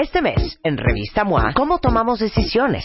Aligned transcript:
Este 0.00 0.22
mes, 0.22 0.60
en 0.62 0.76
Revista 0.76 1.24
MOA, 1.24 1.52
¿cómo 1.54 1.80
tomamos 1.80 2.20
decisiones? 2.20 2.84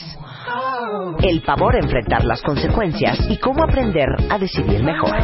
El 1.22 1.42
pavor 1.42 1.76
a 1.76 1.80
enfrentar 1.80 2.26
las 2.26 2.42
consecuencias 2.42 3.20
y 3.30 3.38
cómo 3.38 3.64
aprender 3.64 4.10
a 4.30 4.38
decidir 4.38 4.84
mejor. 4.84 5.16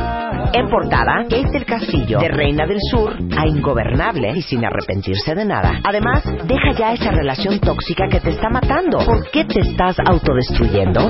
En 0.53 0.69
portada, 0.69 1.23
Kate 1.23 1.51
del 1.51 1.65
Castillo, 1.65 2.19
de 2.19 2.29
Reina 2.29 2.65
del 2.65 2.79
Sur 2.89 3.15
a 3.37 3.47
ingobernable 3.47 4.31
y 4.35 4.41
sin 4.41 4.65
arrepentirse 4.65 5.35
de 5.35 5.45
nada. 5.45 5.81
Además, 5.83 6.23
deja 6.45 6.71
ya 6.77 6.93
esa 6.93 7.11
relación 7.11 7.59
tóxica 7.59 8.07
que 8.09 8.19
te 8.19 8.31
está 8.31 8.49
matando. 8.49 8.99
¿Por 8.99 9.29
qué 9.31 9.45
te 9.45 9.59
estás 9.59 9.97
autodestruyendo? 10.05 11.09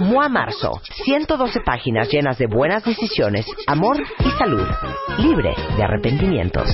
MOA 0.00 0.28
Marzo, 0.28 0.80
112 1.04 1.60
páginas 1.64 2.10
llenas 2.10 2.36
de 2.38 2.46
buenas 2.46 2.84
decisiones, 2.84 3.46
amor 3.66 3.96
y 4.20 4.30
salud, 4.38 4.66
libre 5.18 5.54
de 5.76 5.82
arrepentimientos. 5.82 6.68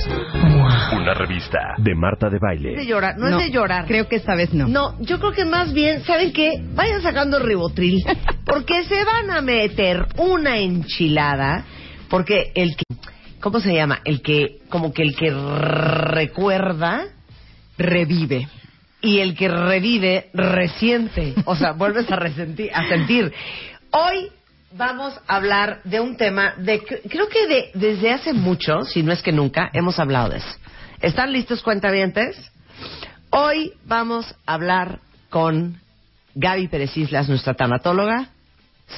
Una 0.93 1.13
revista 1.13 1.59
de 1.77 1.95
Marta 1.95 2.29
de 2.29 2.31
de 2.31 2.39
Baile. 2.39 2.85
llorar, 2.85 3.17
no, 3.17 3.27
es 3.27 3.45
de 3.45 3.51
llorar. 3.51 3.85
Creo 3.85 4.07
que 4.07 4.15
esta 4.15 4.35
vez 4.35 4.53
no. 4.53 4.67
No, 4.67 4.95
yo 4.99 5.19
creo 5.19 5.31
que 5.31 5.45
más 5.45 5.73
bien, 5.73 6.03
¿saben 6.03 6.33
qué? 6.33 6.51
Vayan 6.73 7.01
sacando 7.11 7.39
ribotril, 7.39 8.05
porque 8.45 8.85
se 8.85 9.03
van 9.03 9.31
a 9.31 9.41
meter 9.41 10.07
una 10.15 10.59
enchilada, 10.59 11.65
porque 12.09 12.53
el 12.55 12.77
que, 12.77 12.85
¿cómo 13.41 13.59
se 13.59 13.73
llama? 13.73 13.99
El 14.05 14.21
que, 14.21 14.59
como 14.69 14.93
que 14.93 15.01
el 15.03 15.15
que 15.15 15.29
recuerda 15.29 17.07
Revive. 17.77 18.47
y 19.01 19.19
el 19.19 19.35
que 19.35 19.49
revive 19.49 20.29
resiente, 20.33 21.33
o 21.45 21.55
sea, 21.55 21.73
vuelves 21.73 22.09
a 22.09 22.15
resentir, 22.15 22.71
a 22.73 22.87
sentir. 22.87 23.33
Hoy 23.91 24.29
vamos 24.77 25.13
a 25.27 25.35
hablar 25.35 25.81
de 25.83 25.99
un 25.99 26.15
tema 26.15 26.53
de, 26.59 26.81
creo 26.81 27.27
que 27.27 27.47
de, 27.47 27.71
desde 27.73 28.13
hace 28.13 28.31
mucho, 28.31 28.83
si 28.83 29.03
no 29.03 29.11
es 29.11 29.21
que 29.21 29.33
nunca, 29.33 29.69
hemos 29.73 29.99
hablado 29.99 30.29
de 30.29 30.37
eso. 30.37 30.55
¿Están 31.01 31.33
listos, 31.33 31.61
cuentavientes? 31.61 32.37
Hoy 33.31 33.73
vamos 33.85 34.33
a 34.45 34.53
hablar 34.53 34.99
con 35.29 35.81
Gaby 36.35 36.67
Pérez 36.67 36.95
Islas, 36.97 37.27
nuestra 37.29 37.53
tanatóloga, 37.53 38.29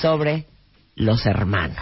sobre 0.02 0.46
los 0.96 1.26
hermanos. 1.26 1.78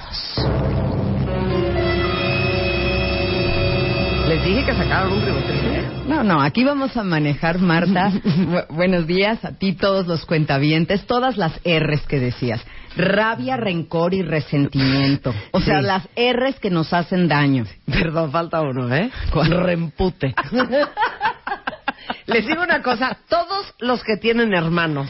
Les 4.27 4.43
dije 4.45 4.63
que 4.66 4.73
sacaron 4.73 5.13
un 5.13 5.25
ribotril. 5.25 6.08
No, 6.08 6.23
no, 6.23 6.41
aquí 6.41 6.63
vamos 6.63 6.95
a 6.95 7.03
manejar, 7.03 7.59
Marta. 7.59 8.11
bu- 8.25 8.66
buenos 8.69 9.05
días 9.08 9.43
a 9.43 9.52
ti, 9.52 9.73
todos 9.73 10.08
los 10.08 10.25
cuentavientes, 10.25 11.05
todas 11.05 11.38
las 11.38 11.53
R's 11.65 12.02
que 12.08 12.19
decías. 12.19 12.61
Rabia, 12.95 13.58
rencor 13.58 14.13
y 14.13 14.21
resentimiento. 14.21 15.33
O 15.52 15.59
sea, 15.61 15.80
Sí. 15.81 15.86
las 15.88 16.08
R's 16.15 16.59
que 16.59 16.69
nos 16.69 16.91
hacen 16.93 17.27
daño. 17.27 17.65
Perdón, 17.86 18.31
falta 18.31 18.61
uno, 18.61 18.93
¿eh? 18.93 19.09
Rempute. 19.33 20.33
Les 22.25 22.45
digo 22.45 22.63
una 22.63 22.81
cosa, 22.81 23.17
todos 23.30 23.73
los 23.80 24.03
que 24.03 24.17
tienen 24.17 24.53
hermanos 24.53 25.09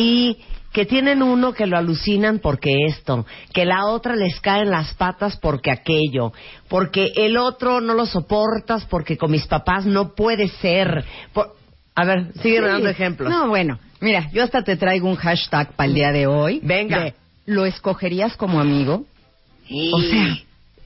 y 0.00 0.38
que 0.72 0.86
tienen 0.86 1.22
uno 1.22 1.52
que 1.54 1.66
lo 1.66 1.76
alucinan 1.76 2.38
porque 2.38 2.86
esto, 2.86 3.26
que 3.52 3.64
la 3.64 3.86
otra 3.86 4.14
les 4.14 4.38
cae 4.40 4.62
en 4.62 4.70
las 4.70 4.94
patas 4.94 5.36
porque 5.38 5.70
aquello, 5.72 6.32
porque 6.68 7.12
el 7.16 7.36
otro 7.36 7.80
no 7.80 7.94
lo 7.94 8.06
soportas 8.06 8.84
porque 8.84 9.16
con 9.16 9.30
mis 9.32 9.46
papás 9.46 9.86
no 9.86 10.14
puede 10.14 10.46
ser. 10.48 11.04
Por- 11.32 11.56
A 11.96 12.04
ver, 12.04 12.32
sígueme 12.40 12.68
Sí. 12.68 12.72
dando 12.74 12.88
ejemplos. 12.90 13.28
No, 13.28 13.48
bueno, 13.48 13.80
mira, 14.00 14.30
yo 14.32 14.44
hasta 14.44 14.62
te 14.62 14.76
traigo 14.76 15.08
un 15.08 15.16
hashtag 15.16 15.72
para 15.74 15.88
el 15.88 15.94
día 15.94 16.12
de 16.12 16.28
hoy. 16.28 16.60
Venga. 16.62 17.00
de, 17.04 17.14
¿Lo 17.46 17.64
escogerías 17.66 18.36
como 18.36 18.60
amigo? 18.60 19.04
Y- 19.68 19.90
o 19.92 19.98
sea- 20.00 20.38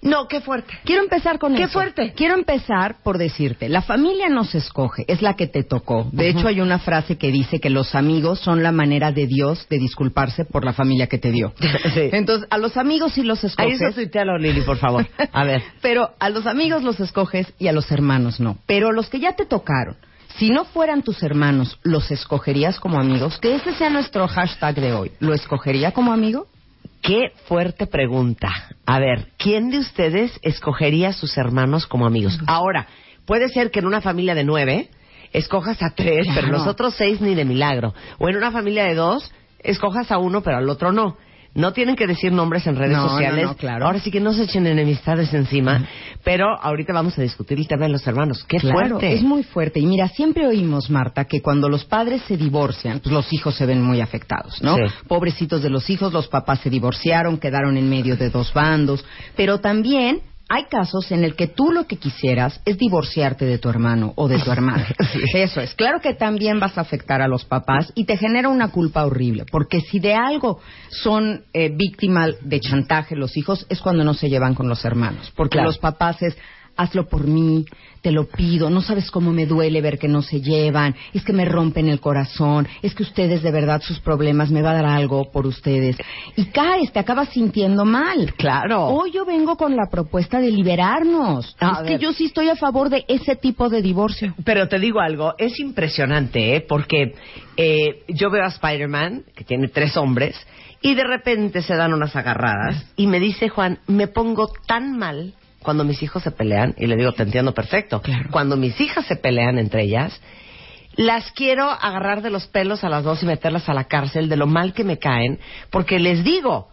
no, 0.03 0.27
qué 0.29 0.41
fuerte. 0.41 0.73
Quiero 0.85 1.03
empezar 1.03 1.39
con 1.39 1.55
¡Qué 1.55 1.63
eso. 1.65 1.73
fuerte! 1.73 2.13
Quiero 2.15 2.35
empezar 2.35 2.97
por 3.03 3.19
decirte, 3.19 3.69
la 3.69 3.83
familia 3.83 4.29
no 4.29 4.45
se 4.45 4.59
escoge, 4.59 5.05
es 5.09 5.23
la 5.23 5.35
que 5.35 5.47
te 5.47 5.63
tocó. 5.63 6.09
De 6.13 6.29
hecho, 6.29 6.49
hay 6.49 6.61
una 6.61 6.79
frase 6.81 7.17
que 7.17 7.31
dice 7.31 7.61
que 7.61 7.71
los 7.71 7.95
amigos 7.95 8.41
son 8.41 8.63
la 8.63 8.73
manera 8.73 9.13
de 9.13 9.27
Dios 9.27 9.67
de 9.71 9.79
disculparse 9.79 10.45
por 10.45 10.65
la 10.65 10.73
familia 10.73 11.07
que 11.07 11.19
te 11.19 11.31
dio. 11.31 11.53
Sí. 11.95 12.09
Entonces, 12.13 12.47
a 12.51 12.59
los 12.59 12.77
amigos 12.77 13.13
sí 13.13 13.23
los 13.23 13.43
Ahí 13.59 13.71
escoges. 13.73 13.95
tuitealo, 13.95 14.39
Lili, 14.39 14.63
por 14.63 14.79
favor. 14.79 15.07
A 15.33 15.45
ver. 15.45 15.63
Pero 15.83 16.11
a 16.19 16.31
los 16.31 16.47
amigos 16.47 16.83
los 16.83 16.99
escoges 17.01 17.53
y 17.59 17.69
a 17.69 17.73
los 17.73 17.91
hermanos 17.93 18.41
no. 18.41 18.59
Pero 18.67 18.93
los 18.93 19.09
que 19.09 19.21
ya 19.21 19.33
te 19.35 19.45
tocaron, 19.47 19.97
si 20.39 20.51
no 20.51 20.65
fueran 20.65 21.03
tus 21.03 21.23
hermanos, 21.23 21.79
¿los 21.83 22.11
escogerías 22.11 22.81
como 22.81 22.99
amigos? 22.99 23.39
Que 23.39 23.55
ese 23.57 23.73
sea 23.75 23.91
nuestro 23.91 24.27
hashtag 24.27 24.77
de 24.77 24.93
hoy. 24.95 25.13
¿Lo 25.21 25.35
escogería 25.35 25.93
como 25.93 26.13
amigo? 26.13 26.47
Qué 27.03 27.33
fuerte 27.47 27.89
pregunta. 27.89 28.49
A 28.87 29.01
ver, 29.01 29.29
¿quién 29.37 29.71
de 29.71 29.79
ustedes 29.79 30.39
escogería 30.43 31.09
a 31.09 31.13
sus 31.13 31.37
hermanos 31.37 31.87
como 31.87 32.07
amigos? 32.07 32.39
Ahora, 32.47 32.87
puede 33.27 33.49
ser 33.49 33.73
que 33.73 33.81
en 33.81 33.87
una 33.87 34.01
familia 34.01 34.37
de 34.37 34.45
nueve 34.45 34.89
escojas 35.33 35.83
a 35.83 35.91
tres, 35.91 36.29
pero 36.33 36.47
los 36.47 36.67
otros 36.67 36.95
seis 36.95 37.21
ni 37.21 37.35
de 37.35 37.45
milagro. 37.45 37.93
O 38.19 38.29
en 38.29 38.37
una 38.37 38.53
familia 38.53 38.85
de 38.85 38.95
dos 38.95 39.33
escojas 39.59 40.13
a 40.13 40.19
uno, 40.19 40.43
pero 40.43 40.59
al 40.59 40.69
otro 40.69 40.93
no. 40.93 41.17
No 41.55 41.73
tienen 41.75 41.97
que 41.97 42.07
decir 42.07 42.33
nombres 42.33 42.67
en 42.67 42.77
redes 42.77 42.97
No, 42.97 43.09
sociales. 43.11 43.45
no, 43.45 43.55
claro. 43.57 43.85
Ahora 43.87 44.01
sí 44.01 44.11
que 44.11 44.21
no 44.21 44.33
se 44.33 44.45
echen 44.45 44.67
enemistades 44.67 45.35
encima. 45.35 45.87
Pero 46.25 46.47
ahorita 46.59 46.93
vamos 46.95 47.19
a 47.19 47.23
discutir 47.23 47.59
el 47.59 47.69
tema 47.69 47.85
de 47.85 47.91
los 47.93 48.07
hermanos. 48.07 48.45
Qué 48.49 48.57
Claro, 48.59 48.79
fuerte. 48.99 49.13
es 49.13 49.23
muy 49.23 49.43
fuerte. 49.43 49.79
Y 49.81 49.87
mira, 49.87 50.09
siempre 50.09 50.47
oímos, 50.47 50.89
Marta, 50.89 51.27
que 51.27 51.43
cuando 51.43 51.69
los 51.69 51.85
padres 51.85 52.23
se 52.23 52.37
divorcian, 52.39 53.01
pues 53.01 53.13
los 53.13 53.31
hijos 53.33 53.55
se 53.55 53.67
ven 53.67 53.83
muy 53.83 54.01
afectados, 54.01 54.63
¿no? 54.63 54.77
Sí. 54.77 54.83
Pobrecitos 55.09 55.63
de 55.63 55.69
los 55.69 55.91
hijos, 55.91 56.13
los 56.13 56.29
papás 56.29 56.61
se 56.61 56.71
divorciaron, 56.71 57.37
quedaron 57.39 57.77
en 57.77 57.89
medio 57.91 58.17
de 58.17 58.31
dos 58.31 58.53
bandos. 58.55 59.05
Pero 59.37 59.59
también 59.59 60.21
hay 60.55 60.65
casos 60.65 61.11
en 61.13 61.25
el 61.25 61.35
que 61.35 61.47
tú 61.47 61.73
lo 61.73 61.87
que 61.87 61.97
quisieras 61.97 62.61
es 62.67 62.77
divorciarte 62.77 63.47
de 63.47 63.57
tu 63.57 63.71
hermano 63.71 64.13
o 64.17 64.29
de 64.29 64.39
tu 64.39 64.53
hermana. 64.53 64.87
Eso 65.35 65.63
es. 65.63 65.75
Claro 65.75 66.03
que 66.03 66.13
también 66.13 66.61
vas 66.61 66.77
a 66.77 66.83
afectar 66.83 67.23
a 67.23 67.27
los 67.27 67.47
papás 67.47 67.91
y 67.95 68.05
te 68.05 68.19
genera 68.19 68.51
una 68.51 68.69
culpa 68.69 69.07
horrible. 69.07 69.47
Porque 69.51 69.81
si 69.81 69.99
de 69.99 70.13
algo 70.13 70.61
son 70.91 71.45
eh, 71.55 71.71
víctimas 71.75 72.33
de 72.43 72.61
chantaje 72.61 73.17
los 73.17 73.35
hijos, 73.39 73.65
es 73.71 73.81
cuando 73.81 74.05
no 74.05 74.13
se 74.13 74.29
llevan 74.29 74.55
con 74.55 74.69
los 74.69 74.85
hermanos. 74.85 75.33
Porque 75.35 75.55
Claro. 75.57 75.69
los 75.69 75.79
papás 75.79 76.21
es 76.21 76.37
hazlo 76.77 77.09
por 77.09 77.27
mí, 77.27 77.65
te 78.03 78.11
lo 78.11 78.27
pido, 78.27 78.69
no 78.69 78.83
sabes 78.83 79.11
cómo 79.11 79.33
me 79.33 79.47
duele 79.47 79.81
ver 79.81 79.99
que 79.99 80.09
no 80.09 80.23
se 80.23 80.41
llevan, 80.41 80.95
es 81.15 81.25
que 81.25 81.33
me 81.33 81.45
rompen 81.45 81.89
el 81.89 82.01
corazón, 82.01 82.67
es 82.83 82.95
que 82.95 83.05
ustedes 83.05 83.43
de 83.43 83.51
verdad 83.53 83.81
sus 83.81 84.01
problemas 84.01 84.51
me 84.51 84.61
va 84.61 84.73
a 84.73 84.75
dar 84.75 84.87
algo 84.87 85.31
por 85.31 85.47
ustedes. 85.47 85.97
Y 86.37 86.47
caes, 86.47 86.93
te 86.93 86.99
acabas 86.99 87.29
sintiendo 87.29 87.85
mal. 87.85 88.35
Claro. 88.35 88.87
Hoy 88.87 89.13
yo 89.13 89.25
vengo 89.25 89.57
con 89.57 89.77
la 89.77 89.89
propuesta 89.89 90.41
de 90.41 90.51
liberarnos. 90.51 91.57
A 91.61 91.71
es 91.71 91.79
ver. 91.79 91.87
que 91.87 92.05
yo 92.05 92.13
sí 92.13 92.25
estoy 92.25 92.49
a 92.49 92.57
favor 92.57 92.91
de 92.91 93.05
ese 93.07 93.37
tipo 93.37 93.69
de 93.69 93.81
divorcio. 93.81 94.35
Pero 94.45 94.69
te 94.69 94.81
digo 94.81 95.01
algo, 95.01 95.35
es 95.39 95.61
impresionante, 95.61 96.57
¿eh? 96.57 96.61
Porque 96.69 97.15
eh, 97.57 98.03
yo 98.09 98.31
veo 98.31 98.45
a 98.45 98.49
Spider-Man, 98.49 99.25
que 99.37 99.45
tiene 99.45 99.69
tres 99.69 99.97
hombres, 99.97 100.37
y 100.81 100.97
de 100.97 101.05
repente 101.05 101.63
se 101.63 101.77
dan 101.77 101.93
unas 101.95 102.17
agarradas, 102.17 102.85
y 102.97 103.07
me 103.07 103.21
dice 103.21 103.49
Juan, 103.49 103.79
me 103.87 104.09
pongo 104.09 104.51
tan 104.67 104.99
mal 104.99 105.35
cuando 105.63 105.85
mis 105.85 106.03
hijos 106.03 106.23
se 106.23 106.31
pelean, 106.31 106.75
y 106.77 106.87
le 106.87 106.97
digo, 106.97 107.13
te 107.13 107.23
entiendo 107.23 107.55
perfecto, 107.55 108.01
Claro. 108.03 108.29
cuando 108.31 108.57
mis 108.57 108.79
hijas 108.81 109.07
se 109.07 109.17
pelean 109.17 109.59
entre 109.59 109.83
ellas, 109.83 110.21
las 110.97 111.31
quiero 111.33 111.71
agarrar 111.71 112.21
de 112.23 112.31
los 112.31 112.47
pelos 112.49 112.85
a 112.85 112.89
las 112.91 113.03
dos 113.05 113.23
y 113.23 113.27
meterlas 113.27 113.69
a 113.69 113.75
la 113.75 113.85
cárcel 113.85 114.29
de 114.29 114.37
lo 114.37 114.47
mal 114.47 114.75
que 114.75 114.85
me 114.85 114.99
caen, 114.99 115.39
porque 115.71 115.99
les 115.99 116.23
digo, 116.23 116.69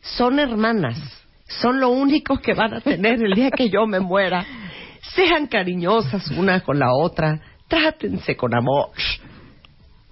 son 0.00 0.38
hermanas, 0.40 0.98
son 1.46 1.78
lo 1.80 1.90
único 1.90 2.38
que 2.38 2.54
van 2.54 2.74
a 2.74 2.80
tener 2.80 3.22
el 3.22 3.34
día 3.34 3.50
que 3.50 3.68
yo 3.70 3.86
me 3.86 4.00
muera. 4.00 4.44
Sean 5.14 5.46
cariñosas 5.46 6.30
una 6.32 6.60
con 6.60 6.78
la 6.78 6.92
otra, 6.92 7.40
trátense 7.68 8.36
con 8.36 8.54
amor. 8.54 8.90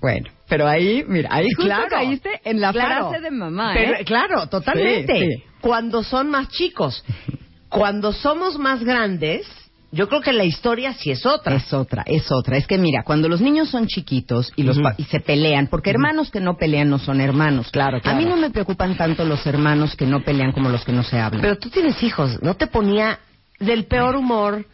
Bueno, 0.01 0.31
pero 0.49 0.67
ahí, 0.69 1.05
mira, 1.09 1.29
ahí 1.33 1.47
justo 1.57 1.65
Claro, 1.65 1.87
caíste 1.91 2.41
en 2.45 2.61
la 2.61 2.73
claro. 2.73 3.09
frase 3.11 3.21
de 3.25 3.31
mamá, 3.33 3.73
Pero, 3.75 3.95
¿eh? 3.99 4.05
Claro, 4.05 4.47
totalmente. 4.49 5.19
Sí, 5.19 5.27
sí. 5.33 5.45
Cuando 5.61 6.05
son 6.05 6.31
más 6.31 6.49
chicos. 6.51 7.05
Cuando 7.69 8.13
somos 8.13 8.59
más 8.59 8.83
grandes, 8.83 9.47
yo 9.91 10.09
creo 10.09 10.21
que 10.21 10.33
la 10.33 10.45
historia 10.45 10.93
sí 10.95 11.11
es 11.11 11.25
otra. 11.27 11.57
Es 11.57 11.73
otra, 11.73 12.03
es 12.07 12.31
otra. 12.31 12.57
Es 12.57 12.67
que 12.67 12.79
mira, 12.79 13.03
cuando 13.05 13.29
los 13.29 13.41
niños 13.41 13.69
son 13.71 13.87
chiquitos 13.87 14.53
y, 14.57 14.63
los 14.63 14.79
pa- 14.79 14.95
y 14.99 15.05
se 15.05 15.21
pelean, 15.21 15.67
porque 15.69 15.91
hermanos 15.91 16.31
que 16.31 16.41
no 16.41 16.57
pelean 16.57 16.91
no 16.91 16.99
son 16.99 17.21
hermanos. 17.21 17.71
Claro, 17.71 18.01
claro. 18.01 18.17
A 18.17 18.21
mí 18.21 18.27
no 18.27 18.37
me 18.37 18.51
preocupan 18.51 18.97
tanto 18.97 19.25
los 19.25 19.47
hermanos 19.47 19.97
que 19.97 20.07
no 20.07 20.21
pelean 20.23 20.53
como 20.53 20.69
los 20.69 20.85
que 20.85 20.93
no 20.93 21.03
se 21.03 21.19
hablan. 21.19 21.41
Pero 21.43 21.57
tú 21.59 21.71
tienes 21.71 22.03
hijos, 22.03 22.43
¿no 22.43 22.55
te 22.55 22.67
ponía 22.67 23.19
del 23.59 23.87
peor 23.87 24.17
humor 24.17 24.67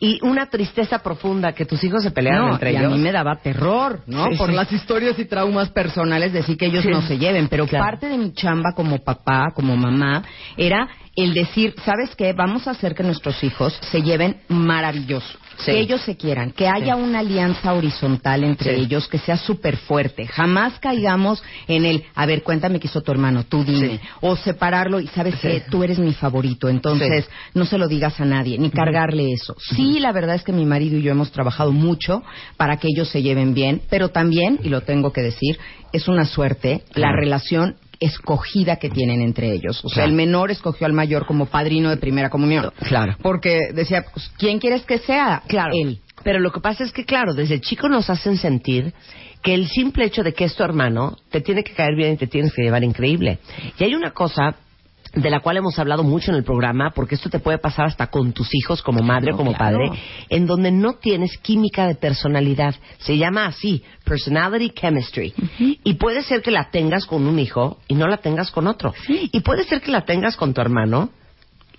y 0.00 0.20
una 0.22 0.46
tristeza 0.46 1.00
profunda 1.00 1.52
que 1.54 1.64
tus 1.64 1.82
hijos 1.82 2.02
se 2.04 2.12
pelearan 2.12 2.46
no, 2.46 2.52
entre 2.52 2.72
y 2.72 2.76
ellos? 2.76 2.92
a 2.92 2.94
mí 2.96 3.02
me 3.02 3.10
daba 3.10 3.36
terror, 3.36 4.02
¿no? 4.06 4.26
Sí, 4.30 4.36
Por 4.36 4.50
sí. 4.50 4.54
las 4.54 4.70
historias 4.70 5.18
y 5.18 5.24
traumas 5.24 5.70
personales 5.70 6.32
decir 6.32 6.56
que 6.56 6.66
ellos 6.66 6.84
Sí. 6.84 6.90
no 6.90 7.02
se 7.02 7.18
lleven. 7.18 7.48
Pero 7.48 7.66
Claro. 7.66 7.84
parte 7.84 8.08
de 8.08 8.16
mi 8.18 8.32
chamba 8.32 8.74
como 8.76 8.98
papá, 9.02 9.46
como 9.54 9.76
mamá, 9.76 10.22
era 10.56 10.88
el 11.24 11.34
decir, 11.34 11.74
¿sabes 11.84 12.14
qué? 12.16 12.32
Vamos 12.32 12.66
a 12.66 12.72
hacer 12.72 12.94
que 12.94 13.02
nuestros 13.02 13.42
hijos 13.42 13.78
se 13.90 14.02
lleven 14.02 14.36
maravilloso. 14.48 15.38
Sí. 15.58 15.72
Que 15.72 15.80
ellos 15.80 16.00
se 16.02 16.16
quieran, 16.16 16.52
que 16.52 16.68
haya 16.68 16.94
Sí. 16.94 17.02
una 17.02 17.18
alianza 17.18 17.72
horizontal 17.74 18.44
entre 18.44 18.76
Sí. 18.76 18.82
ellos, 18.82 19.08
que 19.08 19.18
sea 19.18 19.36
súper 19.36 19.76
fuerte. 19.76 20.24
Jamás 20.28 20.78
caigamos 20.78 21.42
en 21.66 21.84
el, 21.84 22.04
a 22.14 22.26
ver, 22.26 22.44
cuéntame 22.44 22.78
qué 22.78 22.86
hizo 22.86 23.00
tu 23.02 23.10
hermano, 23.10 23.42
tú 23.42 23.64
dime. 23.64 23.98
O 24.20 24.36
separarlo 24.36 25.00
y 25.00 25.08
sabes 25.08 25.34
que 25.40 25.64
tú 25.68 25.82
eres 25.82 25.98
mi 25.98 26.12
favorito, 26.14 26.68
entonces 26.68 27.28
no 27.54 27.64
se 27.64 27.76
lo 27.76 27.88
digas 27.88 28.20
a 28.20 28.24
nadie, 28.24 28.56
ni 28.56 28.70
cargarle 28.70 29.32
eso. 29.32 29.56
Sí, 29.74 29.98
la 29.98 30.12
verdad 30.12 30.36
es 30.36 30.44
que 30.44 30.52
mi 30.52 30.64
marido 30.64 30.96
y 30.96 31.02
yo 31.02 31.10
hemos 31.10 31.32
trabajado 31.32 31.72
mucho 31.72 32.22
para 32.56 32.76
que 32.76 32.86
ellos 32.94 33.08
se 33.08 33.22
lleven 33.22 33.52
bien, 33.52 33.82
pero 33.90 34.10
también, 34.10 34.60
y 34.62 34.68
lo 34.68 34.82
tengo 34.82 35.12
que 35.12 35.22
decir, 35.22 35.58
es 35.92 36.06
una 36.06 36.24
suerte 36.24 36.84
la 36.94 37.10
relación 37.10 37.74
escogida 38.00 38.76
que 38.76 38.90
tienen 38.90 39.20
entre 39.20 39.52
ellos. 39.52 39.84
O 39.84 39.88
sea, 39.88 39.96
Claro. 40.04 40.10
el 40.10 40.16
menor 40.16 40.50
escogió 40.50 40.86
al 40.86 40.92
mayor 40.92 41.26
como 41.26 41.46
padrino 41.46 41.90
de 41.90 41.96
primera 41.96 42.30
comunión. 42.30 42.70
Claro. 42.86 43.16
Porque 43.22 43.72
decía, 43.74 44.04
pues, 44.12 44.30
¿quién 44.38 44.58
quieres 44.58 44.82
que 44.84 44.98
sea? 44.98 45.42
Claro. 45.48 45.72
Él. 45.74 46.00
Pero 46.24 46.40
lo 46.40 46.50
que 46.52 46.60
pasa 46.60 46.84
es 46.84 46.92
que, 46.92 47.04
claro, 47.04 47.34
desde 47.34 47.60
chico 47.60 47.88
nos 47.88 48.10
hacen 48.10 48.36
sentir 48.36 48.92
que 49.42 49.54
el 49.54 49.68
simple 49.68 50.04
hecho 50.04 50.22
de 50.22 50.34
que 50.34 50.44
es 50.44 50.54
tu 50.56 50.64
hermano 50.64 51.16
te 51.30 51.40
tiene 51.40 51.62
que 51.62 51.72
caer 51.72 51.94
bien 51.94 52.14
y 52.14 52.16
te 52.16 52.26
tienes 52.26 52.52
que 52.52 52.62
llevar 52.62 52.82
increíble. 52.82 53.38
Y 53.78 53.84
hay 53.84 53.94
una 53.94 54.10
cosa 54.10 54.56
de 55.14 55.30
la 55.30 55.40
cual 55.40 55.56
hemos 55.56 55.78
hablado 55.78 56.02
mucho 56.04 56.30
en 56.30 56.36
el 56.36 56.44
programa, 56.44 56.90
porque 56.94 57.14
esto 57.14 57.30
te 57.30 57.38
puede 57.38 57.58
pasar 57.58 57.86
hasta 57.86 58.08
con 58.08 58.32
tus 58.32 58.48
hijos 58.54 58.82
como 58.82 59.02
madre 59.02 59.28
o 59.30 59.32
No, 59.32 59.36
como 59.38 59.54
claro. 59.54 59.78
padre, 59.78 60.00
en 60.28 60.46
donde 60.46 60.70
no 60.70 60.94
tienes 60.94 61.38
química 61.38 61.86
de 61.86 61.94
personalidad. 61.94 62.74
Se 62.98 63.16
llama 63.16 63.46
así, 63.46 63.82
personality 64.04 64.70
chemistry. 64.70 65.34
Y 65.84 65.94
puede 65.94 66.22
ser 66.22 66.42
que 66.42 66.50
la 66.50 66.70
tengas 66.70 67.06
con 67.06 67.26
un 67.26 67.38
hijo 67.38 67.78
y 67.88 67.94
no 67.94 68.06
la 68.08 68.18
tengas 68.18 68.50
con 68.50 68.66
otro. 68.66 68.94
Y 69.08 69.40
puede 69.40 69.64
ser 69.64 69.80
que 69.80 69.90
la 69.90 70.04
tengas 70.04 70.36
con 70.36 70.54
tu 70.54 70.60
hermano 70.60 71.10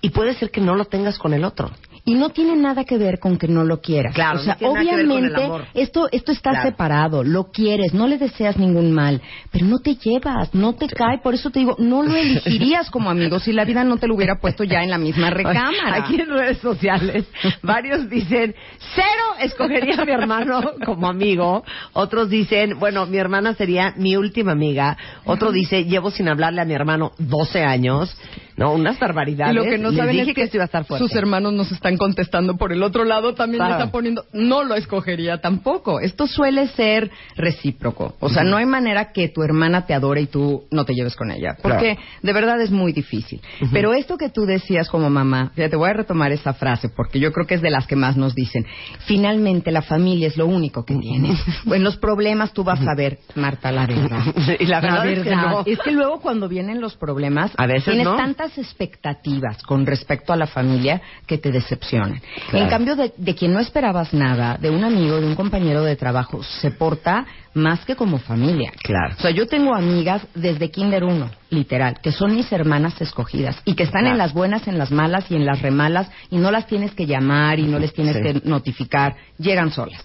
y 0.02 0.10
puede 0.10 0.34
ser 0.34 0.50
que 0.50 0.60
no 0.60 0.74
lo 0.76 0.86
tengas 0.86 1.18
con 1.18 1.34
el 1.34 1.44
otro. 1.44 1.70
Y 2.04 2.14
no 2.14 2.30
tiene 2.30 2.56
nada 2.56 2.84
que 2.84 2.98
ver 2.98 3.18
con 3.18 3.36
que 3.36 3.46
no 3.48 3.64
lo 3.64 3.80
quieras. 3.80 4.14
Claro, 4.14 4.40
o 4.40 4.42
sea, 4.42 4.56
no 4.60 4.70
obviamente 4.72 5.42
esto 5.74 6.08
esto 6.10 6.32
está 6.32 6.50
Claro. 6.50 6.68
separado, 6.70 7.24
lo 7.24 7.50
quieres, 7.50 7.94
no 7.94 8.06
le 8.06 8.18
deseas 8.18 8.56
ningún 8.56 8.92
mal, 8.92 9.20
pero 9.50 9.66
no 9.66 9.78
te 9.78 9.94
llevas, 9.96 10.54
no 10.54 10.74
te 10.74 10.88
cae, 10.88 11.18
por 11.18 11.34
eso 11.34 11.50
te 11.50 11.60
digo, 11.60 11.76
no 11.78 12.02
lo 12.02 12.14
elegirías 12.16 12.90
como 12.90 13.10
amigo 13.10 13.38
si 13.38 13.52
la 13.52 13.64
vida 13.64 13.84
no 13.84 13.96
te 13.98 14.06
lo 14.06 14.14
hubiera 14.14 14.40
puesto 14.40 14.64
ya 14.64 14.82
en 14.82 14.90
la 14.90 14.98
misma 14.98 15.30
recámara. 15.30 15.96
Aquí 15.96 16.20
en 16.20 16.28
redes 16.28 16.58
sociales, 16.58 17.26
varios 17.62 18.08
dicen, 18.08 18.54
cero 18.94 19.24
escogería 19.40 19.96
a 20.00 20.04
mi 20.04 20.12
hermano 20.12 20.60
como 20.84 21.08
amigo. 21.08 21.64
Otros 21.92 22.28
dicen, 22.30 22.78
bueno, 22.78 23.06
mi 23.06 23.18
hermana 23.18 23.54
sería 23.54 23.94
mi 23.96 24.16
última 24.16 24.52
amiga. 24.52 24.96
Otro 25.24 25.52
dice, 25.52 25.84
llevo 25.84 26.10
sin 26.10 26.28
hablarle 26.28 26.60
a 26.60 26.64
mi 26.64 26.74
hermano 26.74 27.12
12 27.18 27.62
años. 27.62 28.16
No, 28.60 28.74
unas 28.74 28.98
barbaridades. 28.98 29.54
Y 29.54 29.56
lo 29.56 29.64
que 29.64 29.78
no 29.78 29.88
Les 29.88 29.98
saben 29.98 30.12
dije 30.16 30.30
es 30.30 30.34
que, 30.34 30.42
esto 30.42 30.58
iba 30.58 30.64
a 30.64 30.66
estar 30.66 30.84
sus 30.84 31.14
hermanos 31.14 31.54
nos 31.54 31.72
están 31.72 31.96
contestando 31.96 32.58
por 32.58 32.72
el 32.72 32.82
otro 32.82 33.04
lado, 33.04 33.32
también 33.34 33.58
Claro. 33.60 33.70
le 33.70 33.78
están 33.78 33.90
poniendo, 33.90 34.24
no 34.34 34.64
lo 34.64 34.74
escogería 34.74 35.38
tampoco. 35.40 35.98
Esto 35.98 36.26
suele 36.26 36.68
ser 36.68 37.10
recíproco. 37.36 38.14
O 38.20 38.28
sea, 38.28 38.44
no 38.44 38.58
hay 38.58 38.66
manera 38.66 39.12
que 39.12 39.28
tu 39.28 39.42
hermana 39.42 39.86
te 39.86 39.94
adore 39.94 40.20
y 40.20 40.26
tú 40.26 40.64
no 40.70 40.84
te 40.84 40.92
lleves 40.92 41.16
con 41.16 41.30
ella. 41.30 41.56
Porque 41.62 41.96
de 42.22 42.32
verdad 42.34 42.60
es 42.60 42.70
muy 42.70 42.92
difícil. 42.92 43.40
Pero 43.72 43.94
esto 43.94 44.18
que 44.18 44.28
tú 44.28 44.42
decías 44.42 44.90
como 44.90 45.08
mamá, 45.08 45.52
fíjate, 45.54 45.76
voy 45.76 45.88
a 45.88 45.94
retomar 45.94 46.30
esa 46.32 46.52
frase 46.52 46.90
porque 46.90 47.18
yo 47.18 47.32
creo 47.32 47.46
que 47.46 47.54
es 47.54 47.62
de 47.62 47.70
las 47.70 47.86
que 47.86 47.96
más 47.96 48.18
nos 48.18 48.34
dicen. 48.34 48.66
Finalmente 49.06 49.70
la 49.70 49.82
familia 49.82 50.28
es 50.28 50.36
lo 50.36 50.46
único 50.46 50.84
que 50.84 50.96
tienes. 50.96 51.38
en 51.66 51.82
los 51.82 51.96
problemas 51.96 52.52
tú 52.52 52.62
vas 52.62 52.80
a 52.86 52.94
ver, 52.94 53.20
Marta, 53.36 53.72
la 53.72 53.86
verdad. 53.86 54.22
Y 54.60 54.66
la 54.66 54.80
verdad 54.80 55.06
es 55.08 55.22
que 55.22 55.34
no. 55.34 55.62
Es 55.64 55.78
que 55.78 55.92
luego 55.92 56.20
cuando 56.20 56.46
vienen 56.48 56.80
los 56.80 56.96
problemas, 56.96 57.52
A 57.56 57.66
veces 57.66 57.84
tienes 57.84 58.04
no. 58.04 58.16
tantas 58.16 58.49
expectativas 58.58 59.62
con 59.62 59.86
respecto 59.86 60.32
a 60.32 60.36
la 60.36 60.46
familia 60.46 61.00
que 61.26 61.38
te 61.38 61.50
decepcionan. 61.50 62.20
Claro. 62.50 62.64
En 62.64 62.70
cambio, 62.70 62.96
de, 62.96 63.12
de 63.16 63.34
quien 63.34 63.52
no 63.52 63.60
esperabas 63.60 64.12
nada, 64.12 64.56
de 64.60 64.70
un 64.70 64.84
amigo, 64.84 65.20
de 65.20 65.26
un 65.26 65.34
compañero 65.34 65.82
de 65.82 65.96
trabajo, 65.96 66.42
se 66.42 66.70
porta 66.70 67.26
más 67.54 67.84
que 67.84 67.96
como 67.96 68.18
familia. 68.18 68.72
Claro. 68.82 69.14
O 69.18 69.20
sea, 69.20 69.30
yo 69.30 69.46
tengo 69.46 69.74
amigas 69.74 70.22
desde 70.34 70.70
Kinder 70.70 71.04
1, 71.04 71.30
literal, 71.50 71.98
que 72.02 72.12
son 72.12 72.34
mis 72.34 72.50
hermanas 72.52 73.00
escogidas 73.00 73.60
y 73.64 73.74
que 73.74 73.82
están 73.84 74.02
Claro. 74.02 74.14
en 74.14 74.18
las 74.18 74.32
buenas, 74.32 74.68
en 74.68 74.78
las 74.78 74.90
malas 74.90 75.30
y 75.30 75.34
en 75.36 75.44
las 75.46 75.60
remalas 75.60 76.10
y 76.30 76.36
no 76.38 76.50
las 76.50 76.66
tienes 76.66 76.92
que 76.92 77.06
llamar 77.06 77.58
y 77.58 77.64
no 77.64 77.78
les 77.78 77.92
tienes 77.92 78.16
Sí. 78.16 78.22
que 78.22 78.40
notificar, 78.48 79.16
llegan 79.38 79.70
solas. 79.72 80.02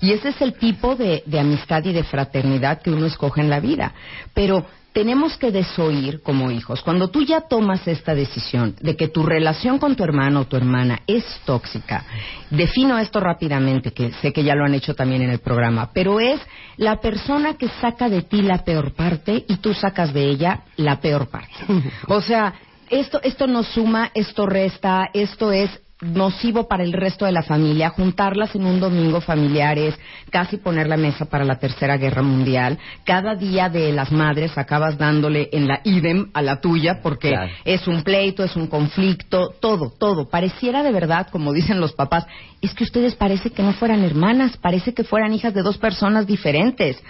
Y 0.00 0.12
ese 0.12 0.30
es 0.30 0.40
el 0.42 0.54
tipo 0.54 0.96
de, 0.96 1.22
de 1.24 1.40
amistad 1.40 1.82
y 1.84 1.92
de 1.92 2.04
fraternidad 2.04 2.82
que 2.82 2.90
uno 2.90 3.06
escoge 3.06 3.40
en 3.40 3.48
la 3.48 3.60
vida. 3.60 3.92
Pero 4.34 4.66
tenemos 4.94 5.36
que 5.36 5.50
desoír 5.50 6.22
como 6.22 6.52
hijos. 6.52 6.80
Cuando 6.80 7.10
tú 7.10 7.22
ya 7.22 7.42
tomas 7.42 7.86
esta 7.88 8.14
decisión 8.14 8.76
de 8.80 8.96
que 8.96 9.08
tu 9.08 9.24
relación 9.24 9.78
con 9.78 9.96
tu 9.96 10.04
hermano 10.04 10.40
o 10.40 10.44
tu 10.46 10.56
hermana 10.56 11.00
es 11.08 11.24
tóxica, 11.44 12.04
defino 12.48 12.96
esto 12.98 13.18
rápidamente, 13.18 13.92
que 13.92 14.12
sé 14.22 14.32
que 14.32 14.44
ya 14.44 14.54
lo 14.54 14.64
han 14.64 14.72
hecho 14.72 14.94
también 14.94 15.22
en 15.22 15.30
el 15.30 15.40
programa, 15.40 15.90
pero 15.92 16.20
es 16.20 16.40
la 16.76 17.00
persona 17.00 17.54
que 17.54 17.68
saca 17.80 18.08
de 18.08 18.22
ti 18.22 18.40
la 18.42 18.64
peor 18.64 18.94
parte 18.94 19.44
y 19.48 19.56
tú 19.56 19.74
sacas 19.74 20.14
de 20.14 20.30
ella 20.30 20.60
la 20.76 21.00
peor 21.00 21.26
parte. 21.26 21.54
O 22.06 22.20
sea, 22.20 22.54
esto, 22.90 23.20
esto 23.22 23.46
no 23.46 23.62
suma, 23.64 24.10
esto 24.14 24.46
resta, 24.46 25.10
esto 25.12 25.50
es 25.50 25.70
nocivo 26.04 26.68
para 26.68 26.84
el 26.84 26.92
resto 26.92 27.24
de 27.24 27.32
la 27.32 27.42
familia, 27.42 27.90
juntarlas 27.90 28.54
en 28.54 28.64
un 28.66 28.80
domingo 28.80 29.20
familiares, 29.20 29.98
casi 30.30 30.58
poner 30.58 30.88
la 30.88 30.96
mesa 30.96 31.24
para 31.24 31.44
la 31.44 31.58
tercera 31.58 31.96
guerra 31.96 32.22
mundial. 32.22 32.78
Cada 33.04 33.34
día 33.34 33.68
de 33.68 33.92
las 33.92 34.12
madres 34.12 34.56
acabas 34.58 34.98
dándole 34.98 35.48
en 35.52 35.66
la 35.66 35.80
idem 35.84 36.30
a 36.34 36.42
la 36.42 36.60
tuya 36.60 37.00
porque 37.02 37.30
Claro. 37.30 37.50
es 37.64 37.86
un 37.88 38.02
pleito, 38.02 38.44
es 38.44 38.54
un 38.56 38.66
conflicto, 38.66 39.54
todo, 39.60 39.90
todo. 39.90 40.28
Pareciera 40.28 40.82
de 40.82 40.92
verdad, 40.92 41.28
como 41.30 41.52
dicen 41.52 41.80
los 41.80 41.92
papás, 41.92 42.26
es 42.60 42.74
que 42.74 42.84
ustedes 42.84 43.14
parece 43.14 43.50
que 43.50 43.62
no 43.62 43.72
fueran 43.72 44.04
hermanas, 44.04 44.56
parece 44.58 44.92
que 44.94 45.04
fueran 45.04 45.32
hijas 45.32 45.54
de 45.54 45.62
dos 45.62 45.78
personas 45.78 46.26
diferentes. 46.26 47.02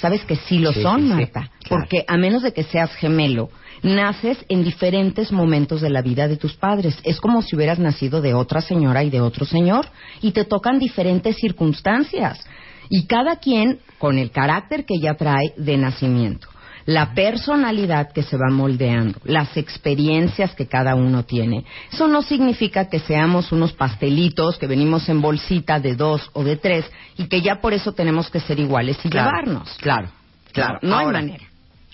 Sabes 0.00 0.24
que 0.24 0.36
sí 0.36 0.58
lo 0.58 0.72
Sí, 0.72 0.82
son, 0.82 1.00
sí, 1.02 1.08
sí. 1.08 1.14
Marta, 1.14 1.40
Claro. 1.40 1.50
porque 1.68 2.04
a 2.08 2.16
menos 2.16 2.42
de 2.42 2.52
que 2.52 2.62
seas 2.64 2.92
gemelo, 2.94 3.50
naces 3.82 4.38
en 4.48 4.64
diferentes 4.64 5.32
momentos 5.32 5.80
de 5.80 5.90
la 5.90 6.02
vida 6.02 6.28
de 6.28 6.36
tus 6.36 6.54
padres. 6.54 6.96
Es 7.04 7.20
como 7.20 7.42
si 7.42 7.56
hubieras 7.56 7.78
nacido 7.78 8.20
de 8.20 8.34
otra 8.34 8.60
señora 8.60 9.02
y 9.02 9.10
de 9.10 9.20
otro 9.20 9.44
señor, 9.44 9.86
y 10.20 10.32
te 10.32 10.44
tocan 10.44 10.78
diferentes 10.78 11.36
circunstancias. 11.36 12.44
Y 12.88 13.06
cada 13.06 13.36
quien 13.36 13.80
con 13.98 14.18
el 14.18 14.30
carácter 14.30 14.84
que 14.84 14.98
ya 15.00 15.14
trae 15.14 15.54
de 15.56 15.76
nacimiento, 15.76 16.48
la 16.84 17.14
personalidad 17.14 18.12
que 18.12 18.22
se 18.22 18.36
va 18.36 18.50
moldeando, 18.50 19.20
las 19.24 19.56
experiencias 19.56 20.54
que 20.54 20.66
cada 20.66 20.94
uno 20.94 21.24
tiene. 21.24 21.64
Eso 21.92 22.08
no 22.08 22.22
significa 22.22 22.88
que 22.88 22.98
seamos 22.98 23.52
unos 23.52 23.72
pastelitos 23.72 24.58
que 24.58 24.66
venimos 24.66 25.08
en 25.08 25.20
bolsita 25.20 25.78
de 25.78 25.94
dos 25.94 26.28
o 26.32 26.42
de 26.42 26.56
tres 26.56 26.84
y 27.16 27.26
que 27.28 27.40
ya 27.40 27.60
por 27.60 27.72
eso 27.72 27.92
tenemos 27.92 28.30
que 28.30 28.40
ser 28.40 28.58
iguales 28.58 28.98
y 29.04 29.08
Claro, 29.10 29.30
llevarnos. 29.30 29.76
Claro, 29.80 30.08
claro. 30.52 30.78
No 30.82 30.96
Ahora, 30.96 31.18
hay 31.18 31.26
manera. 31.26 31.44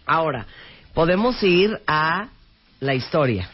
Ahora, 0.07 0.47
podemos 0.99 1.41
ir 1.45 1.81
a 1.87 2.27
la 2.81 2.93
historia. 2.93 3.49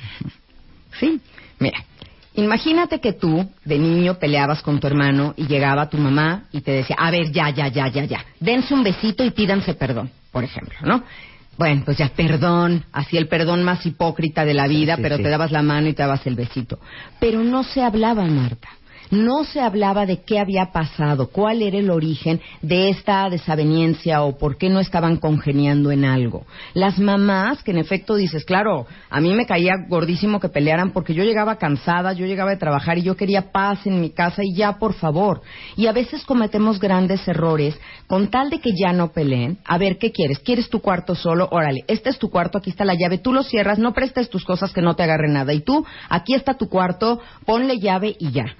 Sí, 0.99 1.21
mira, 1.59 1.85
imagínate 2.33 3.01
que 3.01 3.13
tú 3.13 3.47
de 3.67 3.79
niño 3.79 4.15
peleabas 4.15 4.63
con 4.63 4.81
tu 4.81 4.87
hermano 4.87 5.35
y 5.37 5.47
llegaba 5.47 5.91
tu 5.91 5.99
mamá 5.99 6.45
y 6.53 6.63
te 6.63 6.71
decía, 6.71 6.97
a 6.99 7.11
ver, 7.11 7.31
ya, 7.33 7.51
ya, 7.51 7.69
ya, 7.69 7.89
ya, 7.89 8.05
ya, 8.07 8.25
dense 8.41 8.73
un 8.73 8.83
besito 8.83 9.23
y 9.23 9.31
pídanse 9.31 9.75
perdón, 9.75 10.11
por 10.33 10.43
ejemplo, 10.43 10.75
¿no? 10.85 11.05
Bueno, 11.59 11.83
pues 11.85 11.99
ya, 11.99 12.09
perdón, 12.17 12.83
así 12.93 13.19
el 13.19 13.29
perdón 13.29 13.63
más 13.63 13.85
hipócrita 13.85 14.47
de 14.47 14.55
la 14.55 14.67
vida, 14.67 14.97
sí, 14.97 15.03
pero 15.03 15.19
sí. 15.19 15.23
te 15.23 15.29
dabas 15.29 15.53
la 15.53 15.63
mano 15.63 15.89
y 15.89 15.93
te 15.93 16.01
dabas 16.01 16.27
el 16.27 16.37
besito. 16.37 16.79
Pero 17.21 17.45
no 17.45 17.63
se 17.63 17.83
hablaba, 17.83 18.25
Marta. 18.25 18.71
No 19.15 19.45
se 19.45 19.61
hablaba 19.61 20.07
de 20.07 20.23
qué 20.23 20.41
había 20.41 20.73
pasado, 20.73 21.29
cuál 21.29 21.63
era 21.63 21.79
el 21.79 21.89
origen 21.89 22.41
de 22.63 22.89
esta 22.89 23.31
desaveniencia 23.31 24.25
o 24.25 24.37
por 24.37 24.59
qué 24.59 24.69
no 24.69 24.81
estaban 24.81 25.19
congeniando 25.19 25.93
en 25.93 26.05
algo. 26.05 26.45
Las 26.73 26.99
mamás, 26.99 27.63
que 27.63 27.71
en 27.71 27.79
efecto 27.79 28.17
dices, 28.17 28.45
claro, 28.45 28.87
a 29.11 29.21
mí 29.21 29.33
me 29.33 29.47
caía 29.47 29.75
gordísimo 29.89 30.41
que 30.41 30.49
pelearan 30.49 30.91
porque 30.91 31.15
yo 31.15 31.23
llegaba 31.23 31.59
cansada, 31.59 32.13
yo 32.13 32.27
llegaba 32.27 32.51
de 32.51 32.57
trabajar 32.57 32.99
y 32.99 33.03
yo 33.03 33.17
quería 33.17 33.53
paz 33.53 33.87
en 33.87 34.01
mi 34.01 34.11
casa 34.11 34.43
y 34.43 34.53
ya, 34.53 34.81
por 34.81 34.95
favor. 34.95 35.43
Y 35.77 35.87
a 35.87 35.93
veces 35.93 36.25
cometemos 36.25 36.81
grandes 36.81 37.27
errores 37.29 37.79
con 38.09 38.33
tal 38.33 38.51
de 38.51 38.59
que 38.59 38.73
ya 38.77 38.93
no 38.93 39.13
peleen. 39.13 39.59
A 39.65 39.79
ver, 39.79 39.97
¿qué 39.99 40.11
quieres? 40.11 40.41
¿Quieres 40.41 40.69
tu 40.69 40.81
cuarto 40.81 41.15
solo? 41.15 41.49
Órale, 41.53 41.85
este 41.87 42.11
es 42.11 42.19
tu 42.19 42.31
cuarto, 42.31 42.59
aquí 42.59 42.71
está 42.71 42.85
la 42.85 42.97
llave, 42.99 43.19
tú 43.19 43.33
lo 43.33 43.45
cierras, 43.45 43.79
no 43.79 43.93
prestes 43.93 44.29
tus 44.29 44.45
cosas 44.45 44.73
que 44.73 44.83
no 44.83 44.97
te 44.97 45.05
agarre 45.05 45.29
nada. 45.29 45.53
Y 45.53 45.61
tú, 45.61 45.87
aquí 46.09 46.35
está 46.35 46.55
tu 46.55 46.69
cuarto, 46.69 47.21
ponle 47.47 47.79
llave 47.79 48.17
y 48.19 48.33
ya. 48.33 48.57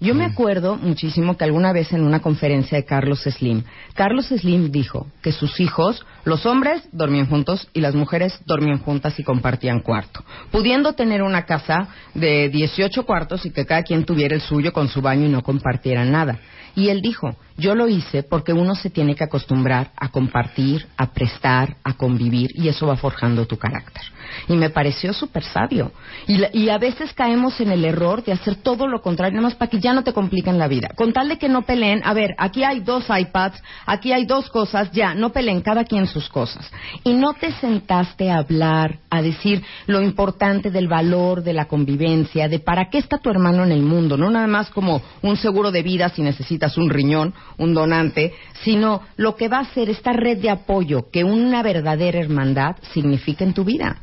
Yo 0.00 0.14
me 0.14 0.24
acuerdo 0.24 0.76
muchísimo 0.76 1.36
que 1.36 1.44
alguna 1.44 1.72
vez 1.72 1.92
en 1.92 2.02
una 2.02 2.20
conferencia 2.20 2.76
de 2.76 2.84
Carlos 2.84 3.22
Slim, 3.22 3.62
Carlos 3.94 4.26
Slim 4.26 4.70
dijo 4.70 5.06
que 5.22 5.32
sus 5.32 5.60
hijos, 5.60 6.04
los 6.24 6.44
hombres 6.46 6.82
dormían 6.92 7.26
juntos 7.26 7.68
y 7.72 7.80
las 7.80 7.94
mujeres 7.94 8.38
dormían 8.44 8.78
juntas 8.78 9.18
y 9.18 9.24
compartían 9.24 9.80
cuarto, 9.80 10.24
pudiendo 10.50 10.94
tener 10.94 11.22
una 11.22 11.46
casa 11.46 11.88
de 12.12 12.48
18 12.48 13.06
cuartos 13.06 13.46
y 13.46 13.50
que 13.50 13.66
cada 13.66 13.82
quien 13.82 14.04
tuviera 14.04 14.34
el 14.34 14.40
suyo 14.40 14.72
con 14.72 14.88
su 14.88 15.00
baño 15.00 15.26
y 15.26 15.30
no 15.30 15.42
compartieran 15.42 16.10
nada. 16.10 16.40
Y 16.76 16.88
él 16.88 17.00
dijo, 17.00 17.36
yo 17.56 17.74
lo 17.74 17.88
hice 17.88 18.24
porque 18.24 18.52
uno 18.52 18.74
se 18.74 18.90
tiene 18.90 19.14
que 19.14 19.24
acostumbrar 19.24 19.92
a 19.96 20.08
compartir, 20.08 20.86
a 20.96 21.12
prestar, 21.12 21.76
a 21.84 21.94
convivir, 21.94 22.50
y 22.54 22.68
eso 22.68 22.86
va 22.86 22.96
forjando 22.96 23.46
tu 23.46 23.56
carácter. 23.56 24.02
Y 24.48 24.54
me 24.54 24.70
pareció 24.70 25.12
súper 25.12 25.44
sabio. 25.44 25.92
Y, 26.26 26.68
a 26.68 26.78
veces 26.78 27.12
caemos 27.12 27.60
en 27.60 27.70
el 27.70 27.84
error 27.84 28.24
de 28.24 28.32
hacer 28.32 28.56
todo 28.56 28.88
lo 28.88 29.00
contrario, 29.00 29.36
nada 29.36 29.48
más 29.48 29.54
para 29.54 29.70
que 29.70 29.78
ya 29.78 29.92
no 29.92 30.02
te 30.02 30.12
compliquen 30.12 30.58
la 30.58 30.68
vida. 30.68 30.88
Con 30.96 31.12
tal 31.12 31.28
de 31.28 31.38
que 31.38 31.48
no 31.48 31.62
peleen, 31.62 32.00
a 32.04 32.14
ver, 32.14 32.34
aquí 32.38 32.64
hay 32.64 32.80
dos 32.80 33.04
iPads, 33.08 33.62
aquí 33.86 34.12
hay 34.12 34.24
dos 34.24 34.48
cosas, 34.50 34.90
ya, 34.92 35.14
no 35.14 35.30
peleen 35.30 35.60
cada 35.60 35.84
quien 35.84 36.06
sus 36.06 36.28
cosas. 36.28 36.70
Y 37.04 37.12
no 37.12 37.34
te 37.34 37.52
sentaste 37.52 38.30
a 38.30 38.38
hablar, 38.38 38.98
a 39.10 39.22
decir 39.22 39.62
lo 39.86 40.02
importante 40.02 40.70
del 40.70 40.88
valor 40.88 41.42
de 41.42 41.52
la 41.52 41.66
convivencia, 41.66 42.48
de 42.48 42.58
para 42.58 42.90
qué 42.90 42.98
está 42.98 43.18
tu 43.18 43.30
hermano 43.30 43.64
en 43.64 43.72
el 43.72 43.82
mundo, 43.82 44.16
no 44.16 44.30
nada 44.30 44.46
más 44.46 44.70
como 44.70 45.02
un 45.22 45.36
seguro 45.36 45.70
de 45.70 45.82
vida 45.82 46.08
si 46.08 46.22
necesitas 46.22 46.76
un 46.76 46.90
riñón, 46.90 47.34
un 47.58 47.74
donante, 47.74 48.34
sino 48.62 49.02
lo 49.16 49.36
que 49.36 49.48
va 49.48 49.60
a 49.60 49.74
ser 49.74 49.90
esta 49.90 50.12
red 50.12 50.38
de 50.38 50.50
apoyo 50.50 51.10
que 51.10 51.24
una 51.24 51.62
verdadera 51.62 52.18
hermandad 52.18 52.76
significa 52.92 53.44
en 53.44 53.54
tu 53.54 53.64
vida. 53.64 53.98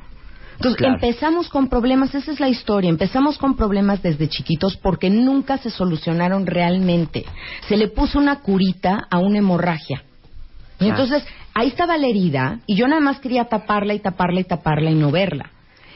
Entonces 0.69 0.87
empezamos 0.87 1.49
con 1.49 1.67
problemas, 1.67 2.13
esa 2.13 2.31
es 2.31 2.39
la 2.39 2.49
historia, 2.49 2.89
empezamos 2.89 3.37
con 3.37 3.55
problemas 3.55 4.01
desde 4.03 4.29
chiquitos 4.29 4.77
porque 4.77 5.09
nunca 5.09 5.57
se 5.57 5.69
solucionaron 5.69 6.45
realmente. 6.45 7.25
Se 7.67 7.77
le 7.77 7.87
puso 7.87 8.19
una 8.19 8.41
curita 8.41 9.07
a 9.09 9.17
una 9.17 9.39
hemorragia. 9.39 10.03
Y 10.79 10.89
entonces 10.89 11.23
ahí 11.53 11.67
estaba 11.67 11.97
la 11.97 12.07
herida 12.07 12.59
y 12.65 12.75
yo 12.75 12.87
nada 12.87 13.01
más 13.01 13.19
quería 13.19 13.45
taparla 13.45 13.93
y 13.93 13.99
taparla 13.99 14.39
y 14.41 14.43
taparla 14.43 14.91
y 14.91 14.95
no 14.95 15.11
verla. 15.11 15.51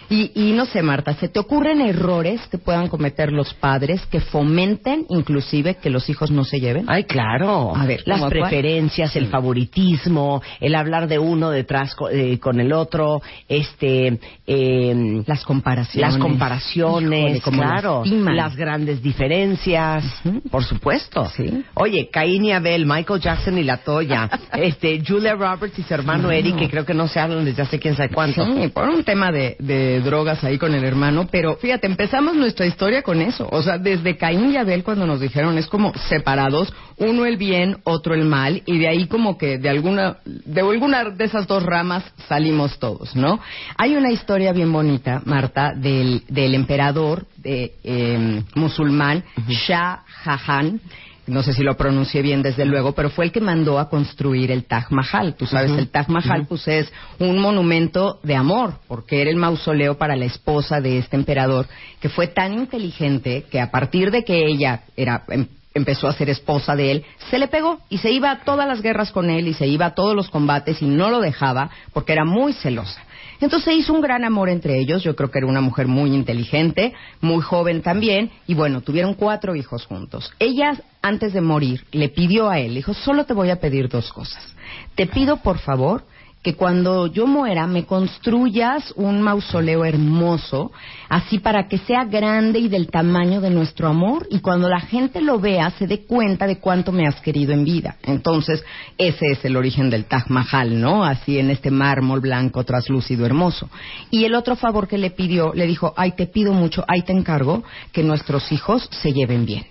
Y, 0.09 0.31
y, 0.35 0.51
no 0.53 0.65
sé, 0.65 0.81
Marta, 0.81 1.13
¿se 1.15 1.29
te 1.29 1.39
ocurren 1.39 1.81
errores 1.81 2.41
que 2.51 2.57
puedan 2.57 2.88
cometer 2.89 3.31
los 3.31 3.53
padres 3.55 4.05
que 4.07 4.19
fomenten 4.19 5.05
inclusive 5.09 5.75
que 5.75 5.89
los 5.89 6.09
hijos 6.09 6.31
no 6.31 6.43
se 6.43 6.59
lleven? 6.59 6.85
Ay, 6.88 7.05
claro. 7.05 7.75
A 7.75 7.85
ver, 7.85 8.03
las 8.05 8.24
preferencias, 8.25 9.15
el 9.15 9.27
favoritismo, 9.27 10.41
el 10.59 10.75
hablar 10.75 11.07
de 11.07 11.17
uno 11.17 11.50
detrás 11.50 11.95
eh, 12.12 12.38
con 12.39 12.59
el 12.59 12.71
otro, 12.74 13.21
este, 13.47 14.19
eh, 14.45 15.24
las 15.25 15.43
comparaciones, 15.43 16.13
las 16.13 16.21
comparaciones, 16.21 17.41
claro, 17.41 18.03
las 18.05 18.55
grandes 18.55 19.01
diferencias, 19.01 20.03
por 20.51 20.63
supuesto. 20.63 21.27
Sí. 21.35 21.63
Oye, 21.75 22.09
Caín 22.12 22.45
y 22.45 22.51
Abel, 22.51 22.85
Michael 22.85 23.21
Jackson 23.21 23.57
y 23.57 23.63
la 23.63 23.77
Toya, 23.77 24.29
este, 24.53 25.01
Julia 25.05 25.33
Roberts 25.33 25.77
y 25.79 25.83
su 25.83 25.93
hermano 25.93 26.31
Eric, 26.31 26.57
que 26.57 26.69
creo 26.69 26.85
que 26.85 26.93
no 26.93 27.07
se 27.07 27.19
hablan 27.19 27.45
desde 27.45 27.63
hace 27.63 27.79
quién 27.79 27.95
sabe 27.95 28.09
cuánto. 28.09 28.45
Sí, 28.45 28.67
por 28.69 28.89
un 28.89 29.03
tema 29.03 29.31
de 29.31 29.55
drogas 30.01 30.43
ahí 30.43 30.57
con 30.57 30.73
el 30.73 30.83
hermano, 30.83 31.27
pero 31.31 31.55
fíjate, 31.55 31.87
empezamos 31.87 32.35
nuestra 32.35 32.65
historia 32.65 33.01
con 33.01 33.21
eso. 33.21 33.47
O 33.51 33.61
sea, 33.61 33.77
desde 33.77 34.17
Caín 34.17 34.51
y 34.51 34.57
Abel 34.57 34.83
cuando 34.83 35.05
nos 35.05 35.19
dijeron 35.19 35.57
es 35.57 35.67
como 35.67 35.93
separados, 36.09 36.73
uno 36.97 37.25
el 37.25 37.37
bien, 37.37 37.77
otro 37.83 38.13
el 38.13 38.25
mal, 38.25 38.63
y 38.65 38.77
de 38.77 38.87
ahí 38.87 39.07
como 39.07 39.37
que 39.37 39.57
de 39.57 39.69
alguna, 39.69 40.17
de 40.25 40.61
alguna 40.61 41.05
de 41.05 41.23
esas 41.23 41.47
dos 41.47 41.63
ramas 41.63 42.03
salimos 42.27 42.79
todos, 42.79 43.15
¿no? 43.15 43.39
Hay 43.77 43.95
una 43.95 44.11
historia 44.11 44.53
bien 44.53 44.71
bonita, 44.71 45.21
Marta, 45.25 45.73
del, 45.75 46.23
del 46.27 46.55
emperador 46.55 47.25
de, 47.37 47.73
eh, 47.83 48.43
musulmán 48.55 49.23
Shah 49.47 50.03
Jahan 50.23 50.79
no 51.27 51.44
sé 51.44 51.53
si 51.53 51.63
lo 51.63 51.75
pronuncié 51.75 52.22
bien 52.22 52.41
desde 52.41 52.65
luego, 52.65 52.94
pero 52.94 53.10
fue 53.10 53.25
el 53.25 53.32
que 53.32 53.41
mandó 53.41 53.79
a 53.79 53.89
construir 53.89 54.51
el 54.51 54.65
Taj 54.65 54.91
Mahal. 54.91 55.36
Tú 55.36 55.46
sabes, 55.48 55.72
el 55.72 55.89
Taj 55.89 56.08
Mahal 56.08 56.46
pues 56.48 56.67
es 56.67 56.91
un 57.20 57.39
monumento 57.39 58.20
de 58.24 58.36
amor, 58.36 58.75
porque 58.88 59.22
era 59.22 59.29
el 59.29 59.36
mausoleo 59.36 59.98
para 59.98 60.15
la 60.15 60.25
esposa 60.25 60.82
de 60.82 61.00
este 61.00 61.15
emperador, 61.15 61.67
que 62.00 62.10
fue 62.10 62.27
tan 62.27 62.53
inteligente 62.53 63.46
que 63.50 63.60
a 63.60 63.72
partir 63.72 64.12
de 64.12 64.24
que 64.24 64.46
ella 64.46 64.84
era 64.96 65.24
em, 65.29 65.48
empezó 65.74 66.08
a 66.08 66.13
ser 66.13 66.29
esposa 66.29 66.75
de 66.75 66.91
él, 66.91 67.05
se 67.29 67.38
le 67.38 67.48
pegó 67.48 67.79
y 67.89 67.98
se 67.98 68.12
iba 68.12 68.32
a 68.32 68.39
todas 68.44 68.67
las 68.67 68.82
guerras 68.82 69.12
con 69.12 69.29
él 69.29 69.48
y 69.48 69.53
se 69.53 69.67
iba 69.67 69.88
a 69.88 69.94
todos 69.94 70.15
los 70.15 70.29
combates 70.29 70.82
y 70.82 70.86
no 70.86 71.10
lo 71.10 71.20
dejaba 71.20 71.70
porque 71.91 72.13
era 72.13 72.24
muy 72.24 72.53
celosa. 72.53 73.01
Entonces 73.39 73.75
hizo 73.75 73.93
un 73.93 74.01
gran 74.01 74.23
amor 74.23 74.49
entre 74.49 74.79
ellos. 74.79 75.03
Yo 75.03 75.15
creo 75.15 75.31
que 75.31 75.39
era 75.39 75.47
una 75.47 75.61
mujer 75.61 75.87
muy 75.87 76.13
inteligente, 76.13 76.93
muy 77.21 77.41
joven 77.41 77.81
también. 77.81 78.31
Y 78.47 78.53
bueno, 78.53 78.81
tuvieron 78.81 79.13
cuatro 79.13 79.55
hijos 79.55 79.85
juntos. 79.85 80.31
Ella, 80.39 80.73
antes 81.01 81.33
de 81.33 81.41
morir, 81.41 81.85
le 81.91 82.09
pidió 82.09 82.49
a 82.49 82.59
él, 82.59 82.75
dijo, 82.75 82.93
solo 82.93 83.25
te 83.25 83.33
voy 83.33 83.49
a 83.49 83.59
pedir 83.59 83.89
dos 83.89 84.11
cosas. 84.11 84.55
Te 84.95 85.07
pido, 85.07 85.37
por 85.37 85.59
favor, 85.59 86.03
que 86.45 86.53
cuando 86.53 87.07
yo 87.07 87.25
muera 87.25 87.65
me 87.65 87.85
construyas 87.85 88.93
un 88.97 89.19
mausoleo 89.19 89.83
hermoso, 89.83 90.71
así 91.09 91.39
para 91.39 91.67
que 91.67 91.79
sea 91.79 92.05
grande 92.05 92.59
y 92.59 92.67
del 92.67 92.85
tamaño 92.91 93.41
de 93.41 93.49
nuestro 93.49 93.87
amor, 93.87 94.27
y 94.29 94.41
cuando 94.41 94.69
la 94.69 94.79
gente 94.79 95.21
lo 95.21 95.39
vea 95.39 95.71
se 95.71 95.87
dé 95.87 96.05
cuenta 96.05 96.45
de 96.45 96.59
cuánto 96.59 96.91
me 96.91 97.07
has 97.07 97.19
querido 97.19 97.51
en 97.51 97.65
vida. 97.65 97.95
Entonces, 98.03 98.63
ese 98.95 99.31
es 99.31 99.43
el 99.43 99.57
origen 99.57 99.89
del 99.89 100.05
Taj 100.05 100.29
Mahal, 100.29 100.79
¿no? 100.79 101.03
Así 101.03 101.39
en 101.39 101.49
este 101.49 101.71
mármol 101.71 102.19
blanco, 102.19 102.63
traslúcido, 102.63 103.25
hermoso. 103.25 103.67
Y 104.11 104.25
el 104.25 104.35
otro 104.35 104.55
favor 104.55 104.87
que 104.87 104.99
le 104.99 105.09
pidió, 105.09 105.51
le 105.55 105.65
dijo, 105.65 105.95
ay, 105.97 106.11
te 106.11 106.27
pido 106.27 106.53
mucho, 106.53 106.85
ay, 106.87 107.01
te 107.01 107.11
encargo 107.11 107.63
que 107.91 108.03
nuestros 108.03 108.51
hijos 108.51 108.87
se 108.91 109.13
lleven 109.13 109.47
bien. 109.47 109.65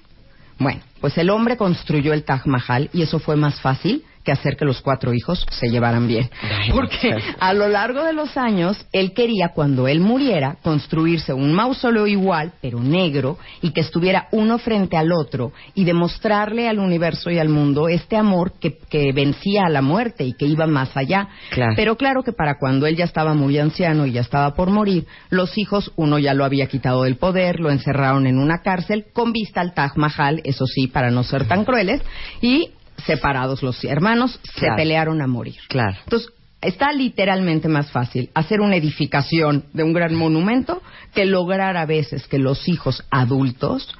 Bueno, 0.58 0.80
pues 1.00 1.16
el 1.18 1.30
hombre 1.30 1.56
construyó 1.56 2.12
el 2.12 2.24
Taj 2.24 2.46
Mahal 2.46 2.90
y 2.92 3.02
eso 3.02 3.20
fue 3.20 3.36
más 3.36 3.60
fácil 3.60 4.02
que 4.24 4.32
hacer 4.32 4.56
que 4.56 4.64
los 4.64 4.80
cuatro 4.80 5.12
hijos 5.12 5.46
se 5.50 5.68
llevaran 5.68 6.08
bien. 6.08 6.30
Porque 6.72 7.14
a 7.38 7.52
lo 7.52 7.68
largo 7.68 8.02
de 8.04 8.12
los 8.12 8.36
años, 8.36 8.84
él 8.92 9.12
quería, 9.12 9.50
cuando 9.54 9.86
él 9.86 10.00
muriera, 10.00 10.56
construirse 10.62 11.32
un 11.32 11.52
mausoleo 11.52 12.06
igual, 12.06 12.52
pero 12.60 12.80
negro, 12.80 13.38
y 13.60 13.70
que 13.70 13.82
estuviera 13.82 14.28
uno 14.32 14.58
frente 14.58 14.96
al 14.96 15.12
otro, 15.12 15.52
y 15.74 15.84
demostrarle 15.84 16.68
al 16.68 16.78
universo 16.78 17.30
y 17.30 17.38
al 17.38 17.48
mundo 17.48 17.88
este 17.88 18.16
amor 18.16 18.52
que, 18.58 18.78
vencía 19.12 19.64
a 19.66 19.70
la 19.70 19.82
muerte 19.82 20.24
y 20.24 20.34
que 20.34 20.46
iba 20.46 20.66
más 20.66 20.96
allá. 20.96 21.28
Pero 21.76 21.96
claro 21.96 22.22
que 22.22 22.32
para 22.32 22.58
cuando 22.58 22.86
él 22.86 22.96
ya 22.96 23.04
estaba 23.04 23.34
muy 23.34 23.58
anciano 23.58 24.06
y 24.06 24.12
ya 24.12 24.20
estaba 24.20 24.54
por 24.54 24.70
morir, 24.70 25.06
los 25.30 25.58
hijos, 25.58 25.92
uno 25.96 26.18
ya 26.18 26.32
lo 26.32 26.44
había 26.44 26.66
quitado 26.66 27.02
del 27.02 27.16
poder, 27.16 27.60
lo 27.60 27.70
encerraron 27.70 28.26
en 28.26 28.38
una 28.38 28.62
cárcel, 28.62 29.06
con 29.12 29.32
vista 29.32 29.60
al 29.60 29.74
Taj 29.74 29.96
Mahal, 29.96 30.40
eso 30.44 30.66
sí, 30.66 30.86
para 30.86 31.10
no 31.10 31.22
ser 31.24 31.46
tan 31.46 31.64
crueles, 31.64 32.00
y 32.40 32.70
separados 33.06 33.62
los 33.62 33.82
hermanos, 33.84 34.40
se 34.54 34.66
pelearon 34.76 35.20
a 35.22 35.26
morir. 35.26 35.56
Claro. 35.68 35.96
Entonces, 36.04 36.30
está 36.60 36.92
literalmente 36.92 37.68
más 37.68 37.90
fácil 37.90 38.30
hacer 38.34 38.60
una 38.60 38.76
edificación 38.76 39.66
de 39.72 39.82
un 39.82 39.92
gran 39.92 40.14
monumento 40.14 40.82
que 41.14 41.26
lograr 41.26 41.76
a 41.76 41.86
veces 41.86 42.26
que 42.26 42.38
los 42.38 42.68
hijos 42.68 43.04
adultos 43.10 43.94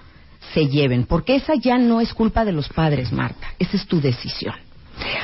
se 0.52 0.68
lleven, 0.68 1.04
porque 1.04 1.36
esa 1.36 1.54
ya 1.54 1.78
no 1.78 2.00
es 2.00 2.14
culpa 2.14 2.44
de 2.44 2.52
los 2.52 2.68
padres, 2.68 3.12
Marta, 3.12 3.48
esa 3.58 3.76
es 3.76 3.86
tu 3.86 4.00
decisión. 4.00 4.54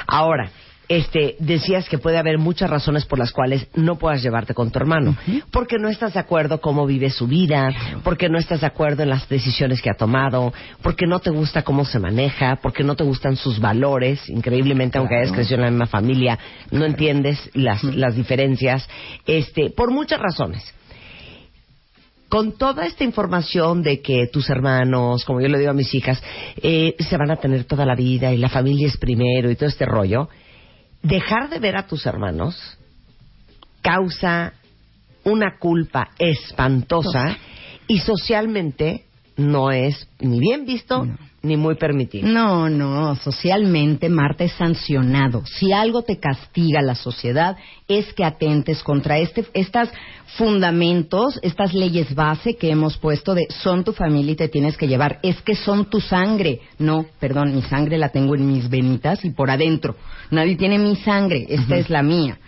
Ahora, 0.07 0.51
este, 0.91 1.37
decías 1.39 1.89
que 1.89 1.99
puede 1.99 2.19
haber 2.19 2.37
muchas 2.37 2.69
razones 2.69 3.05
por 3.05 3.21
las 3.21 3.31
cuales 3.31 3.69
no 3.77 3.95
puedas 3.97 4.25
llevarte 4.25 4.55
con 4.55 4.73
tu 4.73 4.81
hermano. 4.81 5.17
Porque 5.53 5.79
no 5.79 5.89
estás 5.89 6.15
de 6.15 6.21
acuerdo 6.21 6.61
cómo 6.61 6.85
vive 6.85 7.11
su 7.11 7.29
vida, 7.29 7.73
porque 8.03 8.29
no 8.29 8.39
estás 8.39 8.63
de 8.63 8.67
acuerdo 8.67 9.05
en 9.05 9.11
las 9.11 9.29
decisiones 9.29 9.81
que 9.81 9.89
ha 9.89 9.95
tomado, 9.95 10.53
porque 10.83 11.07
no 11.07 11.21
te 11.21 11.31
gusta 11.31 11.63
cómo 11.63 11.85
se 11.85 12.01
maneja, 12.01 12.57
porque 12.61 12.83
no 12.83 12.97
te 12.97 13.05
gustan 13.05 13.37
sus 13.37 13.61
valores. 13.61 14.29
Increíblemente, 14.29 14.99
aunque 14.99 15.15
hayas 15.15 15.31
crecido 15.31 15.59
en 15.59 15.65
la 15.67 15.71
misma 15.71 15.87
familia, 15.87 16.37
no 16.73 16.85
entiendes 16.85 17.39
las, 17.55 17.85
las 17.85 18.17
diferencias. 18.17 18.89
Este, 19.27 19.71
por 19.71 19.93
muchas 19.93 20.19
razones. 20.19 20.75
Con 22.29 22.59
toda 22.59 22.85
esta 22.85 23.05
información 23.05 23.85
de 23.85 24.03
que 24.03 24.27
tus 24.27 24.51
hermanos, 24.51 25.25
como 25.25 25.41
yo 25.41 25.47
le 25.47 25.59
digo 25.59 25.71
a 25.71 25.75
mis 25.75 25.95
hijas, 25.95 26.21
eh, 26.61 26.97
se 26.99 27.17
van 27.17 27.31
a 27.31 27.37
tener 27.37 27.63
toda 27.63 27.87
la 27.87 27.95
vida 27.95 28.33
y 28.33 28.39
la 28.39 28.49
familia 28.49 28.89
es 28.89 28.97
primero 28.97 29.53
y 29.53 29.55
todo 29.55 29.69
este 29.69 29.87
rollo, 29.87 30.29
dejar 31.03 31.49
de 31.49 31.59
ver 31.59 31.77
a 31.77 31.87
tus 31.87 32.07
hermanos 32.07 32.79
causa 33.83 34.53
una 35.25 35.59
culpa 35.59 36.11
espantosa 36.19 37.37
y 37.87 37.99
socialmente 37.99 39.07
no 39.41 39.71
es 39.71 40.09
ni 40.21 40.39
bien 40.39 40.67
visto 40.67 41.07
ni 41.43 41.57
muy 41.57 41.77
permitido. 41.77 42.29
No, 42.29 42.69
no, 42.69 43.17
socialmente 43.17 44.11
Marta 44.11 44.45
es 44.45 44.53
sancionado. 44.53 45.43
Si 45.47 45.73
algo 45.73 46.03
te 46.03 46.19
castiga 46.19 46.83
la 46.83 46.95
sociedad 46.95 47.57
es 47.89 48.13
que 48.13 48.25
atentes 48.25 48.83
contra 48.83 49.19
este, 49.19 49.47
estos 49.55 49.89
fundamentos, 50.37 51.41
estas 51.43 51.73
leyes 51.73 52.15
base 52.15 52.57
que 52.57 52.71
hemos 52.71 52.99
puesto 52.99 53.35
de 53.35 53.47
son 53.63 53.85
tu 53.85 53.93
familia 53.93 54.33
y 54.33 54.37
te 54.37 54.49
tienes 54.49 54.77
que 54.77 54.87
llevar. 54.87 55.19
Es 55.23 55.41
que 55.41 55.55
son 55.55 55.87
tu 55.87 56.01
sangre. 56.01 56.61
No, 56.79 57.07
perdón, 57.19 57.55
mi 57.55 57.63
sangre 57.63 57.97
la 57.97 58.11
tengo 58.11 58.35
en 58.35 58.47
mis 58.47 58.69
venitas 58.69 59.25
y 59.25 59.31
por 59.31 59.51
adentro. 59.51 59.97
Nadie 60.31 60.57
tiene 60.57 60.79
mi 60.79 60.97
sangre, 60.97 61.47
esta 61.49 61.79
es 61.79 61.89
la 61.89 62.03
mía. 62.03 62.39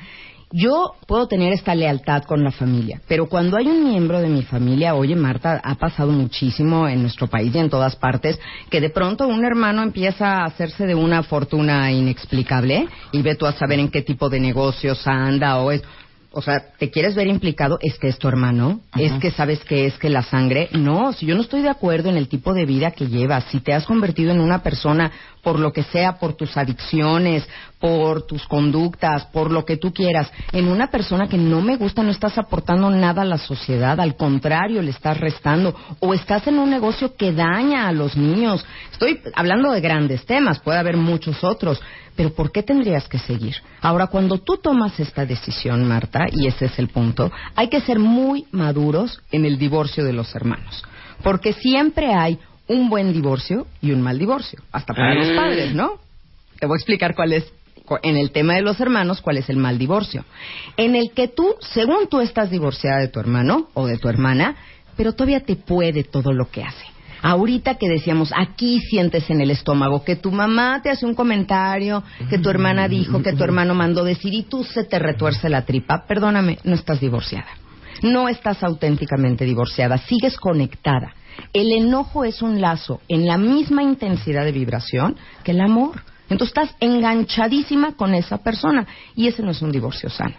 Yo 0.53 0.93
puedo 1.07 1.29
tener 1.29 1.53
esta 1.55 1.75
lealtad 1.75 2.25
con 2.25 2.45
la 2.45 2.51
familia, 2.51 3.01
pero 3.09 3.27
cuando 3.27 3.57
hay 3.57 3.69
un 3.69 3.89
miembro 3.89 4.21
de 4.21 4.29
mi 4.29 4.43
familia, 4.43 4.95
oye 4.95 5.17
Marta, 5.17 5.61
ha 5.65 5.75
pasado 5.77 6.13
muchísimo 6.13 6.87
en 6.87 7.01
nuestro 7.01 7.27
país 7.27 7.55
y 7.55 7.59
en 7.59 7.71
todas 7.71 7.97
partes, 7.97 8.39
que 8.69 8.83
de 8.83 8.91
pronto 8.91 9.27
un 9.27 9.47
hermano 9.47 9.83
empieza 9.83 10.41
a 10.41 10.45
hacerse 10.45 10.87
de 10.87 10.95
una 10.95 11.23
fortuna 11.23 11.91
inexplicable 11.91 12.87
y 13.13 13.23
ve 13.23 13.35
tú 13.35 13.47
a 13.47 13.53
saber 13.53 13.79
en 13.79 13.89
qué 13.89 14.03
tipo 14.03 14.29
de 14.29 14.41
negocios 14.41 15.07
anda 15.07 15.59
o 15.59 15.71
es 15.71 15.83
o 16.35 16.41
sea, 16.41 16.73
te 16.79 16.91
quieres 16.91 17.15
ver 17.15 17.27
implicado, 17.27 17.79
es 17.83 17.99
que 17.99 18.09
es 18.09 18.19
tu 18.19 18.27
hermano, 18.27 18.81
es 18.97 19.13
que 19.21 19.31
sabes 19.31 19.61
que 19.65 19.87
es 19.87 19.99
que 19.99 20.09
la 20.09 20.23
sangre. 20.23 20.71
No, 20.73 21.13
si 21.13 21.27
yo 21.27 21.35
no 21.35 21.43
estoy 21.43 21.61
de 21.61 21.69
acuerdo 21.69 22.09
en 22.09 22.17
el 22.17 22.29
tipo 22.29 22.55
de 22.55 22.65
vida 22.65 22.93
que 22.93 23.07
llevas, 23.07 23.45
si 23.51 23.61
te 23.61 23.75
has 23.75 23.85
convertido 23.85 24.33
en 24.33 24.41
una 24.41 24.63
persona 24.63 25.13
por 25.43 25.59
lo 25.59 25.73
que 25.73 25.83
sea, 25.83 26.19
por 26.19 26.35
tus 26.35 26.57
adicciones, 26.57 27.47
por 27.81 28.27
tus 28.27 28.47
conductas, 28.47 29.27
por 29.27 29.51
lo 29.51 29.65
que 29.65 29.77
tú 29.77 29.93
quieras, 29.93 30.31
en 30.53 30.69
una 30.69 30.89
persona 30.89 31.29
que 31.29 31.37
no 31.37 31.61
me 31.61 31.77
gusta, 31.77 32.05
no 32.05 32.11
estás 32.11 32.39
aportando 32.39 32.89
nada 32.91 33.23
a 33.23 33.27
la 33.27 33.39
sociedad, 33.39 33.99
al 33.99 34.17
contrario, 34.17 34.81
le 34.83 34.91
estás 34.91 35.19
restando, 35.19 35.75
o 35.99 36.15
estás 36.15 36.47
en 36.47 36.59
un 36.59 36.71
negocio 36.71 37.17
que 37.17 37.33
daña 37.33 37.89
a 37.89 37.93
los 37.93 38.17
niños. 38.17 38.65
Estoy 38.93 39.21
hablando 39.35 39.73
de 39.73 39.81
grandes 39.81 40.25
temas, 40.25 40.61
puede 40.61 40.79
haber 40.79 40.97
muchos 40.97 41.43
otros, 41.43 41.81
pero 42.15 42.33
¿por 42.33 42.53
qué 42.53 42.63
tendrías 42.63 43.09
que 43.09 43.19
seguir? 43.19 43.57
Ahora, 43.81 44.07
cuando 44.07 44.39
tú 44.39 44.59
tomas 44.59 45.01
esta 45.01 45.27
decisión, 45.27 45.87
Marta, 45.89 46.27
y 46.31 46.47
ese 46.47 46.67
es 46.67 46.79
el 46.79 46.89
punto, 46.89 47.33
hay 47.57 47.69
que 47.69 47.81
ser 47.81 47.99
muy 47.99 48.47
maduros 48.53 49.21
en 49.33 49.45
el 49.45 49.59
divorcio 49.59 50.05
de 50.05 50.13
los 50.13 50.33
hermanos, 50.37 50.85
porque 51.25 51.53
siempre 51.53 52.15
hay 52.15 52.39
un 52.69 52.89
buen 52.89 53.13
divorcio 53.13 53.67
y 53.81 53.93
un 53.93 54.03
mal 54.03 54.19
divorcio, 54.19 54.61
hasta 54.73 54.95
para 54.95 55.15
los 55.15 55.29
padres, 55.37 55.75
¿no? 55.75 56.01
Te 56.59 56.67
voy 56.67 56.77
a 56.77 56.79
explicar 56.79 57.15
cuál 57.15 57.33
es, 57.33 57.53
en 58.03 58.17
el 58.17 58.31
tema 58.31 58.55
de 58.55 58.63
los 58.63 58.81
hermanos, 58.81 59.21
cuál 59.21 59.39
es 59.39 59.49
el 59.51 59.57
mal 59.57 59.79
divorcio. 59.79 60.25
En 60.77 60.95
el 60.95 61.11
que 61.13 61.29
tú, 61.29 61.57
según 61.61 62.09
tú 62.09 62.21
estás 62.21 62.51
divorciada 62.51 63.01
de 63.01 63.09
tu 63.09 63.21
hermano 63.21 63.69
o 63.75 63.87
de 63.87 63.99
tu 63.99 64.09
hermana, 64.09 64.57
pero 64.97 65.13
todavía 65.13 65.41
te 65.41 65.57
puede 65.57 66.05
todo 66.05 66.33
lo 66.33 66.51
que 66.51 66.63
hace. 66.63 66.87
Ahorita 67.23 67.77
que 67.77 67.89
decíamos, 67.89 68.33
aquí 68.37 68.81
sientes 68.81 69.31
en 69.31 69.41
el 69.41 69.53
estómago 69.53 70.05
que 70.05 70.17
tu 70.17 70.33
mamá 70.33 70.81
te 70.83 70.91
hace 70.91 71.07
un 71.07 71.15
comentario, 71.15 72.03
que 72.29 72.39
tu 72.39 72.51
hermana 72.51 72.89
dijo, 72.89 73.23
que 73.23 73.33
tu 73.33 73.45
hermano 73.45 73.75
mandó 73.75 74.03
decir 74.03 74.35
y 74.35 74.43
tú 74.43 74.65
se 74.65 74.83
te 74.83 74.99
retuerce 74.99 75.49
la 75.49 75.65
tripa, 75.65 76.05
perdóname, 76.09 76.59
no 76.65 76.75
estás 76.75 77.01
divorciada. 77.01 77.47
No 78.03 78.29
estás 78.29 78.65
auténticamente 78.65 79.45
divorciada, 79.45 79.99
sigues 79.99 80.37
conectada. 80.37 81.15
El 81.53 81.73
enojo 81.73 82.25
es 82.25 82.43
un 82.43 82.61
lazo 82.61 83.01
en 83.09 83.27
la 83.27 83.39
misma 83.39 83.83
intensidad 83.83 84.45
de 84.45 84.53
vibración 84.53 85.17
que 85.45 85.53
el 85.53 85.61
amor. 85.61 86.03
Entonces 86.29 86.57
estás 86.57 86.77
enganchadísima 86.81 87.97
con 87.97 88.15
esa 88.15 88.39
persona 88.39 88.87
y 89.15 89.29
ese 89.29 89.43
no 89.43 89.51
es 89.51 89.61
un 89.63 89.73
divorcio 89.73 90.09
sano. 90.09 90.35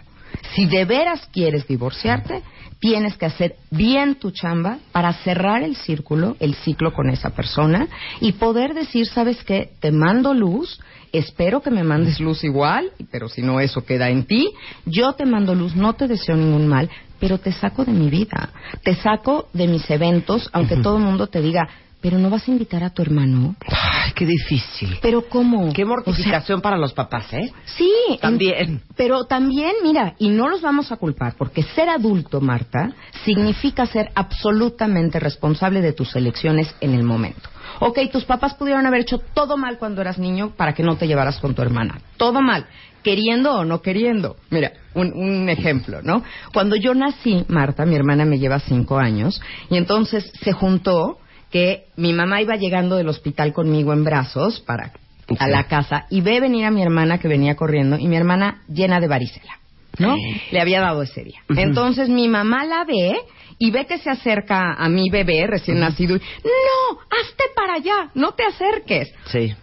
Si 0.54 0.66
de 0.66 0.84
veras 0.84 1.28
quieres 1.32 1.66
divorciarte, 1.66 2.42
tienes 2.80 3.16
que 3.16 3.26
hacer 3.26 3.56
bien 3.70 4.16
tu 4.16 4.30
chamba 4.30 4.78
para 4.92 5.12
cerrar 5.12 5.62
el 5.62 5.76
círculo, 5.76 6.36
el 6.40 6.54
ciclo 6.54 6.92
con 6.92 7.08
esa 7.08 7.30
persona 7.30 7.88
y 8.20 8.32
poder 8.32 8.74
decir, 8.74 9.06
¿sabes 9.06 9.42
qué? 9.44 9.70
Te 9.80 9.90
mando 9.90 10.34
luz, 10.34 10.80
espero 11.12 11.62
que 11.62 11.70
me 11.70 11.84
mandes 11.84 12.20
luz 12.20 12.44
igual, 12.44 12.90
pero 13.10 13.28
si 13.28 13.42
no 13.42 13.60
eso 13.60 13.84
queda 13.84 14.10
en 14.10 14.24
ti, 14.24 14.50
yo 14.84 15.14
te 15.14 15.24
mando 15.24 15.54
luz, 15.54 15.74
no 15.74 15.94
te 15.94 16.08
deseo 16.08 16.36
ningún 16.36 16.68
mal, 16.68 16.90
pero 17.18 17.38
te 17.38 17.52
saco 17.52 17.84
de 17.84 17.92
mi 17.92 18.10
vida, 18.10 18.50
te 18.82 18.94
saco 18.96 19.48
de 19.52 19.66
mis 19.66 19.88
eventos, 19.90 20.48
aunque 20.52 20.76
todo 20.76 20.98
el 20.98 21.04
mundo 21.04 21.26
te 21.26 21.40
diga, 21.40 21.68
pero 22.04 22.18
no 22.18 22.28
vas 22.28 22.46
a 22.46 22.50
invitar 22.50 22.84
a 22.84 22.90
tu 22.90 23.00
hermano. 23.00 23.56
Ay, 23.66 24.12
qué 24.14 24.26
difícil. 24.26 24.98
Pero 25.00 25.26
¿cómo? 25.26 25.72
Qué 25.72 25.86
mortificación 25.86 26.60
para 26.60 26.76
los 26.76 26.92
papás, 26.92 27.32
¿eh? 27.32 27.50
Sí. 27.64 27.90
También. 28.20 28.82
pero 28.94 29.24
también, 29.24 29.72
mira, 29.82 30.14
y 30.18 30.28
no 30.28 30.50
los 30.50 30.60
vamos 30.60 30.92
a 30.92 30.98
culpar, 30.98 31.34
porque 31.38 31.62
ser 31.62 31.88
adulto, 31.88 32.42
Marta, 32.42 32.92
significa 33.24 33.86
ser 33.86 34.10
absolutamente 34.14 35.18
responsable 35.18 35.80
de 35.80 35.94
tus 35.94 36.14
elecciones 36.14 36.74
en 36.82 36.92
el 36.92 37.04
momento. 37.04 37.48
Ok, 37.80 37.98
tus 38.12 38.26
papás 38.26 38.52
pudieron 38.52 38.84
haber 38.86 39.00
hecho 39.00 39.16
todo 39.32 39.56
mal 39.56 39.78
cuando 39.78 40.02
eras 40.02 40.18
niño 40.18 40.50
para 40.58 40.74
que 40.74 40.82
no 40.82 40.96
te 40.96 41.06
llevaras 41.06 41.38
con 41.38 41.54
tu 41.54 41.62
hermana. 41.62 42.02
Todo 42.18 42.42
mal 42.42 42.66
queriendo 43.02 43.54
o 43.54 43.64
no 43.64 43.80
queriendo. 43.80 44.36
Mira, 44.50 44.72
un, 44.94 45.12
un, 45.14 45.48
ejemplo, 45.48 46.00
¿no? 46.02 46.22
Cuando 46.52 46.76
yo 46.76 46.94
nací, 46.94 47.44
Marta, 47.48 47.86
mi 47.86 47.96
hermana 47.96 48.24
me 48.24 48.38
lleva 48.38 48.58
cinco 48.60 48.98
años, 48.98 49.40
y 49.70 49.76
entonces 49.76 50.30
se 50.42 50.52
juntó 50.52 51.18
que 51.54 51.84
mi 51.94 52.12
mamá 52.12 52.42
iba 52.42 52.56
llegando 52.56 52.96
del 52.96 53.08
hospital 53.08 53.52
conmigo 53.52 53.92
en 53.92 54.02
brazos 54.02 54.58
para 54.66 54.90
a 55.38 55.46
la 55.46 55.68
casa 55.68 56.06
y 56.10 56.20
ve 56.20 56.40
venir 56.40 56.64
a 56.64 56.72
mi 56.72 56.82
hermana 56.82 57.18
que 57.18 57.28
venía 57.28 57.54
corriendo 57.54 57.96
y 57.96 58.08
mi 58.08 58.16
hermana 58.16 58.62
llena 58.66 58.98
de 58.98 59.06
varicela, 59.06 59.60
¿no? 60.00 60.16
Le 60.50 60.60
había 60.60 60.80
dado 60.80 61.02
ese 61.02 61.22
día. 61.22 61.38
Entonces 61.56 62.08
mi 62.08 62.26
mamá 62.26 62.64
la 62.64 62.84
ve 62.84 63.20
y 63.58 63.70
ve 63.70 63.86
que 63.86 63.98
se 63.98 64.10
acerca 64.10 64.72
a 64.72 64.88
mi 64.88 65.10
bebé 65.10 65.46
recién 65.46 65.78
nacido 65.78 66.16
y 66.16 66.18
no, 66.18 66.98
hazte 67.08 67.44
para 67.54 67.74
allá, 67.74 68.10
no 68.14 68.32
te 68.32 68.42
acerques. 68.42 69.14
Sí. 69.26 69.54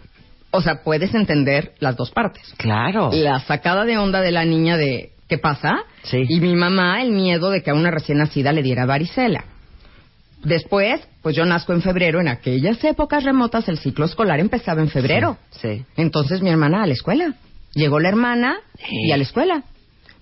O 0.50 0.62
sea, 0.62 0.82
puedes 0.84 1.14
entender 1.14 1.74
las 1.78 1.94
dos 1.94 2.10
partes. 2.10 2.54
Claro. 2.56 3.10
La 3.12 3.38
sacada 3.40 3.84
de 3.84 3.98
onda 3.98 4.22
de 4.22 4.32
la 4.32 4.46
niña 4.46 4.78
de 4.78 5.12
¿qué 5.28 5.36
pasa? 5.36 5.84
Sí. 6.04 6.22
Y 6.26 6.40
mi 6.40 6.54
mamá 6.54 7.02
el 7.02 7.12
miedo 7.12 7.50
de 7.50 7.62
que 7.62 7.68
a 7.68 7.74
una 7.74 7.90
recién 7.90 8.16
nacida 8.16 8.50
le 8.52 8.62
diera 8.62 8.86
varicela. 8.86 9.44
Después, 10.44 11.00
pues 11.22 11.36
yo 11.36 11.44
nazco 11.44 11.72
en 11.72 11.82
febrero, 11.82 12.20
en 12.20 12.28
aquellas 12.28 12.82
épocas 12.84 13.22
remotas 13.24 13.68
el 13.68 13.78
ciclo 13.78 14.04
escolar 14.04 14.40
empezaba 14.40 14.80
en 14.82 14.88
febrero. 14.88 15.38
Sí. 15.50 15.84
Entonces 15.96 16.42
mi 16.42 16.50
hermana 16.50 16.82
a 16.82 16.86
la 16.86 16.92
escuela. 16.94 17.34
Llegó 17.74 18.00
la 18.00 18.08
hermana 18.08 18.56
y 18.90 19.12
a 19.12 19.16
la 19.16 19.22
escuela. 19.22 19.62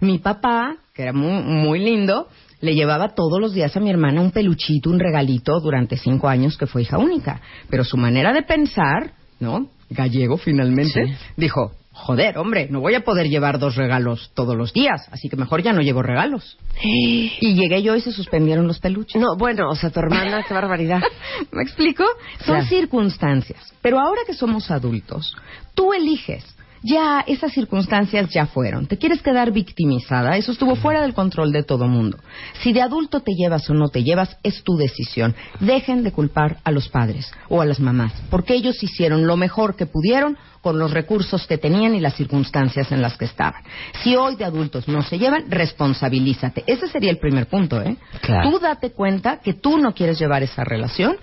Mi 0.01 0.19
papá, 0.19 0.77
que 0.95 1.03
era 1.03 1.13
muy, 1.13 1.43
muy 1.43 1.79
lindo, 1.81 2.29
le 2.61 2.75
llevaba 2.75 3.15
todos 3.15 3.41
los 3.41 3.55
días 3.55 3.77
a 3.77 3.81
mi 3.81 3.91
hermana 3.91 4.21
un 4.21 4.31
peluchito, 4.31 4.91
un 4.91 4.99
regalito 5.01 5.59
durante 5.61 5.97
cinco 5.97 6.29
años 6.29 6.57
que 6.59 6.67
fue 6.67 6.83
hija 6.83 6.99
única. 6.99 7.41
Pero 7.71 7.85
su 7.85 7.97
manera 7.97 8.33
de 8.33 8.43
pensar, 8.43 9.13
¿no? 9.41 9.69
Gallego 9.89 10.37
finalmente, 10.37 11.07
Sí. 11.07 11.13
dijo, 11.37 11.73
joder, 12.01 12.39
hombre, 12.39 12.67
no 12.71 12.81
voy 12.81 12.95
a 12.95 13.01
poder 13.05 13.29
llevar 13.29 13.59
dos 13.59 13.77
regalos 13.77 14.31
todos 14.35 14.57
los 14.57 14.73
días, 14.73 15.07
así 15.13 15.29
que 15.29 15.37
mejor 15.37 15.63
ya 15.63 15.73
no 15.73 15.81
llevo 15.83 16.03
regalos. 16.03 16.57
Y 16.83 17.55
llegué 17.55 17.83
yo 17.83 17.95
y 17.97 18.01
se 18.01 18.13
suspendieron 18.13 18.67
los 18.67 18.79
peluches. 18.79 19.21
No, 19.21 19.37
bueno, 19.37 19.69
o 19.71 19.75
sea, 19.77 19.91
tu 19.91 20.01
hermana, 20.01 20.45
qué 20.47 20.55
barbaridad. 20.55 21.01
¿Me 21.53 21.63
explico? 21.63 22.05
Son 22.39 22.57
Claro. 22.57 22.67
circunstancias. 22.67 23.73
Pero 23.83 23.99
ahora 24.01 24.23
que 24.27 24.35
somos 24.35 24.71
adultos, 24.71 25.37
tú 25.75 25.93
eliges. 25.93 26.45
Ya 26.83 27.23
esas 27.27 27.53
circunstancias 27.53 28.31
ya 28.31 28.47
fueron. 28.47 28.87
¿Te 28.87 28.97
quieres 28.97 29.23
quedar 29.23 29.51
victimizada? 29.53 30.37
Eso 30.37 30.53
estuvo 30.53 30.77
fuera 30.77 31.03
del 31.03 31.15
control 31.15 31.53
de 31.53 31.63
todo 31.63 31.87
mundo. 31.87 32.19
Si 32.63 32.73
de 32.73 32.81
adulto 32.81 33.21
te 33.21 33.33
llevas 33.33 33.69
o 33.69 33.75
no 33.75 33.89
te 33.89 34.03
llevas, 34.03 34.39
es 34.43 34.63
tu 34.63 34.77
decisión. 34.77 35.35
Dejen 35.61 36.03
de 36.03 36.13
culpar 36.13 36.59
a 36.65 36.71
los 36.71 36.89
padres 36.89 37.31
o 37.49 37.61
a 37.61 37.67
las 37.67 37.81
mamás, 37.81 38.13
porque 38.31 38.55
ellos 38.55 38.83
hicieron 38.83 39.27
lo 39.27 39.37
mejor 39.37 39.77
que 39.77 39.87
pudieron 39.87 40.39
con 40.63 40.79
los 40.79 40.91
recursos 40.91 41.47
que 41.47 41.59
tenían 41.59 41.95
y 41.95 42.01
las 42.01 42.15
circunstancias 42.15 42.93
en 42.93 43.03
las 43.03 43.17
que 43.17 43.25
estaban. 43.25 43.63
Si 44.03 44.15
hoy 44.17 44.37
de 44.37 44.45
adultos 44.45 44.89
no 44.89 45.03
se 45.03 45.19
llevan, 45.19 45.51
responsabilízate. 45.51 46.65
Ese 46.67 46.89
sería 46.89 47.11
el 47.11 47.19
primer 47.19 47.47
punto, 47.47 47.81
¿eh? 47.81 47.97
Claro. 48.21 48.51
Tú 48.51 48.59
date 48.59 48.93
cuenta 48.93 49.39
que 49.39 49.55
tú 49.55 49.79
no 49.79 49.95
quieres 49.95 50.19
llevar 50.19 50.43
esa 50.43 50.65
relación, 50.65 51.17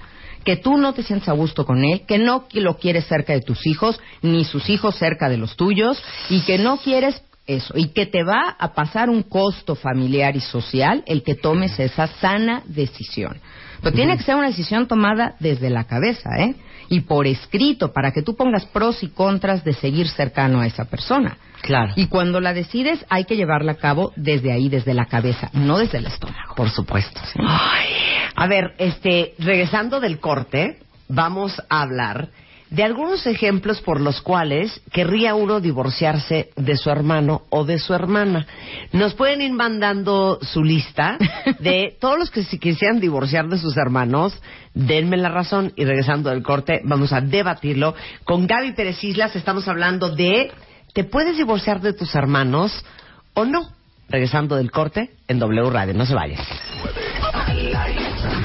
que 0.47 0.55
tú 0.55 0.77
no 0.77 0.93
te 0.93 1.03
sientes 1.03 1.27
a 1.27 1.33
gusto 1.33 1.65
con 1.65 1.83
él, 1.83 2.03
que 2.07 2.17
no 2.17 2.45
lo 2.53 2.77
quieres 2.77 3.05
cerca 3.05 3.33
de 3.33 3.41
tus 3.41 3.67
hijos, 3.67 3.99
ni 4.21 4.45
sus 4.45 4.69
hijos 4.69 4.95
cerca 4.95 5.27
de 5.27 5.35
los 5.35 5.57
tuyos, 5.57 6.01
y 6.29 6.39
que 6.43 6.57
no 6.57 6.77
quieres 6.77 7.21
eso, 7.47 7.73
y 7.75 7.89
que 7.89 8.05
te 8.05 8.23
va 8.23 8.55
a 8.57 8.73
pasar 8.73 9.09
un 9.09 9.23
costo 9.23 9.75
familiar 9.75 10.37
y 10.37 10.39
social 10.39 11.03
el 11.05 11.23
que 11.23 11.35
tomes 11.35 11.77
esa 11.81 12.07
sana 12.07 12.63
decisión. 12.63 13.41
Pero 13.81 13.93
tiene 13.93 14.15
que 14.15 14.23
ser 14.23 14.35
una 14.35 14.47
decisión 14.47 14.87
tomada 14.87 15.35
desde 15.41 15.69
la 15.69 15.83
cabeza, 15.83 16.29
¿eh? 16.39 16.55
Y 16.87 17.01
por 17.01 17.27
escrito, 17.27 17.91
para 17.91 18.13
que 18.13 18.21
tú 18.21 18.37
pongas 18.37 18.65
pros 18.67 19.03
y 19.03 19.09
contras 19.09 19.65
de 19.65 19.73
seguir 19.73 20.07
cercano 20.07 20.61
a 20.61 20.65
esa 20.65 20.85
persona. 20.85 21.39
Claro. 21.61 21.91
Y 21.97 22.07
cuando 22.07 22.39
la 22.39 22.53
decides, 22.53 23.05
hay 23.09 23.25
que 23.25 23.35
llevarla 23.35 23.73
a 23.73 23.77
cabo 23.77 24.13
desde 24.15 24.53
ahí, 24.53 24.69
desde 24.69 24.93
la 24.93 25.07
cabeza, 25.07 25.49
no 25.51 25.77
desde 25.77 25.97
el 25.97 26.05
estómago. 26.05 26.55
Por 26.55 26.69
supuesto. 26.69 27.19
Ay. 27.35 27.96
A 28.39 28.45
ver, 28.45 28.75
este, 28.77 29.33
regresando 29.39 29.99
del 29.99 30.19
corte, 30.19 30.77
vamos 31.09 31.59
a 31.69 31.81
hablar 31.81 32.29
de 32.69 32.83
algunos 32.83 33.25
ejemplos 33.25 33.81
por 33.81 33.99
los 33.99 34.21
cuales 34.21 34.79
querría 34.91 35.33
uno 35.33 35.59
divorciarse 35.59 36.51
de 36.55 36.77
su 36.77 36.91
hermano 36.91 37.41
o 37.49 37.65
de 37.65 37.79
su 37.79 37.95
hermana. 37.95 38.45
Nos 38.91 39.15
pueden 39.15 39.41
ir 39.41 39.53
mandando 39.53 40.37
su 40.43 40.63
lista 40.63 41.17
de 41.59 41.97
todos 41.99 42.19
los 42.19 42.29
que 42.29 42.43
se 42.43 42.59
quisieran 42.59 42.99
divorciar 42.99 43.47
de 43.47 43.57
sus 43.57 43.75
hermanos. 43.75 44.39
Denme 44.75 45.17
la 45.17 45.29
razón 45.29 45.73
y 45.75 45.85
regresando 45.85 46.29
del 46.29 46.43
corte 46.43 46.81
vamos 46.83 47.13
a 47.13 47.21
debatirlo. 47.21 47.95
Con 48.23 48.45
Gaby 48.45 48.73
Pérez 48.73 49.03
Islas 49.03 49.35
estamos 49.35 49.67
hablando 49.67 50.15
de 50.15 50.51
¿te 50.93 51.05
puedes 51.05 51.37
divorciar 51.37 51.81
de 51.81 51.93
tus 51.93 52.13
hermanos 52.13 52.85
o 53.33 53.45
no? 53.45 53.67
Regresando 54.09 54.57
del 54.57 54.69
corte 54.69 55.09
en 55.27 55.39
W 55.39 55.71
Radio. 55.71 55.95
No 55.95 56.05
se 56.05 56.13
vayan. 56.13 56.39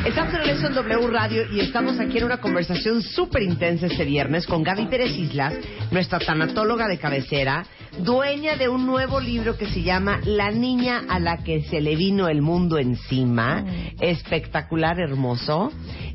Estamos 0.06 0.32
de 0.32 0.38
regreso 0.38 0.66
en 0.66 0.74
W 0.74 1.06
Radio 1.12 1.44
y 1.52 1.60
estamos 1.60 2.00
aquí 2.00 2.18
en 2.18 2.24
una 2.24 2.38
conversación 2.38 3.02
súper 3.02 3.42
intensa 3.42 3.86
este 3.86 4.04
viernes 4.04 4.48
con 4.48 4.64
Gaby 4.64 4.86
Pérez 4.86 5.16
Islas, 5.16 5.54
nuestra 5.92 6.18
tanatóloga 6.18 6.88
de 6.88 6.98
cabecera, 6.98 7.64
dueña 8.00 8.56
de 8.56 8.68
un 8.68 8.84
nuevo 8.84 9.20
libro 9.20 9.56
que 9.56 9.66
se 9.66 9.82
llama 9.82 10.20
La 10.24 10.50
niña 10.50 11.04
a 11.08 11.20
la 11.20 11.44
que 11.44 11.62
se 11.62 11.80
le 11.80 11.94
vino 11.94 12.28
el 12.28 12.42
mundo 12.42 12.78
encima. 12.78 13.64
Espectacular, 14.00 14.98
hermoso. 14.98 15.70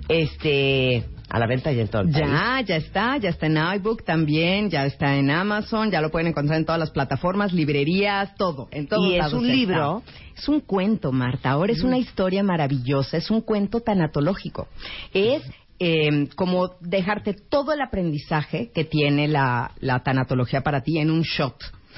Este, 0.10 1.06
A 1.30 1.40
la 1.40 1.48
venta 1.48 1.72
y 1.74 1.80
en 1.80 1.88
todo 1.90 2.04
el 2.04 2.12
país. 2.12 2.26
Ya, 2.26 2.62
ya 2.66 2.76
está, 2.78 3.18
ya 3.18 3.30
está 3.30 3.48
en 3.48 3.58
iBook 3.58 4.04
también, 4.06 4.70
ya 4.70 4.86
está 4.86 5.16
en 5.16 5.30
Amazon, 5.30 5.92
ya 5.92 6.00
lo 6.00 6.10
pueden 6.10 6.28
encontrar 6.28 6.58
en 6.58 6.66
todas 6.66 6.80
las 6.80 6.92
plataformas, 6.92 7.52
librerías, 7.52 8.34
todo, 8.36 8.70
en 8.72 8.88
todos 8.88 9.06
Y 9.06 9.16
es 9.18 9.34
un 9.34 9.46
está. 9.46 9.56
libro. 9.56 10.04
Es 10.38 10.48
un 10.48 10.62
cuento, 10.62 11.12
Marta. 11.12 11.50
Ahora 11.52 11.74
es 11.74 11.84
una 11.84 11.98
historia 11.98 12.44
maravillosa, 12.44 13.18
es 13.18 13.30
un 13.30 13.42
cuento 13.42 13.82
tanatológico. 13.82 14.68
Es 15.14 15.44
eh, 15.80 16.28
como 16.36 16.70
dejarte 16.80 17.34
todo 17.34 17.74
el 17.74 17.82
aprendizaje 17.82 18.72
que 18.74 18.84
tiene 18.86 19.28
la, 19.28 19.72
la 19.80 20.00
tanatología 20.04 20.62
para 20.62 20.82
ti 20.82 20.98
en 20.98 21.12
un 21.12 21.22
shot. 21.22 21.56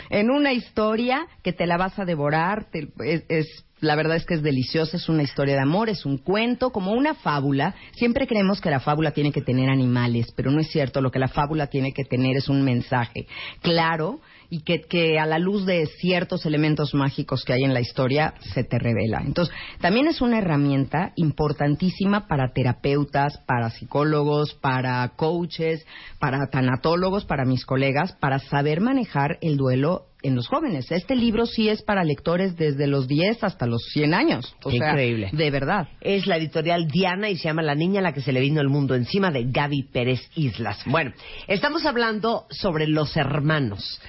En 0.10 0.30
una 0.30 0.54
historia 0.54 1.28
que 1.44 1.54
te 1.54 1.66
la 1.68 1.78
vas 1.78 1.98
a 2.00 2.06
devorar, 2.06 2.66
te- 2.72 2.90
es, 3.04 3.24
es- 3.30 3.66
la 3.82 3.96
verdad 3.96 4.18
es 4.18 4.26
que 4.26 4.34
es 4.34 4.44
deliciosa, 4.44 4.98
es 4.98 5.08
una 5.08 5.24
historia 5.24 5.56
de 5.56 5.62
amor, 5.62 5.88
es 5.90 6.06
un 6.06 6.18
cuento, 6.18 6.72
como 6.72 6.92
una 6.92 7.14
fábula. 7.14 7.76
Siempre 7.94 8.28
creemos 8.28 8.60
que 8.60 8.70
la 8.70 8.82
fábula 8.82 9.12
tiene 9.12 9.32
que 9.32 9.42
tener 9.42 9.70
animales, 9.70 10.34
pero 10.36 10.52
no 10.52 10.60
es 10.60 10.70
cierto. 10.70 11.00
Lo 11.00 11.12
que 11.12 11.20
la 11.20 11.30
fábula 11.30 11.68
tiene 11.68 11.94
que 11.94 12.04
tener 12.04 12.36
es 12.36 12.50
un 12.50 12.64
mensaje 12.64 13.26
claro 13.62 14.20
y 14.50 14.62
que, 14.62 14.82
que 14.82 15.20
a 15.20 15.26
la 15.26 15.40
luz 15.40 15.66
de 15.66 15.86
ciertos 15.86 16.46
elementos 16.46 16.94
mágicos 16.94 17.44
que 17.44 17.54
hay 17.54 17.64
en 17.64 17.74
la 17.74 17.82
historia 17.82 18.34
se 18.54 18.64
te 18.64 18.80
revela. 18.80 19.22
Entonces, 19.26 19.54
también 19.80 20.08
es 20.08 20.22
una 20.22 20.40
herramienta 20.40 21.14
importantísima 21.16 22.28
para 22.28 22.52
terapeutas, 22.54 23.40
para 23.46 23.70
psicólogos, 23.70 24.56
para 24.56 25.08
coaches, 25.16 25.86
para 26.20 26.48
tanatólogos, 26.50 27.26
para 27.26 27.46
mis 27.46 27.66
colegas, 27.66 28.14
para 28.20 28.40
saber 28.40 28.82
manejar 28.82 29.38
el 29.42 29.58
duelo 29.58 30.06
en 30.22 30.36
los 30.36 30.48
jóvenes. 30.48 30.92
Este 30.92 31.16
libro 31.16 31.46
sí 31.46 31.70
es 31.70 31.82
para 31.82 32.04
lectores 32.04 32.58
desde 32.58 32.88
los 32.88 33.08
10 33.08 33.44
hasta 33.44 33.66
los 33.66 33.84
100 33.94 34.14
años. 34.14 34.56
O 34.64 34.72
sea, 34.72 34.90
Increíble. 34.90 35.30
de 35.32 35.52
verdad. 35.52 35.88
Es 36.02 36.28
la 36.28 36.38
editorial 36.38 36.88
Diana 36.88 37.30
y 37.30 37.38
se 37.38 37.48
llama 37.48 37.62
La 37.62 37.76
niña 37.76 38.00
a 38.00 38.04
la 38.04 38.14
que 38.14 38.22
se 38.22 38.34
le 38.34 38.42
vino 38.42 38.62
el 38.62 38.70
mundo 38.70 38.96
encima 38.96 39.32
de 39.32 39.46
Gaby 39.46 39.84
Pérez 39.94 40.22
Islas. 40.36 40.82
Bueno, 40.86 41.14
estamos 41.48 41.86
hablando 41.86 42.46
sobre 42.50 42.88
los 42.88 43.16
hermanos 43.16 44.02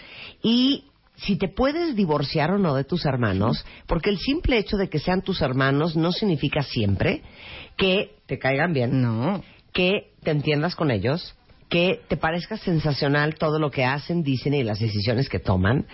y 0.42 0.85
si 1.16 1.37
te 1.37 1.48
puedes 1.48 1.94
divorciar 1.96 2.50
o 2.50 2.59
no 2.59 2.74
de 2.74 2.85
tus 2.85 3.05
hermanos, 3.05 3.64
porque 3.87 4.11
el 4.11 4.18
simple 4.18 4.59
hecho 4.59 4.76
de 4.76 4.88
que 4.88 4.98
sean 4.98 5.22
tus 5.22 5.42
hermanos 5.42 5.96
no 5.96 6.12
significa 6.12 6.62
siempre 6.62 7.22
que 7.76 8.16
te 8.26 8.38
caigan 8.38 8.72
bien, 8.72 9.03
No. 9.03 9.42
que 9.72 10.12
te 10.22 10.31
entiendas 10.31 10.74
con 10.74 10.90
ellos, 10.90 11.35
que 11.68 12.00
te 12.09 12.16
parezca 12.16 12.57
sensacional 12.57 13.37
todo 13.37 13.59
lo 13.59 13.70
que 13.70 13.85
hacen, 13.85 14.22
dicen 14.22 14.55
y 14.55 14.64
las 14.64 14.81
decisiones 14.81 15.29
que 15.29 15.38
toman. 15.38 15.87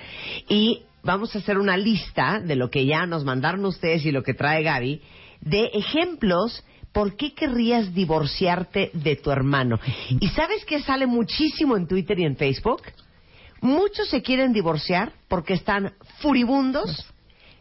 Y 0.48 0.82
vamos 1.02 1.34
a 1.34 1.38
hacer 1.38 1.58
una 1.58 1.76
lista 1.76 2.40
de 2.40 2.56
lo 2.56 2.70
que 2.70 2.86
ya 2.86 3.04
nos 3.06 3.24
mandaron 3.24 3.64
ustedes 3.64 4.04
y 4.06 4.12
lo 4.12 4.22
que 4.22 4.34
trae 4.34 4.62
Gaby, 4.62 5.02
de 5.40 5.70
ejemplos 5.74 6.64
por 6.92 7.16
qué 7.16 7.34
querrías 7.34 7.92
divorciarte 7.92 8.90
de 8.94 9.16
tu 9.16 9.30
hermano. 9.30 9.78
¿Y 10.20 10.28
sabes 10.28 10.64
que 10.64 10.80
sale 10.80 11.06
muchísimo 11.06 11.76
en 11.76 11.86
Twitter 11.86 12.18
y 12.20 12.24
en 12.24 12.36
Facebook? 12.36 12.82
Muchos 13.66 14.08
se 14.08 14.22
quieren 14.22 14.52
divorciar 14.52 15.12
porque 15.26 15.54
están 15.54 15.92
furibundos 16.20 17.04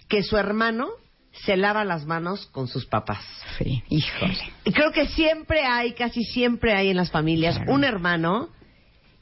que 0.08 0.22
su 0.22 0.38
hermano 0.38 0.88
se 1.32 1.58
lava 1.58 1.84
las 1.84 2.06
manos 2.06 2.46
con 2.52 2.68
sus 2.68 2.86
papás. 2.86 3.26
Sí, 3.58 3.84
híjole. 3.90 4.38
Y 4.66 4.72
creo 4.72 4.92
que 4.92 5.08
siempre 5.08 5.66
hay, 5.66 5.94
casi 5.94 6.24
siempre 6.24 6.74
hay 6.74 6.92
en 6.92 6.98
las 6.98 7.10
familias 7.10 7.56
Claro. 7.56 7.74
un 7.74 7.84
hermano 7.84 8.50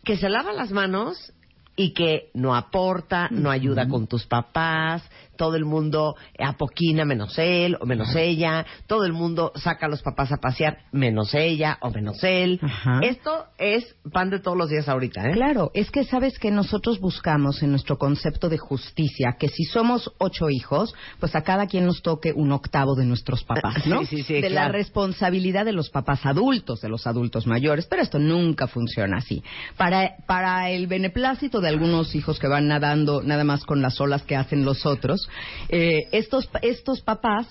que 0.03 0.17
se 0.17 0.27
lava 0.27 0.51
las 0.51 0.71
manos 0.71 1.31
y 1.77 1.93
que 1.93 2.29
no 2.33 2.53
aporta, 2.53 3.29
no 3.31 3.49
ayuda 3.49 3.87
con 3.87 4.05
tus 4.05 4.25
papás, 4.27 5.09
todo 5.43 5.57
el 5.57 5.65
mundo 5.65 6.15
apoquina 6.39 7.03
menos 7.03 7.37
él 7.37 7.75
o 7.81 7.85
menos 7.85 8.15
ella, 8.15 8.65
todo 8.87 9.03
el 9.03 9.11
mundo 9.11 9.51
saca 9.55 9.87
a 9.87 9.89
los 9.89 10.01
papás 10.01 10.31
a 10.31 10.37
pasear 10.37 10.77
menos 10.93 11.33
ella 11.33 11.77
o 11.81 11.91
menos 11.91 12.23
él. 12.23 12.61
Ajá. 12.61 13.01
Esto 13.01 13.47
es 13.57 13.93
pan 14.13 14.29
de 14.29 14.39
todos 14.39 14.55
los 14.55 14.69
días 14.69 14.87
ahorita, 14.87 15.29
¿eh? 15.29 15.33
Claro, 15.33 15.69
es 15.73 15.91
que 15.91 16.05
sabes 16.05 16.39
que 16.39 16.49
nosotros 16.49 17.01
buscamos 17.01 17.61
en 17.61 17.71
nuestro 17.71 17.97
concepto 17.97 18.47
de 18.47 18.57
justicia 18.57 19.35
que 19.37 19.49
si 19.49 19.65
somos 19.65 20.13
ocho 20.17 20.49
hijos, 20.49 20.95
pues 21.19 21.35
a 21.35 21.41
cada 21.41 21.67
quien 21.67 21.87
nos 21.87 22.01
toque 22.01 22.31
un 22.33 22.53
octavo 22.53 22.95
de 22.95 23.03
nuestros 23.03 23.43
papás, 23.43 23.85
¿no? 23.85 24.05
Sí, 24.05 24.15
sí, 24.15 24.23
sí, 24.23 24.39
de 24.39 24.49
la 24.49 24.69
responsabilidad 24.69 25.65
de 25.65 25.73
los 25.73 25.89
papás 25.89 26.25
adultos, 26.25 26.79
de 26.79 26.87
los 26.87 27.05
adultos 27.05 27.47
mayores, 27.47 27.85
pero 27.87 28.01
esto 28.01 28.17
nunca 28.17 28.67
funciona 28.67 29.17
así. 29.17 29.43
Para, 29.75 30.15
para 30.25 30.69
el 30.69 30.87
beneplácito 30.87 31.59
de 31.59 31.67
algunos 31.67 32.15
hijos 32.15 32.39
que 32.39 32.47
van 32.47 32.69
nadando 32.69 33.21
nada 33.21 33.43
más 33.43 33.65
con 33.65 33.81
las 33.81 33.99
olas 33.99 34.23
que 34.23 34.37
hacen 34.37 34.63
los 34.63 34.85
otros, 34.85 35.27
eh, 35.69 36.07
estos, 36.11 36.49
estos 36.61 37.01
papás 37.01 37.47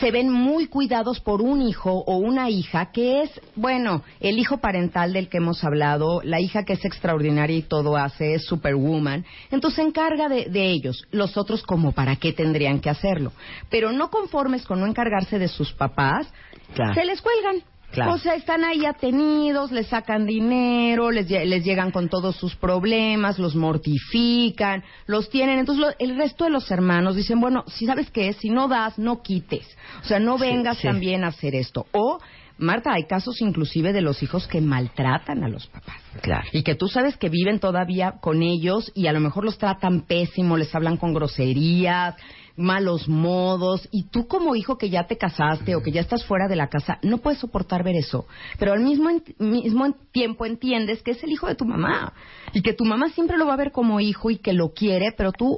se 0.00 0.10
ven 0.10 0.30
muy 0.32 0.66
cuidados 0.66 1.20
por 1.20 1.42
un 1.42 1.60
hijo 1.60 1.92
o 1.92 2.16
una 2.16 2.48
hija 2.48 2.90
que 2.90 3.22
es, 3.22 3.30
bueno, 3.54 4.02
el 4.20 4.38
hijo 4.38 4.58
parental 4.58 5.12
del 5.12 5.28
que 5.28 5.36
hemos 5.36 5.62
hablado, 5.62 6.22
la 6.24 6.40
hija 6.40 6.64
que 6.64 6.72
es 6.72 6.84
extraordinaria 6.86 7.56
y 7.58 7.62
todo 7.62 7.96
hace, 7.96 8.32
es 8.34 8.46
superwoman, 8.46 9.26
entonces 9.50 9.76
se 9.76 9.82
encarga 9.82 10.28
de, 10.30 10.46
de 10.46 10.70
ellos, 10.70 11.04
los 11.10 11.36
otros 11.36 11.62
como 11.62 11.92
para 11.92 12.16
qué 12.16 12.32
tendrían 12.32 12.80
que 12.80 12.88
hacerlo. 12.88 13.32
Pero 13.68 13.92
no 13.92 14.08
conformes 14.10 14.64
con 14.64 14.80
no 14.80 14.86
encargarse 14.86 15.38
de 15.38 15.48
sus 15.48 15.72
papás, 15.74 16.26
Claro. 16.74 16.94
se 16.94 17.04
les 17.04 17.20
cuelgan. 17.20 17.62
Claro. 17.90 18.12
O 18.12 18.18
sea, 18.18 18.34
están 18.34 18.64
ahí 18.64 18.84
atenidos, 18.84 19.72
les 19.72 19.86
sacan 19.86 20.26
dinero, 20.26 21.10
les, 21.10 21.26
lle- 21.28 21.44
les 21.46 21.64
llegan 21.64 21.90
con 21.90 22.08
todos 22.08 22.36
sus 22.36 22.54
problemas, 22.54 23.38
los 23.38 23.54
mortifican, 23.56 24.84
los 25.06 25.30
tienen. 25.30 25.58
Entonces, 25.58 25.84
lo- 25.86 25.94
el 25.98 26.16
resto 26.16 26.44
de 26.44 26.50
los 26.50 26.70
hermanos 26.70 27.16
dicen, 27.16 27.40
bueno, 27.40 27.64
si 27.66 27.86
sabes 27.86 28.10
qué, 28.10 28.32
si 28.34 28.50
no 28.50 28.68
das, 28.68 28.98
no 28.98 29.22
quites. 29.22 29.66
O 30.02 30.04
sea, 30.04 30.18
no 30.20 30.36
Sí, 30.38 30.44
vengas 30.44 30.78
sí. 30.78 30.86
también 30.86 31.24
a 31.24 31.28
hacer 31.28 31.54
esto. 31.54 31.86
O, 31.92 32.18
Marta, 32.58 32.92
hay 32.92 33.04
casos 33.04 33.40
inclusive 33.40 33.92
de 33.92 34.00
los 34.02 34.22
hijos 34.22 34.48
que 34.48 34.60
maltratan 34.60 35.44
a 35.44 35.48
los 35.48 35.68
papás. 35.68 36.02
Claro. 36.20 36.46
Y 36.52 36.64
que 36.64 36.74
tú 36.74 36.88
sabes 36.88 37.16
que 37.16 37.28
viven 37.28 37.60
todavía 37.60 38.16
con 38.20 38.42
ellos 38.42 38.90
y 38.96 39.06
a 39.06 39.12
lo 39.12 39.20
mejor 39.20 39.44
los 39.44 39.58
tratan 39.58 40.02
pésimo, 40.02 40.56
les 40.56 40.74
hablan 40.74 40.96
con 40.96 41.14
groserías, 41.14 42.16
malos 42.58 43.08
modos, 43.08 43.88
y 43.90 44.08
tú 44.08 44.26
como 44.26 44.54
hijo 44.56 44.76
que 44.76 44.90
ya 44.90 45.06
te 45.06 45.16
casaste 45.16 45.74
o 45.76 45.82
que 45.82 45.92
ya 45.92 46.00
estás 46.00 46.24
fuera 46.26 46.48
de 46.48 46.56
la 46.56 46.68
casa, 46.68 46.98
no 47.02 47.18
puedes 47.18 47.38
soportar 47.40 47.84
ver 47.84 47.96
eso. 47.96 48.26
Pero 48.58 48.72
al 48.72 48.80
mismo, 48.80 49.08
mismo 49.38 49.92
tiempo 50.12 50.44
entiendes 50.44 51.02
que 51.02 51.12
es 51.12 51.22
el 51.22 51.30
hijo 51.32 51.46
de 51.46 51.54
tu 51.54 51.64
mamá 51.64 52.12
y 52.52 52.60
que 52.62 52.74
tu 52.74 52.84
mamá 52.84 53.08
siempre 53.10 53.38
lo 53.38 53.46
va 53.46 53.54
a 53.54 53.58
ver 53.58 53.72
como 53.72 54.00
hijo 54.00 54.30
y 54.30 54.38
que 54.38 54.52
lo 54.52 54.72
quiere, 54.74 55.12
pero 55.16 55.32
tú 55.32 55.56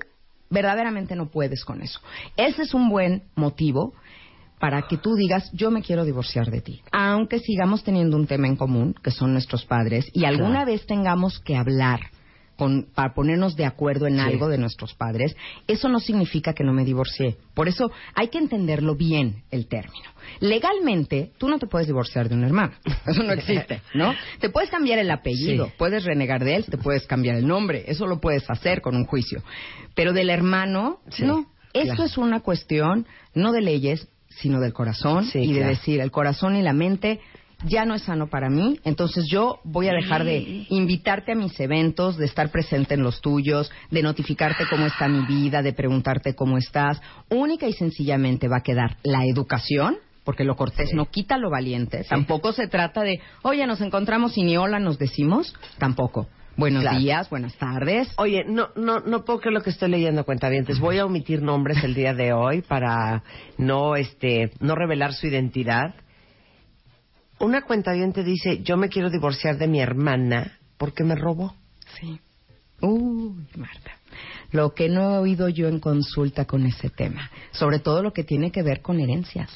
verdaderamente 0.50 1.16
no 1.16 1.30
puedes 1.30 1.64
con 1.64 1.80
eso. 1.82 2.00
Ese 2.36 2.62
es 2.62 2.74
un 2.74 2.88
buen 2.88 3.22
motivo 3.34 3.94
para 4.58 4.82
que 4.82 4.98
tú 4.98 5.14
digas, 5.14 5.50
yo 5.54 5.70
me 5.70 5.80
quiero 5.80 6.04
divorciar 6.04 6.50
de 6.50 6.60
ti. 6.60 6.82
Aunque 6.92 7.38
sigamos 7.38 7.82
teniendo 7.82 8.16
un 8.18 8.26
tema 8.26 8.46
en 8.46 8.56
común, 8.56 8.94
que 9.02 9.10
son 9.10 9.32
nuestros 9.32 9.64
padres, 9.64 10.10
y 10.12 10.26
alguna 10.26 10.50
Claro. 10.64 10.66
vez 10.72 10.84
tengamos 10.86 11.40
que 11.40 11.56
hablar 11.56 12.00
con- 12.60 12.88
para 12.94 13.14
ponernos 13.14 13.56
de 13.56 13.64
acuerdo 13.64 14.06
en 14.06 14.16
Sí. 14.16 14.20
algo 14.20 14.48
de 14.50 14.58
nuestros 14.58 14.92
padres, 14.94 15.34
eso 15.66 15.88
no 15.88 15.98
significa 15.98 16.52
que 16.52 16.62
no 16.62 16.74
me 16.74 16.84
divorcié. 16.84 17.38
Por 17.54 17.68
eso 17.68 17.90
hay 18.14 18.28
que 18.28 18.36
entenderlo 18.36 18.94
bien 18.96 19.44
el 19.50 19.66
término. 19.66 20.10
Legalmente, 20.40 21.32
tú 21.38 21.48
no 21.48 21.58
te 21.58 21.66
puedes 21.66 21.86
divorciar 21.86 22.28
de 22.28 22.34
un 22.34 22.44
hermano. 22.44 22.72
Eso 23.06 23.22
no 23.22 23.32
existe, 23.32 23.80
¿no? 23.94 24.12
Te 24.40 24.50
puedes 24.50 24.68
cambiar 24.68 24.98
el 24.98 25.10
apellido, 25.10 25.66
Sí. 25.66 25.72
puedes 25.78 26.04
renegar 26.04 26.44
de 26.44 26.56
él, 26.56 26.64
te 26.66 26.76
puedes 26.76 27.06
cambiar 27.06 27.36
el 27.36 27.46
nombre. 27.46 27.84
Eso 27.86 28.06
lo 28.06 28.20
puedes 28.20 28.44
hacer 28.50 28.82
con 28.82 28.94
un 28.94 29.06
juicio. 29.06 29.42
Pero 29.94 30.12
del 30.12 30.28
hermano, 30.28 30.98
Sí, 31.08 31.24
no. 31.24 31.46
Esto 31.72 31.94
claro. 31.94 32.04
es 32.04 32.18
una 32.18 32.40
cuestión 32.40 33.06
no 33.34 33.52
de 33.52 33.62
leyes, 33.62 34.08
sino 34.28 34.60
del 34.60 34.72
corazón 34.74 35.26
y 35.32 35.52
de 35.52 35.64
decir, 35.64 36.00
el 36.00 36.10
corazón 36.10 36.56
y 36.56 36.62
la 36.62 36.72
mente 36.72 37.20
ya 37.64 37.84
no 37.84 37.94
es 37.94 38.02
sano 38.02 38.28
para 38.28 38.48
mí, 38.48 38.80
entonces 38.84 39.24
yo 39.30 39.60
voy 39.64 39.88
a 39.88 39.92
dejar 39.92 40.24
de 40.24 40.66
invitarte 40.70 41.32
a 41.32 41.34
mis 41.34 41.58
eventos, 41.60 42.16
de 42.16 42.26
estar 42.26 42.50
presente 42.50 42.94
en 42.94 43.02
los 43.02 43.20
tuyos, 43.20 43.70
de 43.90 44.02
notificarte 44.02 44.64
cómo 44.70 44.86
está 44.86 45.08
mi 45.08 45.24
vida, 45.26 45.62
de 45.62 45.72
preguntarte 45.72 46.34
cómo 46.34 46.56
estás. 46.58 47.00
Única 47.28 47.66
y 47.68 47.72
sencillamente 47.72 48.48
va 48.48 48.58
a 48.58 48.62
quedar 48.62 48.96
la 49.02 49.24
educación, 49.26 49.96
porque 50.24 50.44
lo 50.44 50.54
cortés 50.56 50.90
Sí. 50.90 50.96
no 50.96 51.06
quita 51.06 51.38
lo 51.38 51.50
valiente. 51.50 52.04
Tampoco 52.08 52.52
se 52.52 52.68
trata 52.68 53.02
de, 53.02 53.20
oye, 53.42 53.66
nos 53.66 53.80
encontramos 53.80 54.36
y 54.38 54.42
ni 54.42 54.56
hola 54.56 54.78
nos 54.78 54.98
decimos. 54.98 55.54
Tampoco. 55.78 56.28
Buenos 56.56 56.82
Claro. 56.82 56.98
días, 56.98 57.30
buenas 57.30 57.54
tardes. 57.56 58.12
Oye, 58.18 58.44
no, 58.46 58.68
no, 58.76 59.00
no 59.00 59.24
puedo 59.24 59.40
creer 59.40 59.54
lo 59.54 59.62
que 59.62 59.70
estoy 59.70 59.88
leyendo, 59.90 60.24
cuentavientes. 60.24 60.78
Voy 60.78 60.98
a 60.98 61.06
omitir 61.06 61.40
nombres 61.42 61.82
el 61.84 61.94
día 61.94 62.12
de 62.12 62.32
hoy 62.34 62.60
para 62.60 63.22
no, 63.56 63.96
este, 63.96 64.50
no 64.60 64.74
revelar 64.74 65.14
su 65.14 65.26
identidad. 65.26 65.94
Una 67.40 67.62
cuentaviente 67.62 68.22
dice, 68.22 68.62
yo 68.62 68.76
me 68.76 68.90
quiero 68.90 69.08
divorciar 69.08 69.56
de 69.56 69.66
mi 69.66 69.80
hermana 69.80 70.58
porque 70.76 71.04
me 71.04 71.14
robó. 71.14 71.54
Sí. 71.98 72.20
Uy, 72.82 73.46
Marta. 73.56 73.92
Lo 74.52 74.74
que 74.74 74.88
no 74.88 75.14
he 75.14 75.18
oído 75.18 75.48
yo 75.48 75.68
en 75.68 75.78
consulta 75.78 76.44
con 76.44 76.66
ese 76.66 76.90
tema, 76.90 77.30
sobre 77.52 77.78
todo 77.78 78.02
lo 78.02 78.12
que 78.12 78.24
tiene 78.24 78.50
que 78.50 78.62
ver 78.62 78.82
con 78.82 78.98
herencias. 78.98 79.48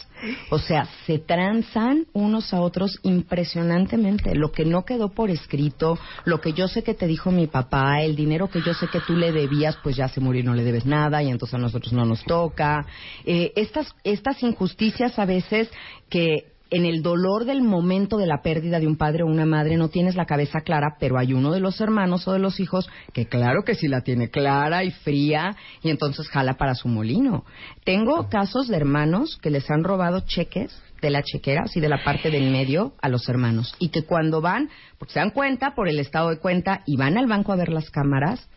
O 0.51 0.59
sea, 0.59 0.89
se 1.05 1.19
transan 1.19 2.07
unos 2.13 2.55
a 2.55 2.61
otros 2.61 3.01
impresionantemente. 3.03 4.35
Lo 4.37 4.53
que 4.53 4.65
no 4.65 4.85
quedó 4.85 5.11
por 5.11 5.31
escrito, 5.31 5.99
lo 6.25 6.41
que 6.41 6.53
yo 6.53 6.69
sé 6.69 6.85
que 6.85 6.95
te 6.95 7.09
dijo 7.09 7.33
mi 7.33 7.49
papá, 7.49 8.03
el 8.03 8.15
dinero 8.15 8.49
que 8.49 8.63
yo 8.63 8.73
sé 8.73 8.87
que 8.87 9.01
tú 9.01 9.15
le 9.17 9.33
debías, 9.33 9.77
pues 9.83 9.97
ya 9.97 10.09
se 10.09 10.21
murió 10.21 10.43
y 10.43 10.45
no 10.45 10.55
le 10.55 10.63
debes 10.63 10.87
nada 10.87 11.23
y 11.23 11.29
entonces 11.29 11.55
a 11.55 11.59
nosotros 11.59 11.93
no 11.93 12.05
nos 12.05 12.23
toca. 12.25 12.87
Eh, 13.25 13.53
estas, 13.57 13.95
estas 14.05 14.43
injusticias 14.45 15.19
a 15.19 15.25
veces 15.25 15.69
que 16.09 16.54
en 16.75 16.87
el 16.87 17.03
dolor 17.03 17.45
del 17.45 17.63
momento 17.63 18.19
de 18.19 18.27
la 18.27 18.43
pérdida 18.43 18.81
de 18.81 18.89
un 18.89 18.97
padre 18.97 19.23
o 19.23 19.27
una 19.27 19.47
madre 19.47 19.77
no 19.77 19.91
tienes 19.91 20.17
la 20.17 20.27
cabeza 20.27 20.63
clara, 20.63 20.97
pero 20.99 21.19
hay 21.19 21.33
uno 21.33 21.53
de 21.53 21.61
los 21.61 21.81
hermanos 21.81 22.27
o 22.27 22.33
de 22.33 22.41
los 22.41 22.59
hijos 22.59 22.91
que 23.13 23.27
claro 23.27 23.63
que 23.63 23.77
sí 23.77 23.87
la 23.87 24.01
tiene 24.01 24.29
clara 24.29 24.83
y 24.83 24.91
fría 24.91 25.55
y 25.83 25.91
entonces 25.91 26.29
jala 26.29 26.55
para 26.55 26.75
su 26.75 26.89
molino. 26.89 27.45
Tengo 27.85 28.29
casos 28.29 28.67
de 28.67 28.77
hermanos 28.77 29.39
que 29.41 29.51
les 29.51 29.71
han 29.71 29.85
robado 29.85 30.25
cheques 30.27 30.77
de 31.01 31.11
la 31.11 31.23
chequera, 31.23 31.63
así 31.67 31.79
de 31.79 31.89
la 31.89 32.03
parte 32.03 32.29
del 32.33 32.51
medio, 32.51 32.95
a 33.01 33.09
los 33.09 33.29
hermanos. 33.29 33.77
Y 33.79 33.91
que 33.91 34.03
cuando 34.03 34.41
van, 34.41 34.69
porque 34.99 35.13
se 35.13 35.21
dan 35.21 35.31
cuenta 35.31 35.77
por 35.77 35.89
el 35.89 36.01
estado 36.01 36.31
de 36.31 36.39
cuenta 36.39 36.83
y 36.87 36.97
van 36.97 37.17
al 37.17 37.29
banco 37.29 37.53
a 37.53 37.57
ver 37.57 37.69
las 37.69 37.89
cámaras, 37.91 38.49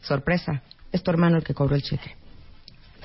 sorpresa, 0.00 0.62
es 0.90 1.04
tu 1.04 1.12
hermano 1.12 1.36
el 1.36 1.44
que 1.44 1.54
cobró 1.54 1.76
el 1.76 1.82
cheque. 1.82 2.16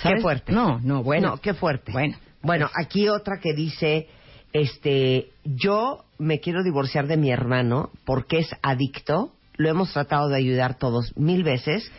Qué 0.02 0.20
fuerte. 0.22 0.52
No, 0.52 0.80
no, 0.80 1.04
bueno. 1.04 1.32
No, 1.32 1.38
qué 1.38 1.54
fuerte. 1.54 1.92
Bueno. 1.92 2.18
Bueno, 2.42 2.70
aquí 2.76 3.10
otra 3.10 3.40
que 3.40 3.54
dice, 3.54 4.08
este, 4.56 5.32
yo 5.44 6.06
me 6.18 6.40
quiero 6.40 6.64
divorciar 6.64 7.08
de 7.08 7.18
mi 7.18 7.30
hermano 7.30 7.90
porque 8.06 8.40
es 8.40 8.50
adicto. 8.62 9.34
Lo 9.58 9.68
hemos 9.68 9.92
tratado 9.92 10.30
de 10.30 10.38
ayudar 10.38 10.78
todos 10.78 11.12
mil 11.18 11.44
veces 11.44 11.92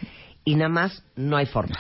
y 0.46 0.54
nada 0.54 0.70
más 0.70 1.02
no 1.16 1.37
hay 1.37 1.44
forma. 1.44 1.76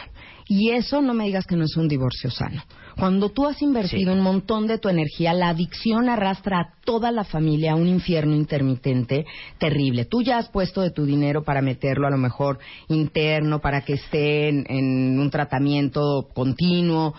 Y 0.48 0.70
eso 0.70 1.00
no 1.00 1.14
me 1.14 1.24
digas 1.24 1.46
que 1.46 1.56
no 1.56 1.64
es 1.64 1.76
un 1.76 1.88
divorcio 1.88 2.30
sano. 2.30 2.62
Cuando 2.96 3.30
tú 3.30 3.46
has 3.46 3.60
invertido 3.62 4.12
un 4.12 4.20
montón 4.20 4.66
de 4.66 4.78
tu 4.78 4.88
energía, 4.88 5.34
la 5.34 5.50
adicción 5.50 6.08
arrastra 6.08 6.60
a 6.60 6.72
toda 6.84 7.10
la 7.10 7.24
familia 7.24 7.72
a 7.72 7.76
un 7.76 7.88
infierno 7.88 8.34
intermitente 8.34 9.26
terrible. 9.58 10.04
Tú 10.04 10.22
ya 10.22 10.38
has 10.38 10.48
puesto 10.48 10.80
de 10.80 10.90
tu 10.90 11.04
dinero 11.04 11.44
para 11.44 11.62
meterlo 11.62 12.06
a 12.06 12.10
lo 12.10 12.16
mejor 12.16 12.58
interno, 12.88 13.60
para 13.60 13.82
que 13.82 13.94
esté 13.94 14.48
en, 14.48 15.18
un 15.18 15.30
tratamiento 15.30 16.28
continuo, 16.32 17.14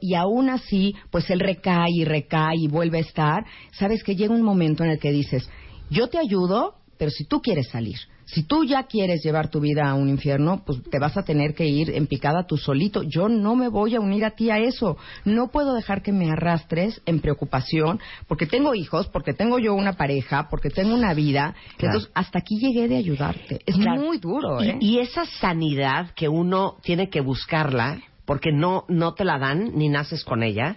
y 0.00 0.14
aún 0.14 0.50
así, 0.50 0.96
pues 1.10 1.30
él 1.30 1.40
recae 1.40 1.90
y 1.92 2.04
recae 2.04 2.56
y 2.56 2.68
vuelve 2.68 2.98
a 2.98 3.02
estar. 3.02 3.44
Sabes 3.72 4.02
que 4.02 4.16
llega 4.16 4.34
un 4.34 4.42
momento 4.42 4.84
en 4.84 4.90
el 4.90 4.98
que 4.98 5.12
dices, 5.12 5.48
yo 5.90 6.08
te 6.08 6.18
ayudo, 6.18 6.74
pero 6.98 7.10
si 7.10 7.24
tú 7.24 7.40
quieres 7.40 7.68
salir, 7.68 7.98
si 8.32 8.44
tú 8.44 8.64
ya 8.64 8.84
quieres 8.84 9.22
llevar 9.24 9.48
tu 9.48 9.60
vida 9.60 9.88
a 9.88 9.94
un 9.94 10.08
infierno, 10.08 10.62
pues 10.64 10.82
te 10.88 10.98
vas 11.00 11.16
a 11.16 11.24
tener 11.24 11.54
que 11.54 11.66
ir 11.66 11.90
en 11.90 12.06
picada 12.06 12.46
tú 12.46 12.56
solito. 12.56 13.02
Yo 13.02 13.28
no 13.28 13.56
me 13.56 13.68
voy 13.68 13.96
a 13.96 14.00
unir 14.00 14.24
a 14.24 14.30
ti 14.30 14.50
a 14.50 14.58
eso. 14.58 14.96
No 15.24 15.48
puedo 15.48 15.74
dejar 15.74 16.02
que 16.02 16.12
me 16.12 16.30
arrastres 16.30 17.02
en 17.06 17.20
preocupación, 17.20 17.98
porque 18.28 18.46
tengo 18.46 18.74
hijos, 18.74 19.08
porque 19.08 19.34
tengo 19.34 19.58
yo 19.58 19.74
una 19.74 19.94
pareja, 19.94 20.48
porque 20.48 20.70
tengo 20.70 20.94
una 20.94 21.12
vida. 21.12 21.54
Entonces, 21.78 22.10
hasta 22.14 22.38
aquí 22.38 22.58
llegué 22.58 22.86
de 22.86 22.96
ayudarte. 22.96 23.60
Es 23.66 23.76
muy 23.76 24.18
duro, 24.18 24.62
¿eh? 24.62 24.76
Y, 24.80 25.00
esa 25.00 25.24
sanidad 25.24 26.10
que 26.14 26.28
uno 26.28 26.76
tiene 26.82 27.08
que 27.08 27.20
buscarla, 27.20 28.00
porque 28.26 28.52
no, 28.52 28.84
no 28.88 29.14
te 29.14 29.24
la 29.24 29.38
dan 29.38 29.72
ni 29.74 29.88
naces 29.88 30.24
con 30.24 30.42
ella, 30.42 30.76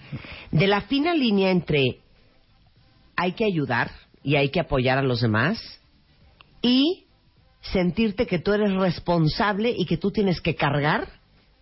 de 0.51 0.65
la 0.65 0.81
fina 0.81 1.13
línea 1.13 1.51
entre 1.51 1.99
hay 3.15 3.33
que 3.33 3.45
ayudar 3.45 3.91
y 4.23 4.37
hay 4.37 4.49
que 4.49 4.59
apoyar 4.59 4.97
a 4.97 5.03
los 5.03 5.21
demás 5.21 5.59
y 6.61 7.02
sentirte 7.71 8.27
que 8.27 8.39
tú 8.39 8.53
eres 8.53 8.73
responsable 8.73 9.73
y 9.75 9.85
que 9.85 9.97
tú 9.97 10.11
tienes 10.11 10.41
que 10.41 10.55
cargar 10.55 11.07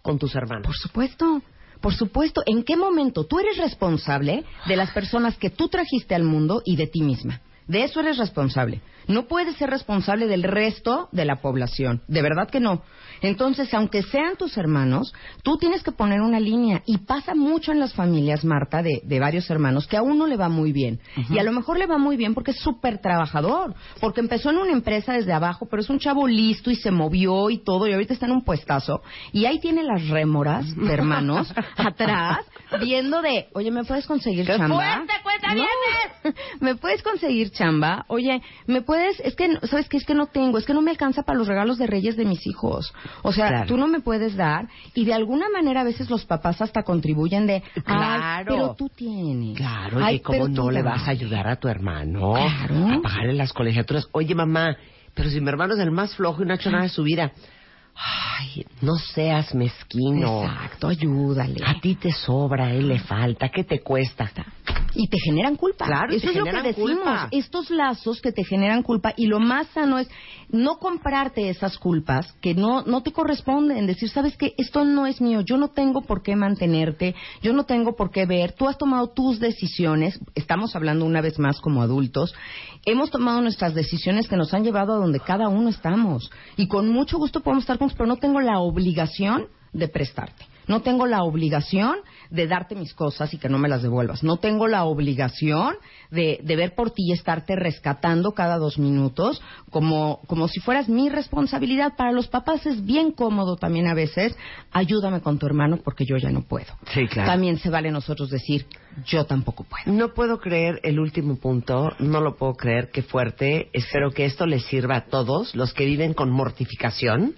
con 0.02 0.18
tus 0.18 0.36
hermanos. 0.36 0.66
Por 0.66 0.76
supuesto. 0.76 1.42
Por 1.80 1.96
supuesto, 1.96 2.44
¿en 2.46 2.64
qué 2.64 2.78
momento 2.78 3.26
tú 3.26 3.40
eres 3.40 3.58
responsable 3.58 4.44
de 4.68 4.76
las 4.76 4.92
personas 4.92 5.36
que 5.38 5.50
tú 5.50 5.68
trajiste 5.68 6.14
al 6.14 6.24
mundo 6.24 6.62
y 6.64 6.76
de 6.76 6.86
ti 6.86 7.02
misma? 7.02 7.42
De 7.72 7.86
eso 7.86 8.02
eres 8.02 8.18
responsable. 8.18 8.82
No 9.08 9.28
puedes 9.28 9.56
ser 9.56 9.70
responsable 9.70 10.28
del 10.28 10.44
resto 10.44 11.08
de 11.14 11.24
la 11.24 11.38
población. 11.38 12.02
De 12.10 12.22
verdad 12.22 12.50
que 12.50 12.60
no. 12.60 12.82
Entonces, 13.22 13.74
aunque 13.74 14.04
sean 14.04 14.36
tus 14.36 14.58
hermanos, 14.58 15.14
tú 15.42 15.58
tienes 15.58 15.82
que 15.82 15.92
poner 15.92 16.20
una 16.22 16.40
línea. 16.40 16.82
Y 16.86 16.98
pasa 16.98 17.34
mucho 17.34 17.72
en 17.72 17.80
las 17.80 17.94
familias, 17.94 18.44
Marta, 18.44 18.82
de, 18.84 19.20
varios 19.20 19.50
hermanos, 19.50 19.88
que 19.88 19.96
a 19.96 20.02
uno 20.02 20.28
le 20.28 20.36
va 20.36 20.50
muy 20.50 20.74
bien. 20.74 21.00
Y 21.30 21.40
a 21.40 21.44
lo 21.44 21.54
mejor 21.54 21.78
le 21.78 21.88
va 21.88 21.98
muy 21.98 22.18
bien 22.18 22.34
porque 22.34 22.52
es 22.52 22.60
súper 22.60 23.00
trabajador. 23.00 23.74
Porque 24.02 24.20
empezó 24.20 24.50
en 24.50 24.58
una 24.58 24.74
empresa 24.74 25.14
desde 25.14 25.32
abajo, 25.32 25.68
pero 25.70 25.82
es 25.82 25.90
un 25.90 26.00
chavo 26.00 26.28
listo 26.28 26.72
y 26.72 26.76
se 26.76 26.92
movió 26.92 27.50
y 27.50 27.60
todo. 27.60 27.88
Y 27.88 27.94
ahorita 27.94 28.14
está 28.14 28.26
en 28.26 28.34
un 28.34 28.44
puestazo. 28.44 29.02
Y 29.32 29.46
ahí 29.46 29.60
tiene 29.60 29.84
las 29.84 30.10
rémoras 30.10 30.76
de 30.76 30.92
hermanos 30.92 31.54
atrás, 31.78 32.40
viendo 32.82 33.22
de, 33.22 33.48
oye, 33.54 33.72
¿me 33.72 33.86
puedes 33.86 34.06
conseguir 34.06 34.46
chamba? 34.46 34.76
¡Fuerte, 34.76 35.14
cuenta 35.24 35.56
no. 35.56 36.32
¿Me 36.60 36.76
puedes 36.76 37.02
conseguir 37.02 37.52
chamba? 37.52 37.61
Oye, 38.08 38.42
¿me 38.68 38.82
puedes? 38.82 39.20
Es 39.22 39.36
que, 39.36 39.58
¿sabes 39.64 39.88
qué? 39.90 39.98
Es 39.98 40.06
que 40.06 40.14
no 40.14 40.28
tengo. 40.28 40.58
Es 40.58 40.66
que 40.66 40.74
no 40.74 40.82
me 40.82 40.92
alcanza 40.92 41.24
para 41.24 41.38
los 41.38 41.48
regalos 41.48 41.78
de 41.78 41.88
reyes 41.88 42.18
de 42.18 42.26
mis 42.26 42.46
hijos. 42.48 42.94
O 43.22 43.32
sea, 43.32 43.66
tú 43.66 43.78
no 43.78 43.88
me 43.88 44.02
puedes 44.02 44.36
dar 44.36 44.68
y 44.94 45.06
de 45.06 45.14
alguna 45.14 45.50
manera 45.50 45.82
a 45.82 45.84
veces 45.84 46.10
los 46.10 46.26
papás 46.26 46.62
hasta 46.62 46.84
contribuyen 46.84 47.48
de, 47.48 47.64
claro, 47.84 48.46
pero 48.48 48.76
tú 48.76 48.90
tienes. 48.90 49.58
Claro, 49.58 50.10
y 50.10 50.20
cómo 50.20 50.48
no 50.48 50.72
le 50.72 50.82
vas 50.82 51.08
a 51.08 51.12
ayudar 51.12 51.48
a 51.48 51.56
tu 51.58 51.68
hermano 51.68 52.34
claro. 52.34 52.88
a 52.88 53.02
pagarle 53.02 53.34
las 53.34 53.54
colegiaturas. 53.54 54.08
Oye, 54.12 54.36
mamá, 54.36 54.76
pero 55.14 55.30
si 55.30 55.42
mi 55.42 55.50
hermano 55.50 55.74
es 55.74 55.80
el 55.80 55.92
más 55.92 56.16
flojo 56.16 56.44
y 56.44 56.46
no 56.46 56.54
ha 56.54 56.56
hecho 56.56 56.72
nada 56.72 56.84
de 56.84 56.90
su 56.90 57.04
vida. 57.04 57.32
Ay, 57.94 58.66
no 58.82 58.96
seas 58.96 59.54
mezquino. 59.54 60.44
Exacto, 60.44 60.88
ayúdale. 60.88 61.62
A 61.66 61.80
ti 61.80 61.96
te 61.96 62.12
sobra, 62.12 62.66
a 62.66 62.74
él 62.74 62.88
le 62.88 63.00
falta. 63.00 63.50
¿Qué 63.50 63.64
te 63.64 63.82
cuesta? 63.82 64.32
Y 64.94 65.08
te 65.08 65.18
generan 65.20 65.56
culpa. 65.56 65.86
Claro, 65.86 66.14
eso 66.14 66.30
es 66.30 66.36
lo 66.36 66.46
que 66.46 66.62
decimos. 66.62 66.92
Culpa. 66.92 67.28
Estos 67.32 67.70
lazos 67.70 68.22
que 68.22 68.32
te 68.32 68.44
generan 68.44 68.84
culpa 68.84 69.14
y 69.16 69.28
lo 69.28 69.40
más 69.40 69.68
sano 69.68 69.98
es 70.00 70.10
no 70.50 70.78
comprarte 70.78 71.50
esas 71.50 71.78
culpas 71.78 72.34
que 72.42 72.54
no 72.54 72.84
no 72.84 73.02
te 73.02 73.12
corresponden. 73.12 73.88
Decir, 73.88 74.10
sabes 74.10 74.38
que 74.38 74.54
esto 74.58 74.86
no 74.86 75.06
es 75.06 75.22
mío. 75.22 75.42
Yo 75.42 75.58
no 75.58 75.70
tengo 75.70 76.02
por 76.02 76.22
qué 76.22 76.36
mantenerte. 76.36 77.16
Yo 77.42 77.54
no 77.54 77.66
tengo 77.66 77.96
por 77.96 78.12
qué 78.12 78.26
ver. 78.26 78.54
Tú 78.54 78.68
has 78.68 78.78
tomado 78.78 79.10
tus 79.10 79.40
decisiones. 79.40 80.20
Estamos 80.36 80.76
hablando 80.76 81.06
una 81.06 81.22
vez 81.22 81.40
más 81.40 81.62
como 81.62 81.82
adultos. 81.82 82.34
Hemos 82.86 83.12
tomado 83.12 83.42
nuestras 83.42 83.74
decisiones 83.74 84.28
que 84.28 84.38
nos 84.38 84.54
han 84.54 84.64
llevado 84.64 84.94
a 84.94 84.98
donde 84.98 85.20
cada 85.20 85.50
uno 85.50 85.70
estamos. 85.70 86.32
Y 86.58 86.68
con 86.68 86.90
mucho 86.90 87.18
gusto 87.18 87.42
podemos 87.42 87.64
estar 87.64 87.78
juntos, 87.78 87.96
pero 87.98 88.08
no 88.08 88.18
tengo 88.18 88.40
la 88.42 88.60
obligación 88.60 89.48
de 89.74 89.88
prestarte. 89.88 90.51
No 90.68 90.82
tengo 90.82 91.06
la 91.06 91.24
obligación 91.24 91.98
de 92.30 92.48
darte 92.48 92.76
mis 92.76 92.94
cosas 92.94 93.34
y 93.34 93.38
que 93.38 93.50
no 93.50 93.58
me 93.58 93.70
las 93.70 93.82
devuelvas. 93.82 94.24
No 94.24 94.38
tengo 94.38 94.68
la 94.68 94.86
obligación 94.86 95.76
de, 96.12 96.42
ver 96.44 96.76
por 96.76 96.92
ti 96.92 97.04
y 97.08 97.14
estarte 97.14 97.56
rescatando 97.56 98.34
cada 98.34 98.58
dos 98.58 98.78
minutos 98.78 99.42
como, 99.70 100.22
como 100.28 100.48
si 100.48 100.60
fueras 100.60 100.90
mi 100.90 101.10
responsabilidad. 101.10 101.96
Para 101.96 102.12
los 102.12 102.28
papás 102.28 102.66
es 102.66 102.86
bien 102.86 103.12
cómodo 103.12 103.56
también 103.56 103.88
a 103.88 103.94
veces, 103.94 104.36
ayúdame 104.72 105.22
con 105.22 105.40
tu 105.40 105.46
hermano 105.46 105.78
porque 105.84 106.06
yo 106.06 106.18
ya 106.18 106.30
no 106.30 106.42
puedo. 106.42 106.74
Sí, 106.94 107.08
claro. 107.08 107.30
También 107.30 107.58
se 107.58 107.70
vale 107.70 107.92
nosotros 107.92 108.30
decir, 108.30 108.66
yo 109.06 109.26
tampoco 109.26 109.64
puedo. 109.64 109.98
No 109.98 110.14
puedo 110.14 110.40
creer 110.40 110.80
el 110.84 111.00
último 111.00 111.38
punto, 111.38 111.92
no 112.00 112.22
lo 112.22 112.36
puedo 112.36 112.54
creer, 112.54 112.90
qué 112.92 113.02
fuerte. 113.02 113.70
Espero 113.74 114.12
que 114.12 114.26
esto 114.26 114.46
les 114.46 114.66
sirva 114.66 114.98
a 114.98 115.06
todos 115.06 115.56
los 115.56 115.74
que 115.74 115.86
viven 115.86 116.14
con 116.14 116.30
mortificación 116.30 117.36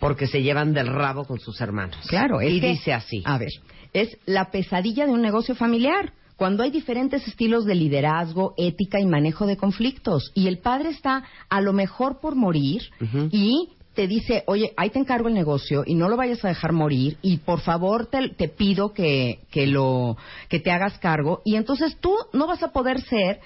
porque 0.00 0.26
se 0.26 0.42
llevan 0.42 0.72
del 0.72 0.88
rabo 0.88 1.24
con 1.24 1.38
sus 1.38 1.60
hermanos. 1.60 1.96
Claro, 2.08 2.42
y 2.42 2.58
dice 2.58 2.92
así. 2.92 3.22
A 3.24 3.38
ver, 3.38 3.52
es 3.92 4.16
la 4.26 4.50
pesadilla 4.50 5.06
de 5.06 5.12
un 5.12 5.22
negocio 5.22 5.54
familiar 5.54 6.12
cuando 6.36 6.62
hay 6.62 6.70
diferentes 6.70 7.28
estilos 7.28 7.66
de 7.66 7.74
liderazgo, 7.74 8.54
ética 8.56 8.98
y 8.98 9.04
manejo 9.04 9.46
de 9.46 9.58
conflictos. 9.58 10.32
Y 10.34 10.48
el 10.48 10.58
padre 10.58 10.88
está 10.88 11.22
a 11.50 11.60
lo 11.60 11.74
mejor 11.74 12.18
por 12.18 12.34
morir 12.34 12.82
y 13.30 13.68
te 13.94 14.06
dice, 14.06 14.42
oye, 14.46 14.72
ahí 14.78 14.88
te 14.88 14.98
encargo 14.98 15.28
el 15.28 15.34
negocio 15.34 15.82
y 15.84 15.94
no 15.94 16.08
lo 16.08 16.16
vayas 16.16 16.42
a 16.44 16.48
dejar 16.48 16.72
morir 16.72 17.18
y 17.20 17.38
por 17.38 17.60
favor 17.60 18.06
te, 18.06 18.30
te 18.30 18.48
pido 18.48 18.94
que, 18.94 19.40
que, 19.50 19.66
lo, 19.66 20.16
que 20.48 20.60
te 20.60 20.70
hagas 20.70 20.98
cargo. 20.98 21.42
Y 21.44 21.56
entonces 21.56 21.98
tú 22.00 22.14
no 22.32 22.46
vas 22.46 22.62
a 22.62 22.72
poder 22.72 23.02
ser 23.02 23.40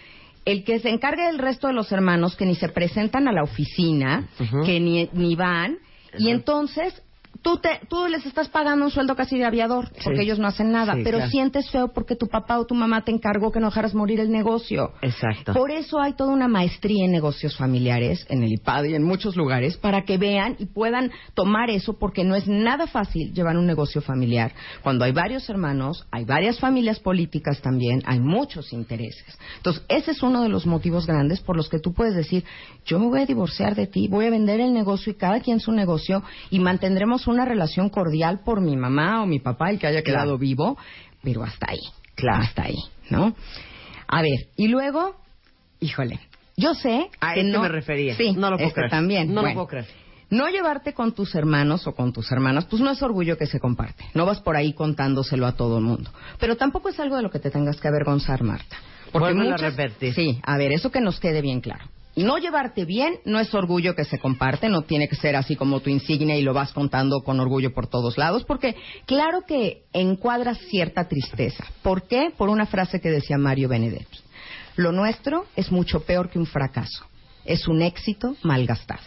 el 0.44 0.62
que 0.62 0.78
se 0.78 0.90
encargue 0.90 1.24
del 1.24 1.38
resto 1.38 1.66
de 1.66 1.72
los 1.72 1.90
hermanos 1.90 2.36
que 2.36 2.46
ni 2.46 2.54
se 2.54 2.68
presentan 2.68 3.26
a 3.26 3.32
la 3.32 3.42
oficina, 3.42 4.28
que 4.64 4.78
ni, 4.78 5.08
ni 5.12 5.34
van, 5.34 5.78
y 6.18 6.31
entonces 6.31 7.03
tú, 7.44 7.59
te, 7.59 7.80
tú 7.88 8.09
les 8.09 8.24
estás 8.24 8.48
pagando 8.48 8.87
un 8.87 8.90
sueldo 8.90 9.14
casi 9.14 9.38
de 9.38 9.44
aviador, 9.44 9.90
porque 10.02 10.22
ellos 10.22 10.38
no 10.38 10.48
hacen 10.48 10.72
nada, 10.72 10.96
pero 11.04 11.28
sientes 11.28 11.70
feo 11.70 11.92
porque 11.92 12.16
tu 12.16 12.26
papá 12.26 12.59
o 12.59 12.64
tu 12.64 12.74
mamá 12.74 13.04
te 13.04 13.12
encargó 13.12 13.52
que 13.52 13.61
no 13.61 13.66
dejaras 13.66 13.94
morir 13.94 14.18
el 14.18 14.33
negocio. 14.33 14.92
Exacto. 15.02 15.52
Por 15.52 15.70
eso 15.70 16.00
hay 16.00 16.14
toda 16.14 16.33
una 16.33 16.48
maestría 16.48 17.04
en 17.04 17.12
negocios 17.12 17.57
familiares, 17.57 18.26
en 18.30 18.42
el 18.42 18.52
IPAD 18.54 18.85
y 18.85 18.94
en 18.94 19.04
muchos 19.04 19.37
lugares, 19.37 19.76
para 19.76 20.04
que 20.04 20.16
vean 20.16 20.57
y 20.59 20.66
puedan 20.66 21.11
tomar 21.35 21.68
eso, 21.68 21.98
porque 21.98 22.24
no 22.24 22.35
es 22.35 22.48
nada 22.48 22.87
fácil 22.87 23.33
llevar 23.35 23.59
un 23.59 23.66
negocio 23.66 24.00
familiar. 24.00 24.52
Cuando 24.83 25.04
hay 25.04 25.12
varios 25.12 25.48
hermanos, 25.50 26.07
hay 26.11 26.24
varias 26.24 26.59
familias 26.59 26.98
políticas 26.98 27.61
también, 27.61 28.02
hay 28.07 28.20
muchos 28.20 28.72
intereses. 28.72 29.38
Entonces, 29.59 29.85
ese 29.88 30.12
es 30.12 30.22
uno 30.22 30.42
de 30.42 30.48
los 30.48 30.64
motivos 30.64 31.07
grandes 31.07 31.40
por 31.40 31.57
los 31.57 31.68
que 31.68 31.78
tú 31.78 31.92
puedes 31.92 32.14
decir, 32.14 32.42
yo 32.87 32.98
me 32.98 33.09
voy 33.09 33.20
a 33.20 33.26
divorciar 33.26 33.74
de 33.74 33.87
ti, 33.87 34.09
voy 34.09 34.26
a 34.26 34.30
vender 34.30 34.61
el 34.61 34.72
negocio 34.72 35.12
y 35.12 35.16
cada 35.16 35.40
quien 35.40 35.61
su 35.61 35.72
negocio 35.72 36.22
y 36.48 36.59
mantendremos 36.59 37.26
una 37.35 37.44
relación 37.44 37.90
cordial 37.90 38.40
por 38.44 38.61
mi 38.61 38.77
mamá 38.77 39.23
o 39.23 39.27
mi 39.27 39.40
papá, 39.40 39.70
el 39.70 39.79
que 39.79 39.87
haya 39.87 40.03
quedado 40.03 40.38
vivo, 40.38 40.79
pero 41.23 41.42
hasta 41.42 41.70
ahí, 41.70 41.81
claro, 42.14 42.42
hasta 42.42 42.64
ahí, 42.64 42.79
¿no? 43.11 43.35
A 44.07 44.23
ver, 44.23 44.49
y 44.57 44.68
luego, 44.68 45.16
híjole, 45.81 46.20
yo 46.57 46.75
sé 46.75 47.11
a 47.20 47.35
que 47.35 47.44
no 47.44 47.62
me 47.62 47.68
refería. 47.68 48.16
Sí, 48.16 48.33
no 48.33 48.51
lo 48.51 48.57
puedo 48.57 48.68
este 48.68 48.88
también. 48.88 49.35
No 49.35 49.42
lo 49.42 49.53
puedo 49.53 49.66
creer. 49.66 49.87
No 50.31 50.49
llevarte 50.49 50.94
con 50.94 51.12
tus 51.12 51.35
hermanos 51.35 51.87
o 51.87 51.94
con 51.94 52.12
tus 52.12 52.31
hermanas, 52.33 52.64
pues 52.64 52.81
no 52.83 52.90
es 52.90 53.03
orgullo 53.03 53.37
que 53.37 53.47
se 53.47 53.61
comparte. 53.61 54.05
No 54.14 54.27
vas 54.27 54.40
por 54.40 54.57
ahí 54.57 54.73
contándoselo 54.73 55.47
a 55.47 55.53
todo 55.53 55.79
el 55.79 55.85
mundo. 55.85 56.11
Pero 56.40 56.57
tampoco 56.57 56.88
es 56.88 56.99
algo 56.99 57.16
de 57.16 57.23
lo 57.23 57.31
que 57.31 57.38
te 57.38 57.51
tengas 57.51 57.81
que 57.81 57.88
avergonzar, 57.88 58.42
Marta. 58.42 58.77
Porque 59.12 59.35
muchas, 59.35 59.62
a 59.62 59.70
repetir. 59.70 60.14
Sí, 60.14 60.40
a 60.42 60.57
ver, 60.57 60.73
eso 60.73 60.90
que 60.90 61.01
nos 61.01 61.20
quede 61.20 61.40
bien 61.40 61.61
claro. 61.61 61.85
No 62.16 62.38
llevarte 62.38 62.85
bien 62.85 63.16
no 63.24 63.40
es 63.40 63.53
orgullo 63.55 63.96
que 63.96 64.05
se 64.05 64.18
comparte, 64.18 64.68
no 64.68 64.83
tiene 64.83 65.09
que 65.09 65.16
ser 65.16 65.35
así 65.35 65.57
como 65.57 65.81
tu 65.81 65.90
insignia 65.90 66.37
y 66.37 66.42
lo 66.42 66.55
vas 66.55 66.72
contando 66.72 67.22
con 67.22 67.40
orgullo 67.40 67.74
por 67.74 67.88
todos 67.88 68.16
lados, 68.16 68.44
porque 68.44 68.77
claro 69.05 69.42
que 69.46 69.83
encuadras 69.92 70.59
cierta 70.70 71.09
tristeza. 71.09 71.64
¿Por 71.83 72.07
qué? 72.07 72.33
Por 72.37 72.50
una 72.50 72.66
frase 72.66 73.00
que 73.00 73.11
decía 73.11 73.37
Mario 73.37 73.68
Benedetti. 73.68 74.18
Lo 74.77 74.92
nuestro 74.92 75.46
es 75.57 75.72
mucho 75.72 76.00
peor 76.05 76.31
que 76.31 76.38
un 76.38 76.46
fracaso. 76.46 77.05
Es 77.44 77.66
un 77.68 77.83
éxito 77.83 78.37
malgastado. 78.42 79.03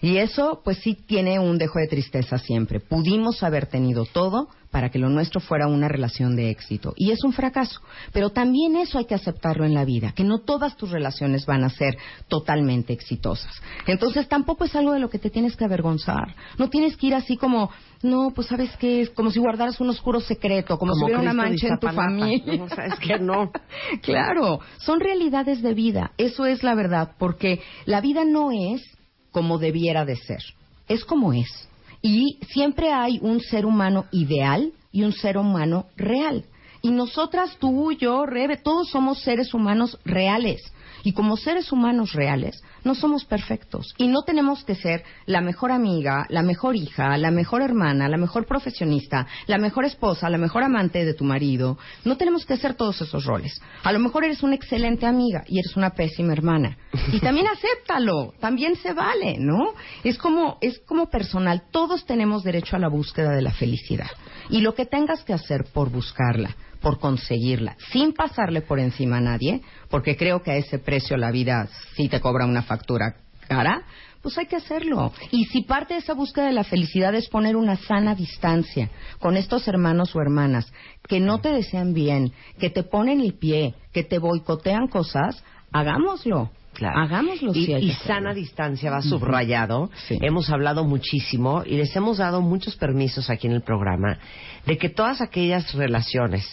Y 0.00 0.18
eso, 0.18 0.60
pues 0.64 0.78
sí, 0.78 0.94
tiene 0.94 1.38
un 1.40 1.58
dejo 1.58 1.78
de 1.78 1.88
tristeza 1.88 2.38
siempre. 2.38 2.80
Pudimos 2.80 3.42
haber 3.42 3.66
tenido 3.66 4.04
todo 4.04 4.48
para 4.70 4.90
que 4.90 4.98
lo 4.98 5.08
nuestro 5.08 5.40
fuera 5.40 5.66
una 5.66 5.88
relación 5.88 6.36
de 6.36 6.50
éxito. 6.50 6.92
Y 6.96 7.10
es 7.10 7.24
un 7.24 7.32
fracaso. 7.32 7.80
Pero 8.12 8.30
también 8.30 8.76
eso 8.76 8.98
hay 8.98 9.06
que 9.06 9.14
aceptarlo 9.14 9.64
en 9.64 9.74
la 9.74 9.84
vida, 9.84 10.12
que 10.12 10.24
no 10.24 10.40
todas 10.40 10.76
tus 10.76 10.90
relaciones 10.90 11.46
van 11.46 11.64
a 11.64 11.70
ser 11.70 11.96
totalmente 12.28 12.92
exitosas. 12.92 13.50
Entonces 13.86 14.28
tampoco 14.28 14.64
es 14.64 14.76
algo 14.76 14.92
de 14.92 15.00
lo 15.00 15.10
que 15.10 15.18
te 15.18 15.30
tienes 15.30 15.56
que 15.56 15.64
avergonzar. 15.64 16.34
No 16.58 16.68
tienes 16.68 16.96
que 16.96 17.08
ir 17.08 17.14
así 17.14 17.36
como, 17.36 17.70
no, 18.02 18.30
pues 18.34 18.48
sabes 18.48 18.76
que 18.76 19.02
es 19.02 19.10
como 19.10 19.30
si 19.30 19.40
guardaras 19.40 19.80
un 19.80 19.88
oscuro 19.88 20.20
secreto, 20.20 20.78
como, 20.78 20.94
si 20.94 21.04
hubiera 21.04 21.20
una 21.20 21.32
mancha 21.32 21.68
en 21.68 21.78
tu 21.78 21.88
familia. 21.88 22.56
No, 22.56 22.68
sabes 22.68 22.94
que 23.00 23.18
no. 23.18 23.50
claro, 24.02 24.60
son 24.78 25.00
realidades 25.00 25.62
de 25.62 25.74
vida. 25.74 26.12
Eso 26.18 26.46
es 26.46 26.62
la 26.62 26.74
verdad, 26.74 27.12
porque 27.18 27.62
la 27.86 28.00
vida 28.00 28.24
no 28.24 28.50
es 28.52 28.97
como 29.38 29.56
debiera 29.56 30.04
de 30.04 30.16
ser. 30.16 30.42
Es 30.88 31.04
como 31.04 31.32
es. 31.32 31.68
Y 32.02 32.40
siempre 32.50 32.90
hay 32.92 33.20
un 33.22 33.38
ser 33.38 33.66
humano 33.66 34.06
ideal 34.10 34.72
y 34.90 35.04
un 35.04 35.12
ser 35.12 35.38
humano 35.38 35.86
real. 35.96 36.44
Y 36.82 36.90
nosotras, 36.90 37.56
tú, 37.60 37.92
yo, 37.92 38.26
Rebe, 38.26 38.56
todos 38.56 38.90
somos 38.90 39.20
seres 39.20 39.54
humanos 39.54 39.96
reales. 40.04 40.60
Y 41.04 41.12
como 41.12 41.36
seres 41.36 41.72
humanos 41.72 42.12
reales, 42.12 42.62
no 42.84 42.94
somos 42.94 43.24
perfectos. 43.24 43.94
Y 43.98 44.08
no 44.08 44.22
tenemos 44.22 44.64
que 44.64 44.74
ser 44.74 45.04
la 45.26 45.40
mejor 45.40 45.70
amiga, 45.70 46.26
la 46.28 46.42
mejor 46.42 46.76
hija, 46.76 47.16
la 47.16 47.30
mejor 47.30 47.62
hermana, 47.62 48.08
la 48.08 48.16
mejor 48.16 48.46
profesionista, 48.46 49.26
la 49.46 49.58
mejor 49.58 49.84
esposa, 49.84 50.30
la 50.30 50.38
mejor 50.38 50.62
amante 50.62 51.04
de 51.04 51.14
tu 51.14 51.24
marido. 51.24 51.78
No 52.04 52.16
tenemos 52.16 52.46
que 52.46 52.54
hacer 52.54 52.74
todos 52.74 53.00
esos 53.00 53.24
roles. 53.24 53.60
A 53.82 53.92
lo 53.92 53.98
mejor 53.98 54.24
eres 54.24 54.42
una 54.42 54.54
excelente 54.54 55.06
amiga 55.06 55.44
y 55.46 55.58
eres 55.58 55.76
una 55.76 55.90
pésima 55.90 56.32
hermana. 56.32 56.76
Y 57.12 57.20
también 57.20 57.46
acéptalo. 57.46 58.34
También 58.40 58.76
se 58.76 58.92
vale, 58.92 59.36
¿no? 59.38 59.74
Es 60.04 60.18
como, 60.18 60.58
es 60.60 60.78
como 60.80 61.10
personal. 61.10 61.62
Todos 61.70 62.06
tenemos 62.06 62.42
derecho 62.42 62.76
a 62.76 62.78
la 62.78 62.88
búsqueda 62.88 63.30
de 63.30 63.42
la 63.42 63.52
felicidad. 63.52 64.10
Y 64.50 64.60
lo 64.60 64.74
que 64.74 64.86
tengas 64.86 65.24
que 65.24 65.32
hacer 65.34 65.64
por 65.72 65.90
buscarla 65.90 66.54
por 66.80 66.98
conseguirla, 66.98 67.76
sin 67.90 68.12
pasarle 68.12 68.62
por 68.62 68.78
encima 68.78 69.18
a 69.18 69.20
nadie, 69.20 69.62
porque 69.90 70.16
creo 70.16 70.42
que 70.42 70.52
a 70.52 70.56
ese 70.56 70.78
precio 70.78 71.16
la 71.16 71.30
vida 71.30 71.68
sí 71.96 72.08
te 72.08 72.20
cobra 72.20 72.46
una 72.46 72.62
factura 72.62 73.16
cara, 73.48 73.82
pues 74.22 74.36
hay 74.38 74.46
que 74.46 74.56
hacerlo. 74.56 75.12
Y 75.30 75.46
si 75.46 75.62
parte 75.62 75.94
de 75.94 76.00
esa 76.00 76.14
búsqueda 76.14 76.46
de 76.46 76.52
la 76.52 76.64
felicidad 76.64 77.14
es 77.14 77.28
poner 77.28 77.56
una 77.56 77.76
sana 77.76 78.14
distancia 78.14 78.90
con 79.18 79.36
estos 79.36 79.66
hermanos 79.68 80.14
o 80.14 80.20
hermanas 80.20 80.72
que 81.08 81.20
no 81.20 81.40
te 81.40 81.50
desean 81.50 81.94
bien, 81.94 82.32
que 82.58 82.70
te 82.70 82.82
ponen 82.82 83.20
el 83.20 83.34
pie, 83.34 83.74
que 83.92 84.04
te 84.04 84.18
boicotean 84.18 84.88
cosas, 84.88 85.42
hagámoslo. 85.72 86.50
Hagámoslo. 86.80 87.52
Y, 87.54 87.72
y 87.74 87.90
sana 88.06 88.32
distancia 88.32 88.90
va 88.90 89.02
subrayado. 89.02 89.90
Hemos 90.10 90.48
hablado 90.48 90.84
muchísimo 90.84 91.64
y 91.66 91.76
les 91.76 91.94
hemos 91.96 92.18
dado 92.18 92.40
muchos 92.40 92.76
permisos 92.76 93.30
aquí 93.30 93.48
en 93.48 93.54
el 93.54 93.62
programa 93.62 94.18
de 94.64 94.78
que 94.78 94.88
todas 94.88 95.20
aquellas 95.20 95.74
relaciones 95.74 96.46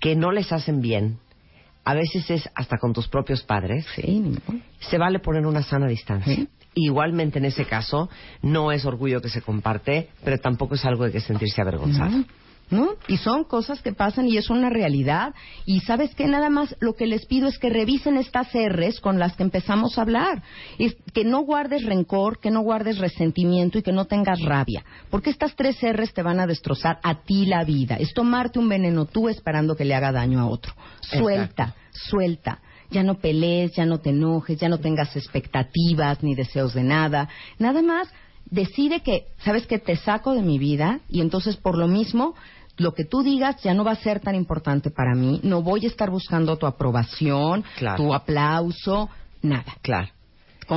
que 0.00 0.16
no 0.16 0.32
les 0.32 0.52
hacen 0.52 0.80
bien, 0.80 1.18
a 1.84 1.94
veces 1.94 2.28
es 2.30 2.50
hasta 2.54 2.78
con 2.78 2.92
tus 2.92 3.08
propios 3.08 3.42
padres, 3.42 3.86
se 4.80 4.98
vale 4.98 5.20
poner 5.20 5.46
una 5.46 5.62
sana 5.62 5.86
distancia. 5.86 6.46
Igualmente 6.74 7.38
en 7.38 7.46
ese 7.46 7.64
caso, 7.64 8.10
no 8.42 8.72
es 8.72 8.84
orgullo 8.84 9.22
que 9.22 9.30
se 9.30 9.40
comparte, 9.40 10.08
pero 10.24 10.38
tampoco 10.38 10.74
es 10.74 10.84
algo 10.84 11.04
de 11.04 11.12
que 11.12 11.20
sentirse 11.20 11.62
avergonzado. 11.62 12.10
¿no? 12.10 12.24
Y 13.08 13.16
son 13.18 13.44
cosas 13.44 13.80
que 13.80 13.92
pasan 13.92 14.26
y 14.26 14.36
es 14.36 14.50
una 14.50 14.70
realidad. 14.70 15.34
Y 15.64 15.80
sabes 15.80 16.14
que 16.14 16.26
nada 16.26 16.50
más 16.50 16.74
lo 16.80 16.94
que 16.94 17.06
les 17.06 17.24
pido 17.26 17.46
es 17.48 17.58
que 17.58 17.70
revisen 17.70 18.16
estas 18.16 18.48
R's 18.52 19.00
con 19.00 19.18
las 19.18 19.36
que 19.36 19.44
empezamos 19.44 19.96
a 19.96 20.02
hablar. 20.02 20.42
Es 20.78 20.96
que 21.14 21.24
no 21.24 21.42
guardes 21.42 21.84
rencor, 21.84 22.40
que 22.40 22.50
no 22.50 22.62
guardes 22.62 22.98
resentimiento 22.98 23.78
y 23.78 23.82
que 23.82 23.92
no 23.92 24.06
tengas 24.06 24.40
rabia. 24.42 24.84
Porque 25.10 25.30
estas 25.30 25.54
tres 25.54 25.76
R's 25.80 26.12
te 26.12 26.22
van 26.22 26.40
a 26.40 26.46
destrozar 26.46 26.98
a 27.02 27.22
ti 27.22 27.46
la 27.46 27.64
vida. 27.64 27.96
Es 27.96 28.12
tomarte 28.12 28.58
un 28.58 28.68
veneno 28.68 29.04
tú 29.04 29.28
esperando 29.28 29.76
que 29.76 29.84
le 29.84 29.94
haga 29.94 30.10
daño 30.10 30.40
a 30.40 30.46
otro. 30.46 30.72
Suelta, 31.00 31.74
suelta. 31.92 32.60
Ya 32.90 33.02
no 33.02 33.16
pelees, 33.16 33.74
ya 33.74 33.84
no 33.84 33.98
te 33.98 34.10
enojes, 34.10 34.58
ya 34.58 34.68
no 34.68 34.78
tengas 34.78 35.16
expectativas 35.16 36.22
ni 36.22 36.34
deseos 36.34 36.72
de 36.72 36.84
nada. 36.84 37.28
Nada 37.58 37.82
más 37.82 38.08
decide 38.50 39.00
que, 39.00 39.26
sabes 39.38 39.66
que 39.66 39.78
te 39.78 39.96
saco 39.96 40.34
de 40.34 40.42
mi 40.42 40.58
vida 40.58 41.00
y 41.08 41.20
entonces 41.20 41.56
por 41.56 41.76
lo 41.76 41.88
mismo 41.88 42.34
lo 42.76 42.92
que 42.94 43.04
tú 43.04 43.22
digas 43.22 43.62
ya 43.62 43.74
no 43.74 43.84
va 43.84 43.92
a 43.92 43.96
ser 43.96 44.20
tan 44.20 44.34
importante 44.34 44.90
para 44.90 45.14
mí, 45.14 45.40
no 45.42 45.62
voy 45.62 45.84
a 45.84 45.88
estar 45.88 46.10
buscando 46.10 46.56
tu 46.56 46.66
aprobación, 46.66 47.64
tu 47.96 48.12
aplauso, 48.12 49.08
nada. 49.42 49.76
Claro. 49.82 50.08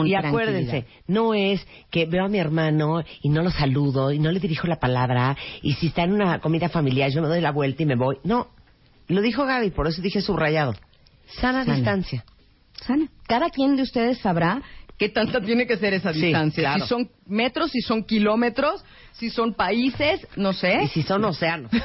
y 0.05 0.13
acuérdense, 0.13 0.85
no 1.07 1.33
es 1.33 1.65
que 1.89 2.05
veo 2.05 2.25
a 2.25 2.29
mi 2.29 2.37
hermano 2.37 3.03
y 3.21 3.29
no 3.29 3.41
lo 3.41 3.51
saludo 3.51 4.11
y 4.11 4.19
no 4.19 4.31
le 4.31 4.39
dirijo 4.39 4.67
la 4.67 4.79
palabra 4.79 5.35
y 5.61 5.73
si 5.73 5.87
está 5.87 6.03
en 6.03 6.13
una 6.13 6.39
comida 6.39 6.69
familiar 6.69 7.11
yo 7.11 7.21
me 7.21 7.27
doy 7.27 7.41
la 7.41 7.51
vuelta 7.51 7.83
y 7.83 7.85
me 7.85 7.95
voy. 7.95 8.17
No, 8.23 8.47
lo 9.07 9.21
dijo 9.21 9.45
Gaby, 9.45 9.71
por 9.71 9.87
eso 9.87 10.01
dije 10.01 10.21
subrayado. 10.21 10.73
Sana, 11.41 11.65
distancia. 11.65 12.23
Sana. 12.85 13.07
Cada 13.27 13.49
quien 13.49 13.75
de 13.75 13.83
ustedes 13.83 14.19
sabrá 14.19 14.61
qué 14.99 15.09
tanta 15.09 15.41
tiene 15.41 15.65
que 15.65 15.77
ser 15.77 15.93
esa 15.93 16.11
distancia. 16.11 16.73
Si 16.75 16.81
son 16.81 17.09
metros, 17.25 17.71
si 17.71 17.81
son 17.81 18.03
kilómetros, 18.03 18.83
si 19.13 19.29
son 19.29 19.53
países, 19.55 20.27
no 20.35 20.53
sé. 20.53 20.83
Y 20.83 20.87
si 20.89 21.03
son 21.03 21.23
océanos. 21.23 21.71